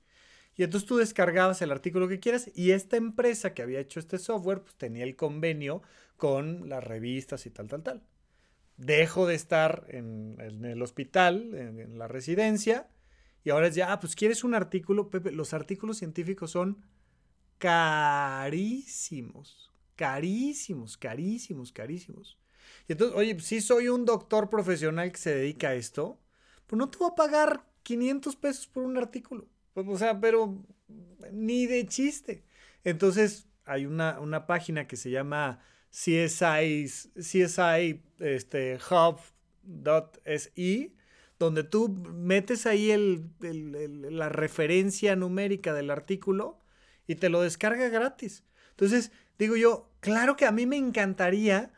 Y 0.57 0.65
entonces 0.65 0.87
tú 0.87 0.99
descargabas 0.99 1.63
el 1.63 1.73
artículo 1.73 2.07
que 2.07 2.21
quieras 2.21 2.51
y 2.55 2.73
esta 2.73 2.99
empresa 2.99 3.55
que 3.55 3.63
había 3.63 3.81
hecho 3.81 3.99
este 3.99 4.19
software 4.19 4.61
pues 4.61 4.75
tenía 4.75 5.05
el 5.05 5.17
convenio 5.17 5.81
con 6.19 6.69
las 6.69 6.85
revistas 6.85 7.47
y 7.47 7.51
tal, 7.51 7.67
tal, 7.67 7.83
tal. 7.83 8.03
Dejo 8.77 9.27
de 9.27 9.35
estar 9.35 9.87
en, 9.89 10.37
el 10.39 10.83
hospital, 10.83 11.55
en, 11.55 11.81
en 11.81 11.99
la 11.99 12.09
residencia, 12.09 12.91
y 13.43 13.49
ahora 13.49 13.69
es 13.69 13.75
ya, 13.75 13.91
ah, 13.91 14.01
pues 14.01 14.15
quieres 14.15 14.45
un 14.45 14.55
artículo, 14.55 15.09
Pepe, 15.09 15.33
los 15.33 15.55
artículos 15.55 15.97
científicos 15.97 16.51
son 16.51 16.85
carísimos, 17.57 19.68
carísimos, 19.99 20.97
carísimos, 20.97 21.73
carísimos. 21.73 22.39
Y 22.87 22.93
entonces, 22.93 23.19
oye, 23.19 23.39
si 23.41 23.61
soy 23.61 23.89
un 23.89 24.05
doctor 24.05 24.49
profesional 24.49 25.11
que 25.11 25.19
se 25.19 25.35
dedica 25.35 25.71
a 25.71 25.75
esto, 25.75 26.21
pues 26.69 26.79
no 26.79 26.89
te 26.89 26.99
voy 26.99 27.09
a 27.11 27.17
pagar 27.17 27.67
500 27.83 28.37
pesos 28.37 28.69
por 28.69 28.85
un 28.85 28.97
artículo. 28.97 29.49
Pues, 29.75 29.89
o 29.89 29.99
sea, 29.99 30.21
pero 30.21 30.65
ni 31.33 31.67
de 31.67 31.85
chiste. 31.87 32.45
Entonces, 32.85 33.49
hay 33.65 33.87
una, 33.87 34.21
una 34.21 34.47
página 34.47 34.87
que 34.87 34.97
se 34.97 35.11
llama 35.11 35.61
CSI, 35.91 36.87
CSI 37.17 38.01
este, 38.21 38.79
donde 41.41 41.65
tú 41.65 41.89
metes 41.89 42.67
ahí 42.67 42.93
el, 42.93 43.33
la 44.11 44.29
referencia 44.29 45.17
numérica 45.17 45.75
del 45.75 45.91
artículo 45.91 46.61
y 47.09 47.17
te 47.17 47.31
lo 47.31 47.43
descarga 47.43 47.89
gratis. 47.89 48.45
Entonces, 48.79 49.11
digo 49.41 49.57
yo, 49.57 49.91
claro 49.99 50.37
que 50.37 50.47
a 50.47 50.53
mí 50.53 50.65
me 50.65 50.77
encantaría, 50.77 51.73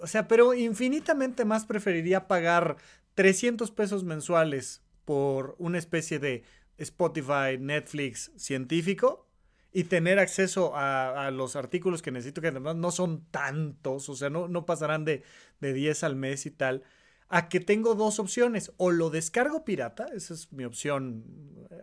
o 0.00 0.06
sea, 0.06 0.28
pero 0.28 0.54
infinitamente 0.54 1.44
más 1.44 1.66
preferiría 1.66 2.28
pagar 2.28 2.76
300 3.16 3.72
pesos 3.72 4.04
mensuales 4.04 4.82
por 5.04 5.56
una 5.58 5.78
especie 5.78 6.20
de 6.20 6.44
Spotify, 6.76 7.58
Netflix 7.58 8.30
científico 8.36 9.26
y 9.72 9.84
tener 9.84 10.20
acceso 10.20 10.72
a, 10.76 11.28
los 11.32 11.56
artículos 11.56 12.02
que 12.02 12.12
necesito, 12.12 12.40
que 12.40 12.48
además 12.48 12.76
no 12.76 12.92
son 12.92 13.24
tantos, 13.32 14.08
o 14.08 14.14
sea, 14.14 14.30
no, 14.30 14.46
no 14.46 14.64
pasarán 14.64 15.04
de, 15.04 15.24
de 15.60 15.72
10 15.72 16.04
al 16.04 16.14
mes 16.14 16.46
y 16.46 16.52
tal, 16.52 16.84
a 17.28 17.48
que 17.48 17.58
tengo 17.58 17.96
dos 17.96 18.20
opciones, 18.20 18.72
o 18.76 18.92
lo 18.92 19.10
descargo 19.10 19.64
pirata, 19.64 20.06
esa 20.14 20.34
es 20.34 20.52
mi 20.52 20.64
opción 20.64 21.24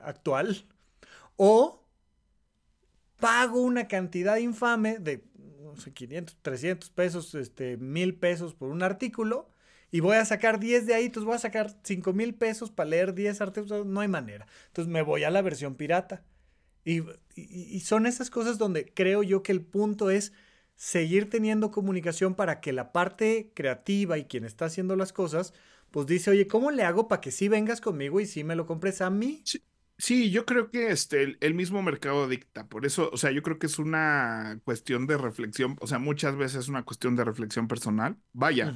actual, 0.02 0.66
o 1.36 1.85
pago 3.20 3.62
una 3.62 3.88
cantidad 3.88 4.38
infame 4.38 5.00
de 5.00 5.24
no 5.76 5.76
sé, 5.78 5.92
500, 5.94 6.38
300 6.42 6.90
pesos, 6.90 7.36
este, 7.36 7.78
1000 7.78 8.16
pesos 8.16 8.54
por 8.54 8.70
un 8.70 8.84
artículo, 8.84 9.50
y 9.92 10.00
voy 10.02 10.18
a 10.18 10.26
sacar 10.26 10.60
10 10.60 10.88
de 10.88 10.94
ahí, 10.94 11.06
entonces 11.06 11.26
voy 11.26 11.36
a 11.36 11.40
sacar 11.40 11.74
5 11.84 12.12
mil 12.14 12.36
pesos 12.36 12.72
para 12.72 12.90
leer 12.90 13.14
10 13.14 13.40
artículos, 13.40 13.86
no 13.86 14.02
hay 14.02 14.08
manera. 14.08 14.46
Entonces 14.68 14.92
me 14.92 15.02
voy 15.02 15.24
a 15.24 15.30
la 15.30 15.42
versión 15.42 15.76
pirata. 15.76 16.24
Y, 16.84 17.02
y, 17.36 17.80
son 17.80 18.06
esas 18.06 18.30
cosas 18.30 18.58
donde 18.58 18.94
creo 18.94 19.24
yo 19.24 19.42
que 19.42 19.52
el 19.52 19.62
punto 19.62 20.10
es 20.10 20.34
seguir 20.76 21.30
teniendo 21.30 21.72
comunicación 21.72 22.36
para 22.36 22.60
que 22.60 22.74
la 22.74 22.92
parte 22.92 23.52
creativa 23.56 24.18
y 24.18 24.26
quien 24.26 24.44
está 24.44 24.66
haciendo 24.66 24.96
las 24.96 25.14
cosas, 25.14 25.54
pues 25.92 26.06
dice, 26.08 26.30
oye, 26.30 26.46
¿cómo 26.46 26.72
le 26.72 26.84
hago 26.84 27.08
para 27.08 27.22
que 27.22 27.32
sí 27.32 27.48
vengas 27.48 27.80
conmigo 27.82 28.20
y 28.20 28.28
sí 28.28 28.44
me 28.44 28.56
lo 28.56 28.68
compres 28.68 29.02
a 29.02 29.10
mí? 29.10 29.42
Sí. 29.46 29.62
Yo 29.98 30.46
creo 30.46 30.70
que 30.70 30.90
este, 30.92 31.38
el, 31.40 31.54
mismo 31.54 31.82
mercado 31.82 32.28
dicta. 32.28 32.68
Por 32.68 32.86
eso, 32.86 33.10
o 33.14 33.18
sea, 33.18 33.32
yo 33.32 33.42
creo 33.44 33.60
que 33.60 33.68
es 33.68 33.80
una 33.80 34.60
cuestión 34.64 35.08
de 35.08 35.18
reflexión. 35.18 35.78
O 35.80 35.88
sea, 35.88 36.00
muchas 36.00 36.36
veces 36.36 36.62
es 36.62 36.68
una 36.68 36.84
cuestión 36.84 37.16
de 37.16 37.24
reflexión 37.24 37.68
personal. 37.68 38.18
Vaya, 38.34 38.74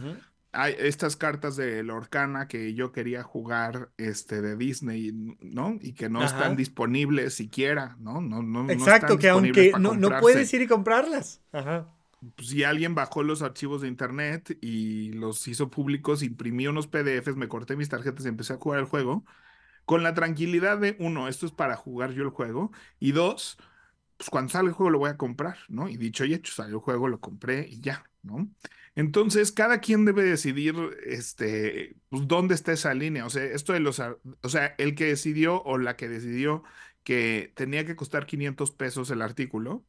hay 0.52 0.76
estas 0.80 1.16
cartas 1.16 1.56
de 1.56 1.84
Lorcana 1.84 2.48
que 2.48 2.74
yo 2.74 2.92
quería 2.92 3.24
jugar 3.24 3.92
este, 3.98 4.42
de 4.42 4.56
Disney, 4.56 5.12
¿no? 5.42 5.78
Y 5.82 5.94
que 5.94 6.10
no 6.10 6.24
están 6.24 6.56
disponibles 6.56 7.34
siquiera, 7.34 7.98
¿no? 8.00 8.22
no, 8.22 8.42
no 8.42 8.70
Exacto, 8.70 9.18
que 9.18 9.30
aunque 9.30 9.74
no, 9.80 9.96
no 9.96 10.20
puedes 10.20 10.54
ir 10.54 10.62
y 10.62 10.68
comprarlas. 10.68 11.42
Ajá. 11.52 11.88
Pues, 12.36 12.50
si 12.50 12.64
alguien 12.64 12.96
bajó 12.96 13.24
los 13.24 13.42
archivos 13.42 13.82
de 13.82 13.88
internet 13.88 14.58
y 14.62 15.12
los 15.14 15.48
hizo 15.48 15.70
públicos, 15.70 16.24
imprimió 16.24 16.72
unos 16.72 16.88
PDFs, 16.88 17.36
me 17.36 17.48
corté 17.48 17.76
mis 17.76 17.90
tarjetas 17.90 18.26
y 18.26 18.30
empecé 18.30 18.54
a 18.54 18.58
jugar 18.58 18.80
el 18.80 18.86
juego, 18.86 19.24
con 19.90 20.04
la 20.04 20.14
tranquilidad 20.14 20.78
de, 20.78 20.96
uno, 21.00 21.28
esto 21.28 21.48
es 21.48 21.52
para 21.52 21.76
jugar 21.76 22.12
yo 22.12 22.22
el 22.22 22.30
juego, 22.30 22.72
y 23.00 23.12
dos, 23.12 23.58
pues 24.18 24.30
cuando 24.30 24.52
sale 24.52 24.68
el 24.68 24.76
juego 24.76 24.92
lo 24.92 25.00
voy 25.00 25.10
a 25.10 25.18
comprar, 25.18 25.58
¿no? 25.68 25.90
Y 25.90 25.98
dicho 25.98 26.26
y 26.26 26.36
hecho, 26.36 26.54
salió 26.54 26.76
el 26.76 26.82
juego, 26.84 27.08
lo 27.08 27.20
compré 27.20 27.68
y 27.68 27.82
ya, 27.82 28.06
¿no? 28.22 28.48
Entonces, 28.94 29.52
cada 29.52 29.80
quien 29.80 30.06
debe 30.06 30.22
decidir, 30.22 30.76
este, 31.08 31.98
pues, 32.10 32.28
dónde 32.28 32.54
está 32.54 32.72
esa 32.74 32.94
línea. 32.94 33.26
O 33.26 33.32
sea, 33.32 33.44
esto 33.44 33.74
de 33.74 33.80
los, 33.80 34.00
o 34.00 34.50
sea, 34.50 34.76
el 34.78 34.94
que 34.94 35.06
decidió 35.06 35.64
o 35.64 35.80
la 35.80 35.96
que 35.96 36.08
decidió 36.08 36.64
que 37.02 37.52
tenía 37.56 37.84
que 37.84 37.96
costar 37.96 38.28
500 38.28 38.70
pesos 38.70 39.10
el 39.10 39.24
artículo, 39.24 39.88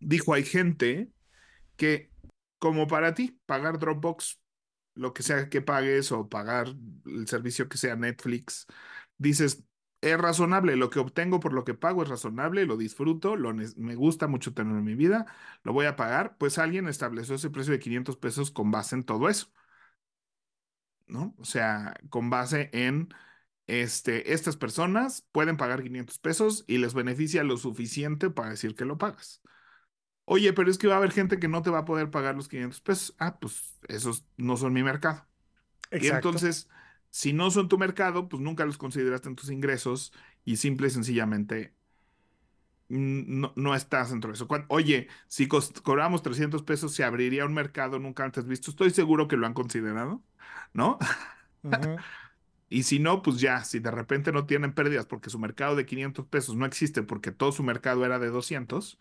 dijo, 0.00 0.32
hay 0.32 0.44
gente 0.44 1.10
que, 1.76 2.10
como 2.58 2.86
para 2.86 3.12
ti, 3.12 3.38
pagar 3.44 3.78
Dropbox, 3.78 4.40
lo 4.94 5.12
que 5.12 5.22
sea 5.22 5.48
que 5.48 5.62
pagues 5.62 6.12
o 6.12 6.28
pagar 6.28 6.68
el 7.06 7.26
servicio 7.28 7.68
que 7.68 7.78
sea 7.78 7.96
Netflix, 7.96 8.66
dices, 9.22 9.64
es 10.02 10.18
razonable, 10.18 10.76
lo 10.76 10.90
que 10.90 10.98
obtengo 10.98 11.40
por 11.40 11.52
lo 11.52 11.64
que 11.64 11.74
pago 11.74 12.02
es 12.02 12.08
razonable, 12.08 12.66
lo 12.66 12.76
disfruto, 12.76 13.36
lo 13.36 13.54
me 13.54 13.94
gusta 13.94 14.26
mucho 14.26 14.52
tener 14.52 14.76
en 14.76 14.84
mi 14.84 14.94
vida, 14.96 15.26
lo 15.62 15.72
voy 15.72 15.86
a 15.86 15.96
pagar, 15.96 16.36
pues 16.38 16.58
alguien 16.58 16.88
estableció 16.88 17.36
ese 17.36 17.50
precio 17.50 17.72
de 17.72 17.78
500 17.78 18.16
pesos 18.16 18.50
con 18.50 18.70
base 18.70 18.96
en 18.96 19.04
todo 19.04 19.28
eso. 19.28 19.52
¿No? 21.06 21.34
O 21.38 21.44
sea, 21.44 21.94
con 22.08 22.30
base 22.30 22.70
en 22.72 23.10
este, 23.66 24.32
estas 24.32 24.56
personas 24.56 25.26
pueden 25.30 25.56
pagar 25.56 25.82
500 25.82 26.18
pesos 26.18 26.64
y 26.66 26.78
les 26.78 26.94
beneficia 26.94 27.44
lo 27.44 27.56
suficiente 27.56 28.30
para 28.30 28.50
decir 28.50 28.74
que 28.74 28.84
lo 28.84 28.98
pagas. 28.98 29.42
Oye, 30.24 30.52
pero 30.52 30.70
es 30.70 30.78
que 30.78 30.88
va 30.88 30.94
a 30.94 30.96
haber 30.98 31.12
gente 31.12 31.38
que 31.38 31.48
no 31.48 31.62
te 31.62 31.70
va 31.70 31.80
a 31.80 31.84
poder 31.84 32.10
pagar 32.10 32.34
los 32.34 32.48
500 32.48 32.80
pesos. 32.80 33.14
Ah, 33.18 33.38
pues 33.38 33.78
esos 33.88 34.26
no 34.36 34.56
son 34.56 34.72
mi 34.72 34.82
mercado. 34.82 35.28
Y 35.90 36.06
entonces 36.06 36.68
si 37.12 37.34
no 37.34 37.50
son 37.50 37.68
tu 37.68 37.78
mercado, 37.78 38.28
pues 38.28 38.42
nunca 38.42 38.64
los 38.64 38.78
consideraste 38.78 39.28
en 39.28 39.36
tus 39.36 39.50
ingresos 39.50 40.14
y 40.46 40.56
simple 40.56 40.86
y 40.88 40.90
sencillamente 40.90 41.74
no, 42.88 43.52
no 43.54 43.74
estás 43.74 44.10
dentro 44.10 44.30
de 44.30 44.34
eso. 44.34 44.48
oye, 44.68 45.08
si 45.28 45.46
cobramos 45.46 46.22
300 46.22 46.62
pesos, 46.62 46.94
se 46.94 47.04
abriría 47.04 47.44
un 47.44 47.52
mercado 47.52 47.98
nunca 47.98 48.24
antes 48.24 48.46
visto. 48.46 48.70
Estoy 48.70 48.90
seguro 48.90 49.28
que 49.28 49.36
lo 49.36 49.46
han 49.46 49.52
considerado, 49.54 50.22
¿no? 50.72 50.98
y 52.70 52.84
si 52.84 52.98
no, 52.98 53.20
pues 53.20 53.40
ya, 53.40 53.62
si 53.62 53.78
de 53.78 53.90
repente 53.90 54.32
no 54.32 54.46
tienen 54.46 54.72
pérdidas 54.72 55.04
porque 55.04 55.28
su 55.28 55.38
mercado 55.38 55.76
de 55.76 55.84
500 55.84 56.26
pesos 56.28 56.56
no 56.56 56.64
existe 56.64 57.02
porque 57.02 57.30
todo 57.30 57.52
su 57.52 57.62
mercado 57.62 58.06
era 58.06 58.18
de 58.18 58.28
200, 58.28 58.98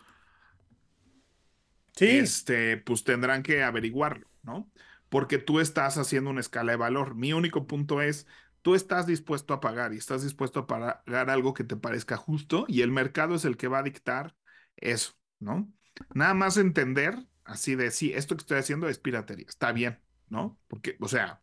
sí. 1.95 2.07
este, 2.07 2.75
pues 2.75 3.05
tendrán 3.05 3.41
que 3.41 3.63
averiguarlo, 3.63 4.27
¿no? 4.43 4.69
Porque 5.11 5.39
tú 5.39 5.59
estás 5.59 5.97
haciendo 5.97 6.29
una 6.29 6.39
escala 6.39 6.71
de 6.71 6.77
valor. 6.77 7.15
Mi 7.15 7.33
único 7.33 7.67
punto 7.67 8.01
es, 8.01 8.27
tú 8.61 8.75
estás 8.75 9.05
dispuesto 9.05 9.53
a 9.53 9.59
pagar 9.59 9.93
y 9.93 9.97
estás 9.97 10.23
dispuesto 10.23 10.61
a 10.61 10.67
pagar 10.67 11.29
algo 11.29 11.53
que 11.53 11.65
te 11.65 11.75
parezca 11.75 12.15
justo 12.15 12.63
y 12.69 12.81
el 12.81 12.91
mercado 12.91 13.35
es 13.35 13.43
el 13.43 13.57
que 13.57 13.67
va 13.67 13.79
a 13.79 13.83
dictar 13.83 14.37
eso, 14.77 15.11
¿no? 15.37 15.69
Nada 16.13 16.33
más 16.33 16.55
entender 16.55 17.27
así 17.43 17.75
de, 17.75 17.91
sí, 17.91 18.13
esto 18.13 18.37
que 18.37 18.43
estoy 18.43 18.59
haciendo 18.59 18.87
es 18.87 18.99
piratería, 18.99 19.47
está 19.49 19.73
bien, 19.73 19.99
¿no? 20.29 20.57
Porque, 20.69 20.95
o 21.01 21.09
sea, 21.09 21.41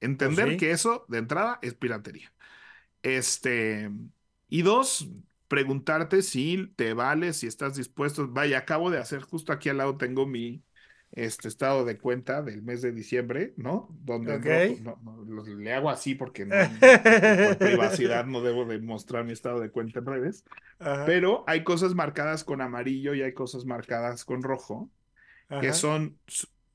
entender 0.00 0.46
pues 0.46 0.56
que 0.56 0.70
eso 0.70 1.04
de 1.08 1.18
entrada 1.18 1.58
es 1.60 1.74
piratería. 1.74 2.32
Este, 3.02 3.90
y 4.48 4.62
dos, 4.62 5.10
preguntarte 5.46 6.22
si 6.22 6.72
te 6.74 6.94
vale, 6.94 7.34
si 7.34 7.48
estás 7.48 7.76
dispuesto. 7.76 8.28
Vaya, 8.28 8.56
acabo 8.56 8.90
de 8.90 8.96
hacer, 8.96 9.20
justo 9.20 9.52
aquí 9.52 9.68
al 9.68 9.76
lado 9.76 9.98
tengo 9.98 10.26
mi, 10.26 10.64
este 11.12 11.48
estado 11.48 11.84
de 11.84 11.98
cuenta 11.98 12.42
del 12.42 12.62
mes 12.62 12.82
de 12.82 12.92
diciembre, 12.92 13.54
¿no? 13.56 13.88
Donde 14.04 14.78
le 15.56 15.72
hago 15.72 15.90
así 15.90 16.14
porque 16.14 16.44
no, 16.44 16.54
por 17.48 17.58
privacidad 17.58 18.26
no 18.26 18.42
debo 18.42 18.64
de 18.66 18.78
mostrar 18.78 19.24
mi 19.24 19.32
estado 19.32 19.60
de 19.60 19.70
cuenta 19.70 20.00
en 20.00 20.06
redes, 20.06 20.44
pero 21.06 21.44
hay 21.46 21.64
cosas 21.64 21.94
marcadas 21.94 22.44
con 22.44 22.60
amarillo 22.60 23.14
y 23.14 23.22
hay 23.22 23.32
cosas 23.32 23.64
marcadas 23.64 24.24
con 24.24 24.42
rojo, 24.42 24.90
que 25.60 25.72
son 25.72 26.18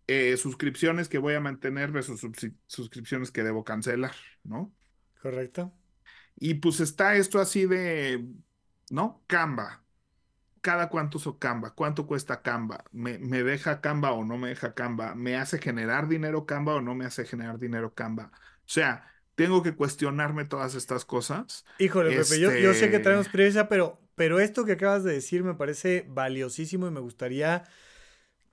eh, 0.08 0.36
suscripciones 0.38 1.10
que 1.10 1.20
voy 1.20 1.36
a 1.36 1.40
mantener 1.40 1.92
versus 1.92 2.28
suscripciones 2.68 3.32
que 3.32 3.44
debo 3.44 3.64
cancelar, 3.64 4.16
¿no? 4.44 4.74
Correcto. 5.22 5.72
Y 6.36 6.56
pues 6.56 6.80
está 6.80 7.16
esto 7.16 7.40
así 7.40 7.68
de, 7.68 8.26
¿no? 8.90 9.24
Canva, 9.28 9.83
cada 10.64 10.88
cuánto 10.88 11.18
uso 11.18 11.38
Canva, 11.38 11.76
cuánto 11.76 12.07
cuesta 12.07 12.41
Canva, 12.41 12.86
¿Me, 12.93 13.20
¿Me, 13.20 13.43
deja 13.43 13.82
Canva 13.82 14.14
o 14.14 14.24
no 14.24 14.38
me 14.38 14.47
deja 14.47 14.74
Canva, 14.74 15.14
me 15.14 15.36
hace 15.36 15.59
generar 15.59 16.07
dinero 16.07 16.45
Canva 16.45 16.76
o 16.76 16.82
no 16.82 16.95
me 16.95 17.05
hace 17.05 17.26
generar 17.26 17.59
dinero 17.59 17.93
Canva. 17.93 18.32
O 18.34 18.70
sea, 18.70 19.05
tengo 19.36 19.61
que 19.61 19.76
cuestionarme 19.76 20.45
todas 20.45 20.74
estas 20.76 21.03
cosas. 21.03 21.66
Híjole, 21.80 22.16
Pepe, 22.16 22.39
yo, 22.39 22.51
yo, 22.55 22.74
sé 22.74 22.89
que 22.89 22.95
este 22.95 22.99
tenemos 22.99 23.26
experiencia, 23.26 23.68
pero, 23.68 23.99
pero 24.16 24.39
esto 24.39 24.64
que 24.64 24.72
acabas 24.72 25.03
de 25.03 25.11
decir 25.11 25.43
me 25.43 25.53
parece 25.53 26.05
valiosísimo 26.07 26.88
y 26.88 26.91
me 26.91 27.01
gustaría 27.01 27.66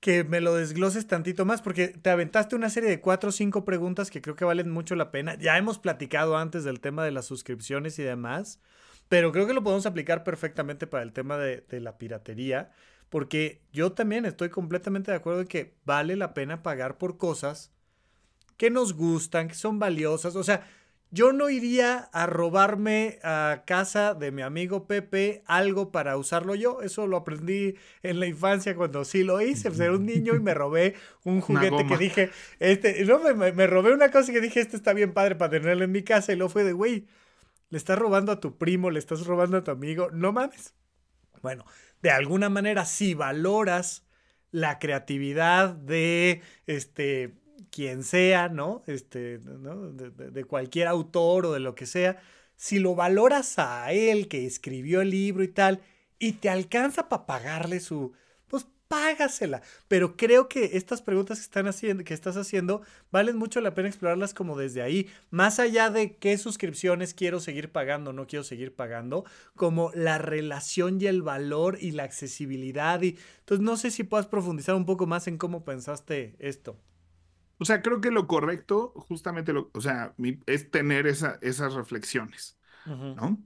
que 0.01 0.25
me 0.25 0.41
lo 0.41 0.57
desgloses 0.57 1.07
tantito 1.07 1.45
más, 1.45 1.63
porque 1.63 1.89
te 1.89 2.11
aventaste 2.11 2.57
una 2.57 2.71
serie 2.71 2.91
de 2.91 3.01
cuatro 3.01 3.29
o 3.29 3.33
cinco 3.33 3.65
preguntas 3.65 4.11
que 4.11 4.21
creo 4.21 4.35
que 4.35 4.45
valen 4.45 4.71
mucho 4.71 4.97
la 4.97 5.13
pena. 5.13 5.37
Ya 5.37 5.57
hemos 5.59 5.79
platicado 5.79 6.37
antes 6.37 6.65
del 6.65 6.81
tema 6.81 7.05
de 7.05 7.13
las 7.13 7.27
suscripciones 7.27 8.01
y 8.01 8.03
demás. 8.03 8.61
Pero 9.11 9.33
creo 9.33 9.49
que 9.49 9.55
lo 9.55 9.65
podemos 9.65 9.87
aplicar 9.87 10.23
perfectamente 10.23 10.87
para 10.87 11.03
el 11.03 11.13
tema 11.13 11.37
de, 11.37 11.65
la 11.81 11.99
piratería, 11.99 12.71
porque 13.09 13.61
yo 13.73 13.91
también 13.91 14.25
estoy 14.25 14.51
completamente 14.51 15.11
de 15.11 15.17
acuerdo 15.17 15.41
en 15.41 15.49
que 15.49 15.75
vale 15.85 16.15
la 16.15 16.33
pena 16.33 16.63
pagar 16.63 16.97
por 16.97 17.19
cosas 17.19 17.73
que 18.57 18.71
nos 18.71 18.95
gustan, 18.95 19.49
que 19.49 19.57
son 19.57 19.81
valiosas. 19.81 20.37
O 20.37 20.45
sea, 20.45 20.65
yo 21.11 21.33
no 21.33 21.51
iría 21.51 22.09
a 22.13 22.27
robarme 22.27 23.19
a 23.25 23.65
casa 23.67 24.15
de 24.15 24.31
mi 24.31 24.43
amigo 24.43 24.87
Pepe 24.87 25.43
algo 25.47 25.91
para 25.91 26.17
usarlo 26.17 26.55
yo. 26.55 26.81
Eso 26.81 27.09
lo 27.09 27.17
aprendí 27.17 27.75
en 28.05 28.21
la 28.21 28.29
infancia 28.29 28.77
cuando 28.77 29.05
sí 29.05 29.25
lo 29.25 29.41
hice. 29.41 29.71
Pues 29.71 29.81
era 29.81 29.91
un 29.91 30.07
niño 30.07 30.37
y 30.37 30.41
me 30.41 30.55
robé 30.55 30.95
un 31.25 31.41
juguete 31.41 31.85
que 31.85 31.97
dije, 31.97 32.31
este, 32.61 33.05
no, 33.07 33.19
me, 33.19 33.51
me, 33.51 33.67
robé 33.67 33.93
una 33.93 34.13
cosa 34.13 34.33
que 34.33 34.41
dije, 34.41 34.61
este 34.61 34.77
está 34.77 34.93
bien 34.93 35.13
padre 35.13 35.35
para 35.35 35.51
tenerlo 35.51 35.83
en 35.83 35.91
mi 35.91 36.05
casa. 36.05 36.33
Y 36.33 36.37
luego 36.37 36.53
fue 36.53 36.63
de, 36.63 36.75
güey, 36.75 37.09
le 37.71 37.79
estás 37.79 37.99
robando 37.99 38.33
a 38.33 38.41
tu 38.41 38.59
primo, 38.59 38.91
le 38.91 38.99
estás 38.99 39.27
robando 39.27 39.57
a 39.57 39.65
tu 39.65 39.71
amigo, 39.71 40.11
no 40.11 40.33
mames. 40.33 40.75
Bueno, 41.43 41.65
de 42.03 42.11
alguna 42.11 42.49
manera, 42.49 42.85
si 42.85 43.15
valoras 43.15 44.05
la 44.51 44.79
creatividad 44.79 45.71
de 45.75 46.43
este 46.67 47.35
quien 47.71 48.03
sea, 48.03 48.49
¿no? 48.49 48.83
Este, 48.87 49.39
¿no? 49.45 49.93
De, 49.93 50.11
de, 50.11 50.45
cualquier 50.45 50.89
autor 50.89 51.47
o 51.47 51.53
de 51.53 51.61
lo 51.61 51.75
que 51.75 51.87
sea, 51.87 52.21
si 52.57 52.79
lo 52.79 52.95
valoras 52.95 53.59
a 53.59 53.93
él 53.93 54.29
que 54.29 54.45
escribió 54.45 55.01
el 55.03 55.11
libro 55.11 55.45
y 55.45 55.49
tal, 55.49 55.81
y 56.19 56.33
te 56.33 56.51
alcanza 56.51 57.09
para 57.09 57.27
pagarle 57.27 57.81
su, 57.81 58.13
págasela. 58.91 59.63
Pero 59.87 60.17
creo 60.17 60.49
que 60.49 60.77
estas 60.77 61.01
preguntas 61.01 61.39
que, 61.39 61.45
están 61.45 61.69
haciendo, 61.69 62.03
que 62.03 62.13
estás 62.13 62.37
haciendo 62.37 62.83
valen 63.13 63.37
mucho 63.37 63.61
la 63.61 63.73
pena 63.73 63.89
explorarlas 63.89 64.35
como 64.35 64.59
desde 64.59 64.83
ahí, 64.83 65.09
más 65.31 65.61
allá 65.61 65.91
de 65.91 66.17
qué 66.17 66.37
suscripciones 66.37 67.15
quiero 67.15 67.39
seguir 67.39 67.71
pagando, 67.71 68.13
no 68.13 68.27
quiero 68.27 68.43
seguir 68.43 68.75
pagando, 68.75 69.25
como 69.55 69.93
la 69.95 70.19
relación 70.19 71.01
y 71.01 71.07
el 71.07 71.23
valor 71.23 71.79
y 71.81 71.93
la 71.93 72.03
accesibilidad. 72.03 73.01
Y, 73.03 73.17
entonces 73.39 73.65
no 73.65 73.77
sé 73.77 73.93
si 73.93 74.03
puedas 74.03 74.27
profundizar 74.27 74.75
un 74.75 74.87
poco 74.87 75.07
más 75.07 75.29
en 75.29 75.39
cómo 75.39 75.65
pensaste 75.65 76.35
esto. 76.41 76.77
O 77.59 77.65
sea, 77.65 77.83
creo 77.83 78.01
que 78.01 78.11
lo 78.11 78.27
correcto, 78.27 78.93
justamente, 78.97 79.53
lo, 79.53 79.71
o 79.75 79.81
sea, 79.81 80.15
es 80.47 80.71
tener 80.71 81.07
esa, 81.07 81.39
esas 81.43 81.75
reflexiones, 81.75 82.59
¿no? 82.87 83.39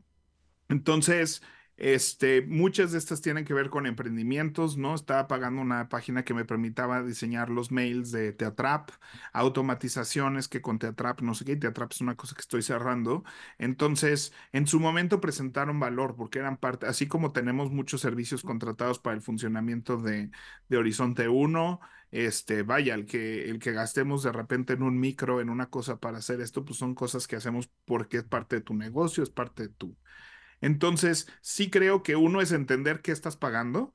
Entonces, 0.69 1.43
Este, 1.77 2.43
muchas 2.43 2.93
de 2.93 2.99
estas 2.99 3.21
tienen 3.21 3.45
que 3.45 3.55
ver 3.55 3.69
con 3.69 3.87
emprendimientos, 3.87 4.77
¿no? 4.77 4.95
Estaba 4.95 5.27
pagando 5.27 5.61
una 5.61 5.89
página 5.89 6.25
que 6.25 6.33
me 6.35 6.45
permitaba 6.45 7.03
diseñar 7.03 7.51
los 7.51 7.73
mails 7.73 8.13
de 8.13 8.33
Teatrap, 8.33 8.91
automatizaciones 9.33 10.47
que 10.49 10.63
con 10.63 10.79
Teatrap, 10.79 11.21
no 11.23 11.35
sé 11.35 11.45
qué, 11.45 11.57
Teatrap 11.57 11.91
es 11.93 12.01
una 12.01 12.17
cosa 12.17 12.35
que 12.37 12.43
estoy 12.43 12.63
cerrando. 12.63 13.25
Entonces, 13.59 14.33
en 14.53 14.67
su 14.67 14.79
momento 14.81 15.21
presentaron 15.21 15.81
valor 15.81 16.15
porque 16.17 16.39
eran 16.39 16.57
parte, 16.59 16.87
así 16.87 17.07
como 17.09 17.33
tenemos 17.33 17.71
muchos 17.71 18.01
servicios 18.01 18.43
contratados 18.43 18.99
para 18.99 19.17
el 19.17 19.23
funcionamiento 19.23 19.97
de, 19.97 20.31
de 20.69 20.77
Horizonte 20.77 21.29
1, 21.29 21.81
este, 22.11 22.63
vaya, 22.63 22.95
el 22.95 23.07
que, 23.07 23.51
el 23.51 23.59
que 23.59 23.73
gastemos 23.73 24.23
de 24.23 24.33
repente 24.33 24.75
en 24.75 24.83
un 24.83 24.99
micro, 25.01 25.41
en 25.41 25.51
una 25.51 25.69
cosa 25.71 25.99
para 25.99 26.19
hacer 26.19 26.41
esto, 26.41 26.65
pues 26.65 26.79
son 26.79 26.95
cosas 26.95 27.27
que 27.27 27.37
hacemos 27.37 27.69
porque 27.85 28.19
es 28.19 28.25
parte 28.25 28.57
de 28.57 28.63
tu 28.63 28.75
negocio, 28.75 29.23
es 29.25 29.31
parte 29.31 29.65
de 29.65 29.69
tu 29.71 29.97
entonces, 30.61 31.29
sí 31.41 31.71
creo 31.71 32.03
que 32.03 32.17
uno 32.17 32.41
es 32.41 32.53
entender 32.53 33.03
qué 33.03 33.13
estás 33.13 33.37
pagando 33.37 33.95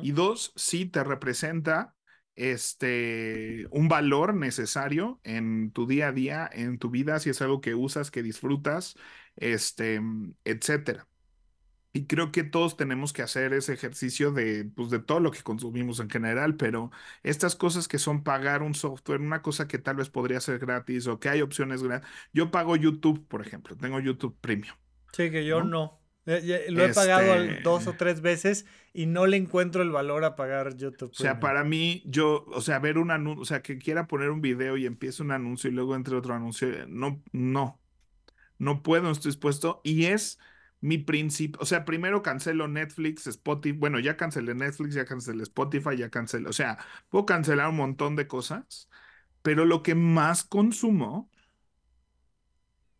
y 0.00 0.12
dos, 0.12 0.52
sí 0.56 0.86
te 0.86 1.04
representa 1.04 1.96
este 2.36 3.66
un 3.70 3.88
valor 3.88 4.34
necesario 4.34 5.20
en 5.24 5.72
tu 5.72 5.86
día 5.86 6.08
a 6.08 6.12
día, 6.12 6.48
en 6.52 6.78
tu 6.78 6.90
vida, 6.90 7.18
si 7.20 7.30
es 7.30 7.42
algo 7.42 7.60
que 7.60 7.74
usas, 7.74 8.10
que 8.10 8.22
disfrutas, 8.22 8.96
este, 9.36 10.00
etcétera. 10.44 11.08
Y 11.92 12.06
creo 12.06 12.32
que 12.32 12.42
todos 12.42 12.76
tenemos 12.76 13.12
que 13.12 13.22
hacer 13.22 13.52
ese 13.52 13.72
ejercicio 13.72 14.32
de, 14.32 14.64
pues, 14.64 14.90
de 14.90 14.98
todo 14.98 15.20
lo 15.20 15.30
que 15.30 15.42
consumimos 15.44 16.00
en 16.00 16.10
general, 16.10 16.56
pero 16.56 16.90
estas 17.22 17.54
cosas 17.54 17.86
que 17.86 17.98
son 17.98 18.24
pagar 18.24 18.62
un 18.62 18.74
software, 18.74 19.20
una 19.20 19.42
cosa 19.42 19.68
que 19.68 19.78
tal 19.78 19.96
vez 19.96 20.10
podría 20.10 20.40
ser 20.40 20.58
gratis 20.58 21.06
o 21.06 21.20
que 21.20 21.28
hay 21.28 21.40
opciones 21.40 21.82
gratis. 21.84 22.08
Yo 22.32 22.50
pago 22.50 22.74
YouTube, 22.76 23.26
por 23.28 23.42
ejemplo, 23.46 23.76
tengo 23.76 24.00
YouTube 24.00 24.36
Premium. 24.40 24.74
Sí, 25.14 25.30
que 25.30 25.46
yo 25.46 25.62
no. 25.62 26.00
Lo 26.26 26.84
he 26.84 26.94
pagado 26.94 27.34
este 27.34 27.62
dos 27.62 27.86
o 27.86 27.94
tres 27.94 28.20
veces 28.20 28.64
y 28.92 29.06
no 29.06 29.26
le 29.26 29.36
encuentro 29.36 29.82
el 29.82 29.90
valor 29.90 30.24
a 30.24 30.36
pagar 30.36 30.76
YouTube. 30.76 31.10
O 31.10 31.14
sea, 31.14 31.38
para 31.38 31.64
mí, 31.64 32.02
yo, 32.06 32.46
o 32.48 32.60
sea, 32.60 32.78
ver 32.78 32.98
un 32.98 33.10
anuncio, 33.10 33.42
o 33.42 33.44
sea, 33.44 33.62
que 33.62 33.78
quiera 33.78 34.06
poner 34.06 34.30
un 34.30 34.40
video 34.40 34.76
y 34.76 34.86
empiece 34.86 35.22
un 35.22 35.32
anuncio 35.32 35.68
y 35.68 35.74
luego 35.74 35.94
entre 35.94 36.16
otro 36.16 36.34
anuncio, 36.34 36.68
eh, 36.68 36.86
no, 36.88 37.22
no, 37.32 37.78
no 38.58 38.82
puedo, 38.82 39.02
no 39.02 39.10
estoy 39.10 39.30
dispuesto. 39.30 39.80
Y 39.84 40.06
es 40.06 40.38
mi 40.80 40.98
principio, 40.98 41.60
o 41.60 41.66
sea, 41.66 41.84
primero 41.84 42.22
cancelo 42.22 42.68
Netflix, 42.68 43.26
Spotify, 43.26 43.76
bueno, 43.76 43.98
ya 44.00 44.16
cancelé 44.16 44.54
Netflix, 44.54 44.94
ya 44.94 45.04
cancelé 45.04 45.42
Spotify, 45.42 45.96
ya 45.96 46.10
cancelé, 46.10 46.48
o 46.48 46.52
sea, 46.52 46.78
puedo 47.08 47.24
cancelar 47.26 47.70
un 47.70 47.76
montón 47.76 48.16
de 48.16 48.26
cosas, 48.26 48.88
pero 49.42 49.64
lo 49.64 49.82
que 49.82 49.94
más 49.94 50.44
consumo 50.44 51.30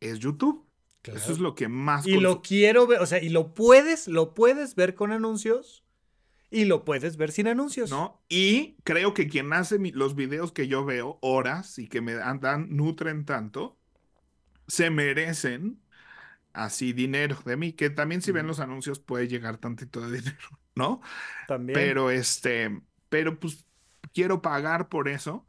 es 0.00 0.18
YouTube. 0.18 0.66
Eso 1.12 1.32
es 1.32 1.38
lo 1.38 1.54
que 1.54 1.68
más. 1.68 2.06
Y 2.06 2.18
lo 2.18 2.40
quiero 2.40 2.86
ver, 2.86 3.00
o 3.00 3.06
sea, 3.06 3.22
y 3.22 3.28
lo 3.28 3.52
puedes, 3.52 4.08
lo 4.08 4.34
puedes 4.34 4.74
ver 4.74 4.94
con 4.94 5.12
anuncios 5.12 5.84
y 6.50 6.64
lo 6.64 6.84
puedes 6.84 7.16
ver 7.16 7.32
sin 7.32 7.48
anuncios. 7.48 7.90
¿No? 7.90 8.22
Y 8.28 8.76
creo 8.84 9.12
que 9.12 9.26
quien 9.28 9.52
hace 9.52 9.78
los 9.92 10.14
videos 10.14 10.52
que 10.52 10.68
yo 10.68 10.84
veo, 10.84 11.18
horas 11.20 11.78
y 11.78 11.88
que 11.88 12.00
me 12.00 12.14
dan, 12.14 12.40
nutren 12.70 13.24
tanto, 13.24 13.76
se 14.66 14.90
merecen 14.90 15.80
así 16.52 16.92
dinero 16.92 17.36
de 17.44 17.56
mí, 17.56 17.72
que 17.72 17.90
también 17.90 18.22
si 18.22 18.30
ven 18.30 18.46
los 18.46 18.60
anuncios 18.60 19.00
puede 19.00 19.28
llegar 19.28 19.58
tantito 19.58 20.00
de 20.00 20.18
dinero, 20.20 20.60
¿no? 20.74 21.02
También. 21.48 21.74
Pero 21.74 22.10
este, 22.10 22.80
pero 23.08 23.38
pues 23.38 23.66
quiero 24.12 24.40
pagar 24.40 24.88
por 24.88 25.08
eso 25.08 25.46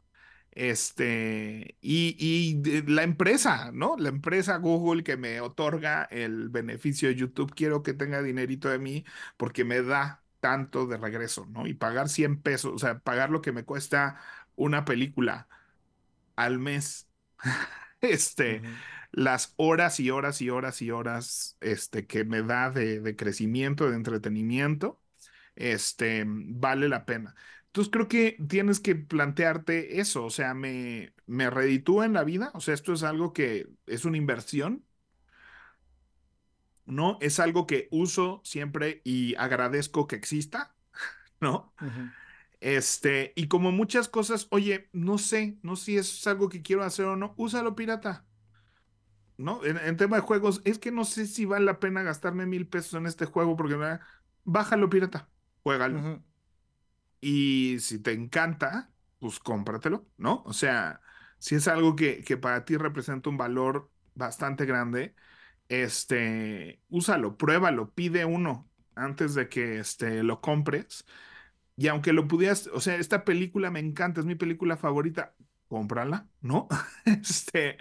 este, 0.56 1.76
y, 1.82 2.16
y, 2.18 2.82
la 2.90 3.02
empresa, 3.02 3.70
¿no? 3.72 3.96
La 3.98 4.08
empresa 4.08 4.56
Google 4.56 5.04
que 5.04 5.16
me 5.18 5.40
otorga 5.42 6.04
el 6.04 6.48
beneficio 6.48 7.08
de 7.10 7.14
YouTube, 7.16 7.54
quiero 7.54 7.82
que 7.82 7.92
tenga 7.94 8.22
dinerito 8.22 8.70
de 8.70 8.78
mí 8.78 9.04
porque 9.36 9.64
me 9.64 9.82
da 9.82 10.24
tanto 10.40 10.86
de 10.86 10.96
regreso, 10.96 11.46
¿no? 11.46 11.66
Y 11.66 11.74
pagar 11.74 12.08
100 12.08 12.40
pesos, 12.40 12.72
o 12.74 12.78
sea, 12.78 13.00
pagar 13.00 13.30
lo 13.30 13.42
que 13.42 13.52
me 13.52 13.64
cuesta 13.64 14.18
una 14.56 14.84
película 14.86 15.48
al 16.36 16.58
mes, 16.58 17.08
este, 18.00 18.62
las 19.12 19.54
horas 19.56 20.00
y 20.00 20.10
horas 20.10 20.40
y 20.42 20.50
horas 20.50 20.82
y 20.82 20.90
horas, 20.90 21.56
este, 21.60 22.06
que 22.06 22.24
me 22.24 22.42
da 22.42 22.70
de, 22.70 23.00
de 23.00 23.16
crecimiento, 23.16 23.90
de 23.90 23.96
entretenimiento, 23.96 25.00
este, 25.56 26.24
vale 26.26 26.88
la 26.88 27.06
pena. 27.06 27.34
Entonces 27.76 27.92
creo 27.92 28.08
que 28.08 28.38
tienes 28.48 28.80
que 28.80 28.94
plantearte 28.94 30.00
eso, 30.00 30.24
o 30.24 30.30
sea, 30.30 30.54
me, 30.54 31.12
me 31.26 31.50
reditúa 31.50 32.06
en 32.06 32.14
la 32.14 32.24
vida, 32.24 32.50
o 32.54 32.60
sea, 32.60 32.72
esto 32.72 32.94
es 32.94 33.02
algo 33.02 33.34
que 33.34 33.68
es 33.84 34.06
una 34.06 34.16
inversión, 34.16 34.86
¿no? 36.86 37.18
Es 37.20 37.38
algo 37.38 37.66
que 37.66 37.88
uso 37.90 38.40
siempre 38.44 39.02
y 39.04 39.34
agradezco 39.34 40.06
que 40.06 40.16
exista, 40.16 40.74
¿no? 41.42 41.74
Este, 42.60 43.34
y 43.36 43.46
como 43.46 43.72
muchas 43.72 44.08
cosas, 44.08 44.46
oye, 44.48 44.88
no 44.94 45.18
sé, 45.18 45.58
no 45.60 45.76
sé 45.76 45.84
si 45.84 45.98
es 45.98 46.26
algo 46.26 46.48
que 46.48 46.62
quiero 46.62 46.82
hacer 46.82 47.04
o 47.04 47.16
no, 47.16 47.34
úsalo 47.36 47.76
pirata. 47.76 48.24
¿No? 49.36 49.62
En, 49.66 49.98
tema 49.98 50.16
de 50.16 50.22
juegos, 50.22 50.62
es 50.64 50.78
que 50.78 50.90
no 50.90 51.04
sé 51.04 51.26
si 51.26 51.44
vale 51.44 51.66
la 51.66 51.78
pena 51.78 52.02
gastarme 52.02 52.46
mil 52.46 52.66
pesos 52.66 52.94
en 52.94 53.04
este 53.04 53.26
juego 53.26 53.54
porque 53.54 53.76
bájalo 54.44 54.88
pirata, 54.88 55.28
juégalo. 55.62 56.24
Y 57.20 57.78
si 57.80 57.98
te 58.00 58.12
encanta, 58.12 58.92
pues 59.18 59.38
cómpratelo, 59.40 60.06
¿no? 60.16 60.42
O 60.46 60.52
sea, 60.52 61.00
si 61.38 61.54
es 61.56 61.68
algo 61.68 61.96
que, 61.96 62.22
que 62.24 62.36
para 62.36 62.64
ti 62.64 62.76
representa 62.76 63.30
un 63.30 63.36
valor 63.38 63.90
bastante 64.14 64.64
grande, 64.66 65.14
este, 65.68 66.82
úsalo, 66.88 67.36
pruébalo, 67.38 67.92
pide 67.94 68.24
uno 68.24 68.70
antes 68.94 69.34
de 69.34 69.48
que 69.48 69.78
este, 69.80 70.22
lo 70.22 70.40
compres. 70.40 71.06
Y 71.76 71.88
aunque 71.88 72.12
lo 72.12 72.26
pudieras, 72.28 72.68
o 72.72 72.80
sea, 72.80 72.96
esta 72.96 73.24
película 73.24 73.70
me 73.70 73.80
encanta, 73.80 74.20
es 74.20 74.26
mi 74.26 74.34
película 74.34 74.76
favorita, 74.76 75.34
cómprala, 75.68 76.28
¿no? 76.40 76.68
Este, 77.04 77.76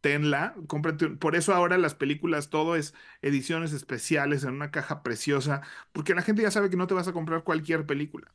tenla, 0.00 0.54
cómprate. 0.68 1.08
Por 1.10 1.36
eso 1.36 1.54
ahora 1.54 1.78
las 1.78 1.94
películas, 1.94 2.50
todo 2.50 2.76
es 2.76 2.94
ediciones 3.22 3.72
especiales 3.72 4.44
en 4.44 4.50
una 4.54 4.70
caja 4.70 5.02
preciosa, 5.02 5.62
porque 5.92 6.14
la 6.14 6.22
gente 6.22 6.42
ya 6.42 6.50
sabe 6.50 6.70
que 6.70 6.76
no 6.76 6.86
te 6.86 6.94
vas 6.94 7.08
a 7.08 7.12
comprar 7.12 7.44
cualquier 7.44 7.86
película. 7.86 8.32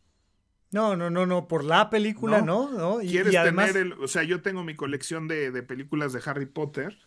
No, 0.72 0.95
no, 0.95 1.09
no, 1.09 1.26
no, 1.26 1.47
por 1.47 1.63
la 1.63 1.89
película, 1.89 2.41
¿no? 2.41 2.70
¿no? 2.72 3.01
Y, 3.01 3.09
Quieres 3.09 3.32
tener 3.32 3.78
el, 3.78 3.93
o 3.93 4.07
sea, 4.07 4.24
yo 4.24 4.41
tengo 4.41 4.63
mi 4.63 4.76
colección 4.76 5.28
de, 5.28 5.51
de, 5.51 5.63
películas 5.63 6.11
de 6.13 6.22
Harry 6.26 6.45
Potter 6.45 6.97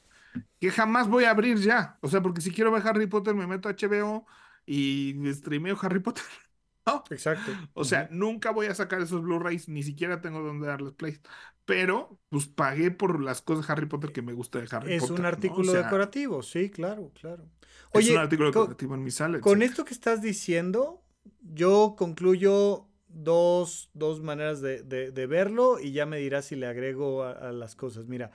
que 0.58 0.70
jamás 0.70 1.08
voy 1.08 1.24
a 1.24 1.30
abrir 1.30 1.58
ya. 1.58 1.98
O 2.00 2.08
sea, 2.08 2.22
porque 2.22 2.40
si 2.40 2.50
quiero 2.50 2.70
ver 2.70 2.86
Harry 2.86 3.06
Potter 3.06 3.34
me 3.34 3.46
meto 3.46 3.68
a 3.68 3.72
HBO 3.72 4.26
y 4.66 5.14
streameo 5.32 5.78
Harry 5.80 6.00
Potter. 6.00 6.24
¿no? 6.86 7.04
Exacto. 7.10 7.52
O 7.74 7.84
sea, 7.84 8.08
nunca 8.10 8.50
voy 8.50 8.66
a 8.66 8.74
sacar 8.74 9.00
esos 9.00 9.22
Blu-rays, 9.22 9.68
ni 9.68 9.82
siquiera 9.82 10.20
tengo 10.20 10.40
donde 10.40 10.66
darles 10.66 10.92
play. 10.92 11.18
Pero, 11.64 12.18
pues 12.28 12.46
pagué 12.46 12.90
por 12.90 13.20
las 13.22 13.42
cosas 13.42 13.66
de 13.66 13.72
Harry 13.72 13.86
Potter 13.86 14.12
que 14.12 14.22
me 14.22 14.32
gusta 14.32 14.58
de 14.58 14.64
Harry 14.70 14.98
Potter. 14.98 15.02
Es 15.04 15.10
un 15.10 15.24
artículo 15.24 15.72
decorativo, 15.72 16.42
sí, 16.42 16.70
claro, 16.70 17.12
claro. 17.20 17.44
Oye, 17.92 18.08
es 18.08 18.12
un 18.12 18.18
artículo 18.18 18.50
decorativo 18.50 18.94
en 18.94 19.04
mi 19.04 19.10
sala. 19.10 19.40
Con 19.40 19.62
esto 19.62 19.84
que 19.84 19.94
estás 19.94 20.22
diciendo, 20.22 21.02
yo 21.40 21.94
concluyo 21.96 22.89
dos, 23.12 23.90
dos 23.94 24.20
maneras 24.22 24.60
de, 24.60 24.82
de, 24.82 25.26
verlo 25.26 25.78
y 25.80 25.92
ya 25.92 26.06
me 26.06 26.18
dirás 26.18 26.46
si 26.46 26.56
le 26.56 26.66
agrego 26.66 27.24
a, 27.24 27.52
las 27.52 27.74
cosas. 27.74 28.06
Mira, 28.06 28.30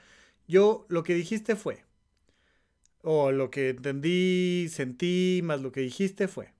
yo 0.47 0.85
lo 0.89 1.03
que 1.03 1.13
dijiste 1.13 1.55
fue, 1.55 1.83
o 3.01 3.31
lo 3.31 3.49
que 3.49 3.69
entendí, 3.69 4.67
sentí, 4.69 5.41
más 5.43 5.61
lo 5.61 5.71
que 5.71 5.81
dijiste 5.81 6.27
fue, 6.27 6.53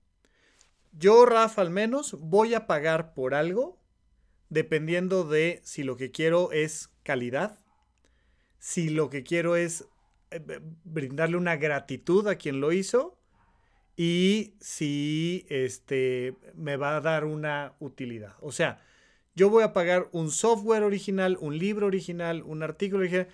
yo, 0.92 1.26
Rafa, 1.26 1.62
al 1.62 1.70
menos 1.70 2.16
voy 2.18 2.54
a 2.54 2.66
pagar 2.66 3.12
por 3.12 3.34
algo 3.34 3.78
dependiendo 4.48 5.24
de 5.24 5.60
si 5.64 5.82
lo 5.82 5.96
que 5.96 6.10
quiero 6.10 6.52
es 6.52 6.90
calidad, 7.02 7.58
si 8.58 8.88
lo 8.88 9.10
que 9.10 9.22
quiero 9.22 9.56
es 9.56 9.86
eh, 10.30 10.60
brindarle 10.84 11.36
una 11.36 11.56
gratitud 11.56 12.26
a 12.28 12.36
quien 12.36 12.60
lo 12.60 12.72
hizo 12.72 13.15
y 13.96 14.54
si 14.60 15.46
este, 15.48 16.34
me 16.54 16.76
va 16.76 16.96
a 16.96 17.00
dar 17.00 17.24
una 17.24 17.74
utilidad. 17.80 18.34
O 18.40 18.52
sea, 18.52 18.82
yo 19.34 19.48
voy 19.48 19.62
a 19.62 19.72
pagar 19.72 20.08
un 20.12 20.30
software 20.30 20.82
original, 20.82 21.38
un 21.40 21.58
libro 21.58 21.86
original, 21.86 22.42
un 22.42 22.62
artículo 22.62 23.00
original. 23.00 23.28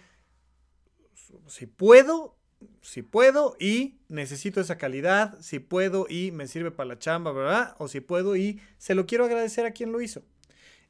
Si 1.47 1.67
puedo, 1.67 2.37
si 2.81 3.03
puedo 3.03 3.57
y 3.59 3.97
necesito 4.09 4.61
esa 4.61 4.79
calidad, 4.79 5.39
si 5.41 5.59
puedo 5.59 6.07
y 6.09 6.31
me 6.31 6.47
sirve 6.47 6.71
para 6.71 6.89
la 6.89 6.99
chamba, 6.99 7.33
¿verdad? 7.33 7.75
O 7.79 7.89
si 7.89 8.01
puedo 8.01 8.37
y 8.37 8.61
se 8.79 8.95
lo 8.95 9.07
quiero 9.07 9.25
agradecer 9.25 9.67
a 9.67 9.73
quien 9.73 9.91
lo 9.91 10.01
hizo. 10.01 10.23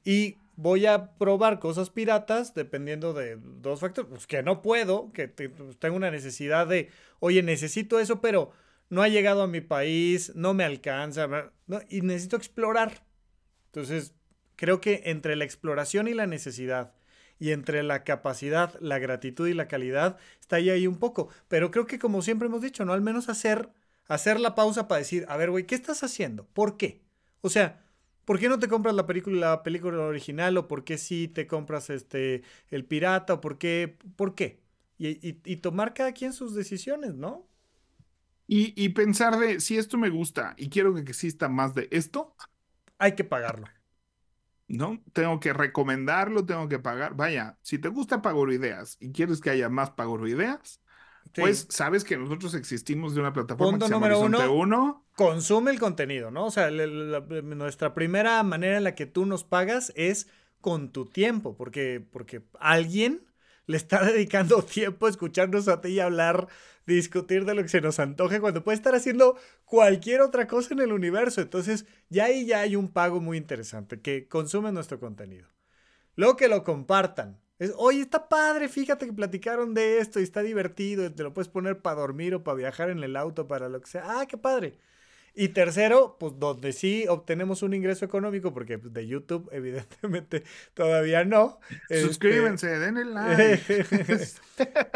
Y 0.04 0.36
voy 0.56 0.84
a 0.84 1.12
probar 1.14 1.60
cosas 1.60 1.88
piratas 1.90 2.54
dependiendo 2.54 3.14
de 3.14 3.38
dos 3.40 3.80
factores. 3.80 4.10
Pues 4.10 4.26
que 4.26 4.42
no 4.42 4.60
puedo, 4.60 5.12
que 5.12 5.28
pues, 5.28 5.78
tengo 5.78 5.96
una 5.96 6.10
necesidad 6.10 6.66
de, 6.66 6.90
oye, 7.20 7.42
necesito 7.42 8.00
eso, 8.00 8.20
pero 8.20 8.52
no 8.92 9.02
ha 9.02 9.08
llegado 9.08 9.40
a 9.40 9.46
mi 9.46 9.62
país, 9.62 10.32
no 10.34 10.52
me 10.52 10.64
alcanza, 10.64 11.50
y 11.88 12.02
necesito 12.02 12.36
explorar. 12.36 13.06
Entonces, 13.68 14.12
creo 14.54 14.82
que 14.82 15.04
entre 15.06 15.34
la 15.34 15.44
exploración 15.44 16.08
y 16.08 16.12
la 16.12 16.26
necesidad, 16.26 16.92
y 17.38 17.52
entre 17.52 17.82
la 17.82 18.04
capacidad, 18.04 18.78
la 18.80 18.98
gratitud 18.98 19.48
y 19.48 19.54
la 19.54 19.66
calidad, 19.66 20.18
está 20.40 20.56
ahí, 20.56 20.68
ahí 20.68 20.86
un 20.86 20.98
poco. 20.98 21.30
Pero 21.48 21.70
creo 21.70 21.86
que 21.86 21.98
como 21.98 22.20
siempre 22.20 22.48
hemos 22.48 22.60
dicho, 22.60 22.84
¿no? 22.84 22.92
Al 22.92 23.00
menos 23.00 23.30
hacer, 23.30 23.70
hacer 24.08 24.38
la 24.38 24.54
pausa 24.54 24.88
para 24.88 24.98
decir, 24.98 25.24
a 25.26 25.38
ver, 25.38 25.50
güey, 25.50 25.64
¿qué 25.64 25.74
estás 25.74 26.02
haciendo? 26.02 26.44
¿Por 26.52 26.76
qué? 26.76 27.00
O 27.40 27.48
sea, 27.48 27.82
¿por 28.26 28.38
qué 28.38 28.50
no 28.50 28.58
te 28.58 28.68
compras 28.68 28.94
la 28.94 29.06
película, 29.06 29.52
la 29.52 29.62
película 29.62 30.02
original? 30.02 30.58
¿O 30.58 30.68
por 30.68 30.84
qué 30.84 30.98
sí 30.98 31.28
te 31.28 31.46
compras 31.46 31.88
este, 31.88 32.42
el 32.70 32.84
pirata? 32.84 33.32
¿O 33.32 33.40
por 33.40 33.56
qué? 33.56 33.96
¿Por 34.16 34.34
qué? 34.34 34.60
Y, 34.98 35.56
tomar 35.56 35.94
cada 35.94 36.12
quien 36.12 36.34
sus 36.34 36.54
decisiones, 36.54 37.14
¿no? 37.14 37.48
Y, 38.46 38.74
y 38.82 38.90
pensar 38.90 39.38
de, 39.38 39.60
si 39.60 39.78
esto 39.78 39.96
me 39.98 40.10
gusta 40.10 40.54
y 40.56 40.68
quiero 40.68 40.94
que 40.94 41.00
exista 41.00 41.48
más 41.48 41.74
de 41.74 41.88
esto. 41.90 42.34
Hay 42.98 43.14
que 43.14 43.24
pagarlo. 43.24 43.66
¿no? 44.68 45.02
Tengo 45.12 45.38
que 45.38 45.52
recomendarlo, 45.52 46.44
tengo 46.46 46.68
que 46.68 46.78
pagar. 46.78 47.14
Vaya, 47.14 47.58
si 47.62 47.78
te 47.78 47.88
gusta 47.88 48.22
Pagoroideas 48.22 48.96
y 49.00 49.12
quieres 49.12 49.40
que 49.40 49.50
haya 49.50 49.68
más 49.68 49.90
Pagoroideas, 49.90 50.80
pues 51.34 51.66
sabes 51.70 52.04
que 52.04 52.16
nosotros 52.16 52.54
existimos 52.54 53.14
de 53.14 53.20
una 53.20 53.32
plataforma 53.32 53.78
que 53.78 53.86
se 53.86 53.92
llama 53.92 54.06
Horizonte 54.06 54.48
uno, 54.48 55.06
Consume 55.14 55.70
el 55.70 55.78
contenido, 55.78 56.30
¿no? 56.30 56.46
O 56.46 56.50
sea, 56.50 56.70
nuestra 56.70 57.94
primera 57.94 58.42
manera 58.42 58.78
en 58.78 58.84
la 58.84 58.94
que 58.94 59.06
tú 59.06 59.26
nos 59.26 59.44
pagas 59.44 59.92
es 59.94 60.28
con 60.60 60.90
tu 60.90 61.06
tiempo, 61.06 61.54
porque, 61.54 62.04
porque 62.10 62.42
alguien 62.58 63.22
le 63.72 63.76
está 63.78 64.04
dedicando 64.04 64.62
tiempo 64.62 65.06
a 65.06 65.10
escucharnos 65.10 65.68
a 65.68 65.80
ti 65.80 65.88
y 65.88 66.00
hablar 66.00 66.48
discutir 66.86 67.44
de 67.44 67.54
lo 67.54 67.62
que 67.62 67.68
se 67.68 67.80
nos 67.80 67.98
antoje 67.98 68.40
cuando 68.40 68.64
puede 68.64 68.76
estar 68.76 68.94
haciendo 68.94 69.36
cualquier 69.64 70.20
otra 70.20 70.46
cosa 70.46 70.74
en 70.74 70.80
el 70.80 70.92
universo. 70.92 71.40
Entonces, 71.40 71.86
ya 72.08 72.26
ahí 72.26 72.46
ya 72.46 72.60
hay 72.60 72.76
un 72.76 72.88
pago 72.92 73.20
muy 73.20 73.36
interesante 73.38 74.00
que 74.00 74.28
consume 74.28 74.72
nuestro 74.72 74.98
contenido. 74.98 75.48
Luego 76.16 76.36
que 76.36 76.48
lo 76.48 76.64
compartan. 76.64 77.40
Es, 77.58 77.72
Oye, 77.76 78.00
está 78.00 78.28
padre, 78.28 78.68
fíjate 78.68 79.06
que 79.06 79.12
platicaron 79.12 79.74
de 79.74 79.98
esto 79.98 80.20
y 80.20 80.24
está 80.24 80.42
divertido, 80.42 81.12
te 81.12 81.22
lo 81.22 81.32
puedes 81.32 81.48
poner 81.48 81.80
para 81.80 82.00
dormir 82.00 82.34
o 82.34 82.42
para 82.44 82.56
viajar 82.56 82.90
en 82.90 83.02
el 83.04 83.16
auto, 83.16 83.46
para 83.46 83.68
lo 83.68 83.80
que 83.80 83.88
sea. 83.88 84.20
Ah, 84.20 84.26
qué 84.26 84.36
padre. 84.36 84.78
Y 85.34 85.48
tercero, 85.48 86.16
pues 86.20 86.34
donde 86.38 86.72
sí 86.72 87.06
obtenemos 87.08 87.62
un 87.62 87.72
ingreso 87.72 88.04
económico, 88.04 88.52
porque 88.52 88.78
pues, 88.78 88.92
de 88.92 89.06
YouTube 89.06 89.48
evidentemente 89.52 90.44
todavía 90.74 91.24
no. 91.24 91.58
Este, 91.88 92.02
Suscríbanse, 92.02 92.78
denle 92.78 93.04
like. 93.06 93.86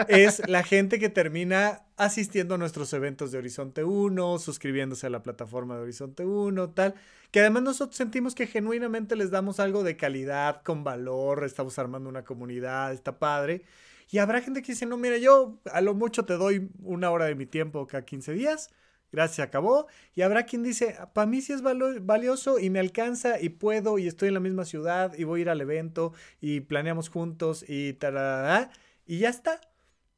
es 0.08 0.46
la 0.46 0.62
gente 0.62 0.98
que 0.98 1.08
termina 1.08 1.86
asistiendo 1.96 2.56
a 2.56 2.58
nuestros 2.58 2.92
eventos 2.92 3.32
de 3.32 3.38
Horizonte 3.38 3.82
1, 3.82 4.38
suscribiéndose 4.38 5.06
a 5.06 5.10
la 5.10 5.22
plataforma 5.22 5.76
de 5.76 5.82
Horizonte 5.82 6.26
1, 6.26 6.70
tal. 6.70 6.94
Que 7.30 7.40
además 7.40 7.62
nosotros 7.62 7.96
sentimos 7.96 8.34
que 8.34 8.46
genuinamente 8.46 9.16
les 9.16 9.30
damos 9.30 9.58
algo 9.58 9.84
de 9.84 9.96
calidad, 9.96 10.62
con 10.62 10.84
valor, 10.84 11.44
estamos 11.44 11.78
armando 11.78 12.10
una 12.10 12.24
comunidad, 12.24 12.92
está 12.92 13.18
padre. 13.18 13.64
Y 14.10 14.18
habrá 14.18 14.42
gente 14.42 14.60
que 14.60 14.72
dice, 14.72 14.84
no, 14.84 14.98
mira, 14.98 15.16
yo 15.16 15.58
a 15.72 15.80
lo 15.80 15.94
mucho 15.94 16.26
te 16.26 16.34
doy 16.34 16.68
una 16.82 17.10
hora 17.10 17.24
de 17.24 17.34
mi 17.34 17.46
tiempo 17.46 17.86
cada 17.86 18.04
15 18.04 18.34
días 18.34 18.70
gracias, 19.16 19.46
acabó. 19.48 19.86
Y 20.14 20.22
habrá 20.22 20.44
quien 20.46 20.62
dice, 20.62 20.96
para 21.14 21.26
mí 21.26 21.40
sí 21.42 21.52
es 21.52 21.62
valioso 21.62 22.58
y 22.60 22.70
me 22.70 22.78
alcanza 22.78 23.40
y 23.40 23.48
puedo 23.50 23.98
y 23.98 24.06
estoy 24.06 24.28
en 24.28 24.34
la 24.34 24.40
misma 24.40 24.64
ciudad 24.64 25.14
y 25.18 25.24
voy 25.24 25.40
a 25.40 25.42
ir 25.42 25.50
al 25.50 25.60
evento 25.60 26.12
y 26.40 26.60
planeamos 26.60 27.08
juntos 27.08 27.64
y 27.68 27.94
tal, 27.94 28.70
y 29.06 29.18
ya 29.20 29.28
está. 29.30 29.60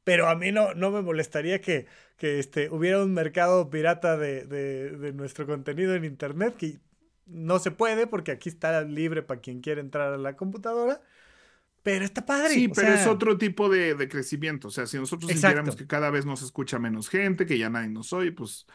Pero 0.03 0.27
a 0.29 0.35
mí 0.35 0.51
no, 0.51 0.73
no 0.73 0.91
me 0.91 1.01
molestaría 1.01 1.61
que, 1.61 1.85
que 2.17 2.39
este, 2.39 2.69
hubiera 2.69 3.03
un 3.03 3.13
mercado 3.13 3.69
pirata 3.69 4.17
de, 4.17 4.45
de, 4.45 4.91
de 4.91 5.13
nuestro 5.13 5.45
contenido 5.45 5.93
en 5.95 6.05
Internet, 6.05 6.55
que 6.57 6.79
no 7.25 7.59
se 7.59 7.71
puede 7.71 8.07
porque 8.07 8.31
aquí 8.31 8.49
está 8.49 8.81
libre 8.83 9.21
para 9.23 9.41
quien 9.41 9.61
quiera 9.61 9.81
entrar 9.81 10.13
a 10.13 10.17
la 10.17 10.35
computadora. 10.35 11.01
Pero 11.83 12.05
está 12.05 12.25
padre. 12.25 12.53
Sí, 12.53 12.67
pero 12.67 12.93
es 12.93 13.07
otro 13.07 13.37
tipo 13.37 13.69
de, 13.69 13.95
de, 13.95 14.07
crecimiento. 14.09 14.67
O 14.67 14.71
sea, 14.71 14.85
si 14.85 14.97
nosotros 14.97 15.31
sintiéramos 15.31 15.75
que 15.75 15.87
cada 15.87 16.09
vez 16.09 16.25
nos 16.25 16.41
escucha 16.41 16.79
menos 16.79 17.09
gente, 17.09 17.45
que 17.45 17.57
ya 17.57 17.69
nadie 17.69 17.89
nos 17.89 18.11
oye, 18.13 18.31
pues 18.31 18.65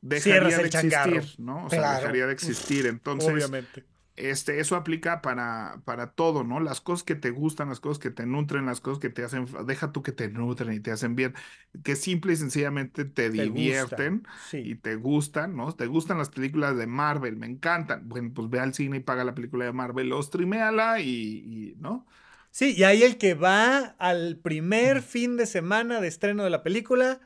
dejaría 0.00 0.58
de 0.58 0.66
existir, 0.66 1.24
¿no? 1.38 1.66
O 1.66 1.70
sea, 1.70 1.96
dejaría 1.96 2.26
de 2.26 2.32
existir. 2.32 2.86
Entonces, 2.86 3.32
obviamente. 3.32 3.84
Este, 4.16 4.60
eso 4.60 4.76
aplica 4.76 5.22
para, 5.22 5.80
para 5.84 6.12
todo, 6.12 6.44
¿no? 6.44 6.60
Las 6.60 6.80
cosas 6.80 7.02
que 7.02 7.16
te 7.16 7.30
gustan, 7.30 7.68
las 7.68 7.80
cosas 7.80 7.98
que 7.98 8.10
te 8.10 8.26
nutren, 8.26 8.64
las 8.64 8.80
cosas 8.80 9.00
que 9.00 9.10
te 9.10 9.24
hacen, 9.24 9.46
deja 9.66 9.90
tú 9.90 10.04
que 10.04 10.12
te 10.12 10.28
nutren 10.28 10.72
y 10.72 10.78
te 10.78 10.92
hacen 10.92 11.16
bien, 11.16 11.34
que 11.82 11.96
simple 11.96 12.34
y 12.34 12.36
sencillamente 12.36 13.04
te, 13.06 13.28
divierten 13.28 14.24
y 14.52 14.76
te 14.76 14.94
gustan, 14.94 15.56
¿no? 15.56 15.74
Te 15.74 15.86
gustan 15.88 16.18
las 16.18 16.28
películas 16.28 16.76
de 16.76 16.86
Marvel, 16.86 17.36
me 17.36 17.46
encantan. 17.46 18.08
Bueno, 18.08 18.30
pues 18.32 18.48
ve 18.48 18.60
al 18.60 18.72
cine 18.72 18.98
y 18.98 19.00
paga 19.00 19.24
la 19.24 19.34
película 19.34 19.64
de 19.64 19.72
Marvel, 19.72 20.12
o 20.12 20.22
streameala 20.22 21.00
y, 21.00 21.10
y 21.10 21.74
¿no? 21.80 22.06
Sí, 22.54 22.72
y 22.76 22.84
hay 22.84 23.02
el 23.02 23.18
que 23.18 23.34
va 23.34 23.96
al 23.98 24.36
primer 24.36 25.02
fin 25.02 25.36
de 25.36 25.44
semana 25.44 26.00
de 26.00 26.06
estreno 26.06 26.44
de 26.44 26.50
la 26.50 26.62
película. 26.62 27.18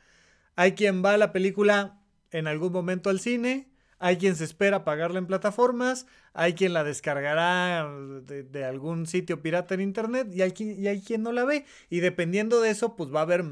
Hay 0.57 0.73
quien 0.73 1.05
va 1.05 1.13
a 1.13 1.19
la 1.19 1.33
película 1.33 2.01
en 2.31 2.47
algún 2.47 2.73
momento 2.73 3.11
al 3.11 3.21
cine. 3.21 3.69
Hay 3.99 4.17
quien 4.17 4.37
se 4.37 4.45
espera 4.45 4.87
pagarla 4.87 5.19
en 5.19 5.27
plataformas. 5.27 6.07
Hay 6.33 6.55
quien 6.55 6.73
la 6.73 6.83
descargará 6.83 7.87
de, 8.23 8.65
algún 8.65 9.07
sitio 9.07 9.43
pirata 9.43 9.75
en 9.75 9.83
internet. 9.83 10.29
Y 10.33 10.41
hay, 10.41 10.53
quien, 10.53 10.83
y 10.83 10.89
hay 10.89 11.03
quien 11.03 11.23
no 11.23 11.33
la 11.33 11.45
ve. 11.45 11.67
Y 11.91 12.01
dependiendo 12.01 12.63
de 12.63 12.71
eso, 12.71 12.97
pues 12.97 13.15
va 13.15 13.19
a 13.19 13.25
haber 13.25 13.45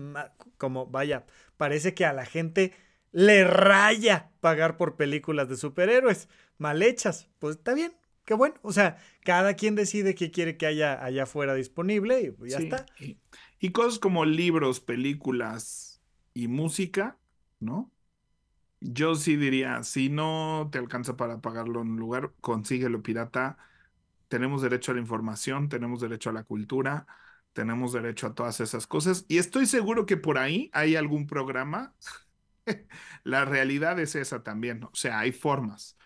como, 0.57 0.87
vaya, 0.87 1.27
parece 1.59 1.93
que 1.93 2.07
a 2.07 2.15
la 2.15 2.25
gente 2.25 2.73
le 3.13 3.45
raya 3.45 4.31
pagar 4.41 4.79
por 4.79 4.97
películas 4.97 5.51
de 5.51 5.59
superhéroes 5.59 6.31
mal 6.57 6.81
hechas. 6.81 7.29
Pues 7.39 7.57
está 7.57 7.75
bien, 7.75 7.93
qué 8.27 8.35
bueno. 8.35 8.57
O 8.61 8.73
sea, 8.73 8.99
cada 9.25 9.55
quien 9.55 9.75
decide 9.75 10.15
qué 10.15 10.31
quiere 10.31 10.59
que 10.59 10.67
haya 10.67 11.03
allá 11.03 11.23
afuera 11.23 11.55
disponible 11.55 12.21
y 12.21 12.31
pues 12.33 12.53
ya 12.53 12.59
está. 12.59 12.85
Y, 13.59 13.71
cosas 13.71 13.99
como 13.99 14.27
libros, 14.27 14.81
películas 14.81 16.03
y 16.35 16.49
música, 16.49 17.19
¿no? 17.59 17.91
Yo 18.81 19.15
sí 19.15 19.37
diría, 19.37 19.83
si 19.83 20.11
no 20.11 20.69
te 20.71 20.79
alcanza 20.79 21.17
para 21.17 21.41
pagarlo 21.41 21.81
en 21.81 21.93
un 21.93 21.97
lugar, 21.97 22.35
consíguelo 22.43 23.03
pirata. 23.03 23.57
Tenemos 24.29 24.61
derecho 24.61 24.93
a 24.93 24.97
la 24.97 25.01
información, 25.01 25.69
tenemos 25.69 26.01
derecho 26.01 26.31
a 26.31 26.35
la 26.35 26.45
cultura, 26.45 27.07
tenemos 27.55 27.93
derecho 27.93 28.27
a 28.27 28.35
todas 28.35 28.61
esas 28.61 28.87
cosas. 28.87 29.25
Y 29.29 29.39
estoy 29.39 29.67
seguro 29.67 30.05
que 30.05 30.17
por 30.17 30.37
ahí 30.37 30.71
hay 30.75 30.97
algún 30.97 31.27
programa. 31.27 31.95
la 33.25 33.45
realidad 33.45 33.99
es 33.99 34.15
esa 34.17 34.43
también. 34.43 34.85
O 34.85 34.95
sea, 34.95 35.21
hay 35.21 35.33
formas. 35.33 35.97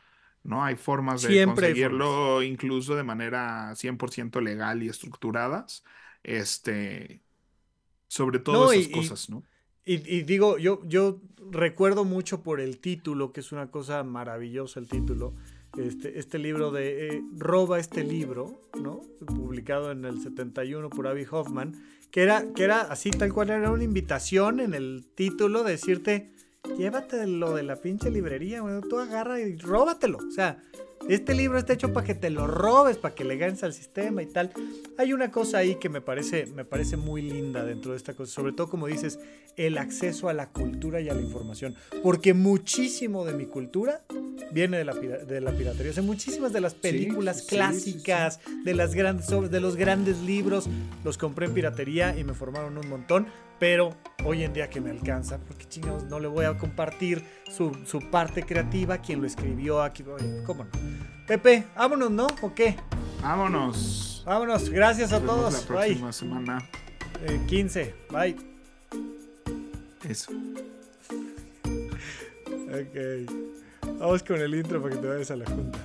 ¿No? 0.42 0.64
Hay 0.64 0.76
formas 0.76 1.22
de 1.22 1.44
conseguirlo 1.44 2.42
incluso 2.42 2.96
de 2.96 3.02
manera 3.02 3.72
100% 3.72 4.42
legal 4.42 4.82
y 4.82 4.88
estructuradas, 4.88 5.84
este, 6.22 7.20
sobre 8.08 8.38
todo 8.38 8.72
esas 8.72 8.92
cosas, 8.92 9.30
¿no? 9.30 9.42
Y, 9.84 10.22
digo, 10.22 10.56
yo, 10.58 10.82
yo 10.86 11.20
recuerdo 11.50 12.04
mucho 12.04 12.42
por 12.44 12.60
el 12.60 12.78
título, 12.78 13.32
que 13.32 13.40
es 13.40 13.50
una 13.50 13.72
cosa 13.72 14.04
maravillosa 14.04 14.78
el 14.78 14.86
título, 14.86 15.34
este, 15.76 16.16
este 16.18 16.38
libro 16.38 16.70
de 16.70 17.08
eh, 17.08 17.22
Roba 17.36 17.80
este 17.80 18.04
libro, 18.04 18.62
¿no? 18.80 19.02
Publicado 19.26 19.90
en 19.90 20.04
el 20.04 20.20
71 20.20 20.90
por 20.90 21.08
Abby 21.08 21.26
Hoffman, 21.28 21.82
que 22.12 22.22
era, 22.22 22.52
que 22.52 22.64
era 22.64 22.82
así 22.82 23.10
tal 23.10 23.32
cual, 23.32 23.50
era 23.50 23.72
una 23.72 23.82
invitación 23.82 24.60
en 24.60 24.74
el 24.74 25.08
título 25.14 25.64
de 25.64 25.72
decirte, 25.72 26.30
llévatelo 26.80 27.54
de 27.54 27.62
la 27.62 27.76
pinche 27.76 28.10
librería, 28.10 28.62
bueno, 28.62 28.80
tú 28.80 28.98
agarra 28.98 29.40
y 29.40 29.56
róbatelo. 29.56 30.18
O 30.18 30.30
sea, 30.30 30.58
este 31.08 31.34
libro 31.34 31.58
está 31.58 31.72
hecho 31.72 31.92
para 31.92 32.06
que 32.06 32.14
te 32.14 32.30
lo 32.30 32.46
robes, 32.46 32.96
para 32.96 33.14
que 33.14 33.24
le 33.24 33.36
ganes 33.36 33.62
al 33.62 33.72
sistema 33.72 34.22
y 34.22 34.26
tal. 34.26 34.52
Hay 34.96 35.12
una 35.12 35.30
cosa 35.30 35.58
ahí 35.58 35.76
que 35.76 35.88
me 35.88 36.00
parece, 36.00 36.46
me 36.46 36.64
parece 36.64 36.96
muy 36.96 37.22
linda 37.22 37.64
dentro 37.64 37.92
de 37.92 37.96
esta 37.96 38.14
cosa, 38.14 38.32
sobre 38.32 38.52
todo 38.52 38.68
como 38.68 38.86
dices, 38.86 39.18
el 39.56 39.78
acceso 39.78 40.28
a 40.28 40.32
la 40.32 40.50
cultura 40.50 41.00
y 41.00 41.08
a 41.08 41.14
la 41.14 41.20
información. 41.20 41.74
Porque 42.02 42.34
muchísimo 42.34 43.24
de 43.24 43.34
mi 43.34 43.46
cultura 43.46 44.02
viene 44.52 44.78
de 44.78 44.84
la, 44.84 44.94
de 44.94 45.40
la 45.40 45.52
piratería. 45.52 45.90
O 45.90 45.94
sea, 45.94 46.02
muchísimas 46.02 46.52
de 46.52 46.60
las 46.60 46.74
películas 46.74 47.42
clásicas, 47.42 48.40
de, 48.64 48.74
las 48.74 48.94
grandes, 48.94 49.28
de 49.28 49.60
los 49.60 49.76
grandes 49.76 50.18
libros, 50.20 50.68
los 51.04 51.18
compré 51.18 51.46
en 51.46 51.54
piratería 51.54 52.16
y 52.18 52.24
me 52.24 52.34
formaron 52.34 52.78
un 52.78 52.88
montón 52.88 53.26
pero 53.60 53.94
hoy 54.24 54.42
en 54.42 54.52
día 54.52 54.68
que 54.68 54.80
me 54.80 54.90
alcanza, 54.90 55.38
porque 55.38 55.66
chingados 55.66 56.04
no 56.04 56.18
le 56.18 56.26
voy 56.26 56.46
a 56.46 56.56
compartir 56.58 57.22
su, 57.48 57.70
parte 58.10 58.42
creativa, 58.42 58.98
quien 58.98 59.20
lo 59.20 59.26
escribió 59.26 59.82
aquí, 59.82 60.02
¿cómo 60.46 60.64
no? 60.64 60.70
Pepe, 61.28 61.66
vámonos, 61.76 62.10
¿no? 62.10 62.26
¿O 62.42 62.52
qué? 62.52 62.74
Vámonos. 63.22 64.24
Vámonos, 64.26 64.68
gracias 64.70 65.12
a 65.12 65.20
todos. 65.20 65.52
La 65.52 65.60
próxima 65.60 66.12
semana. 66.12 66.58
15, 67.46 67.82
eh, 67.82 67.94
bye. 68.10 68.36
Eso. 70.08 70.32
ok. 72.66 73.30
Vamos 73.98 74.22
con 74.22 74.40
el 74.40 74.54
intro 74.54 74.82
para 74.82 74.94
que 74.94 75.00
te 75.02 75.06
vayas 75.06 75.30
a 75.30 75.36
la 75.36 75.44
junta. 75.44 75.78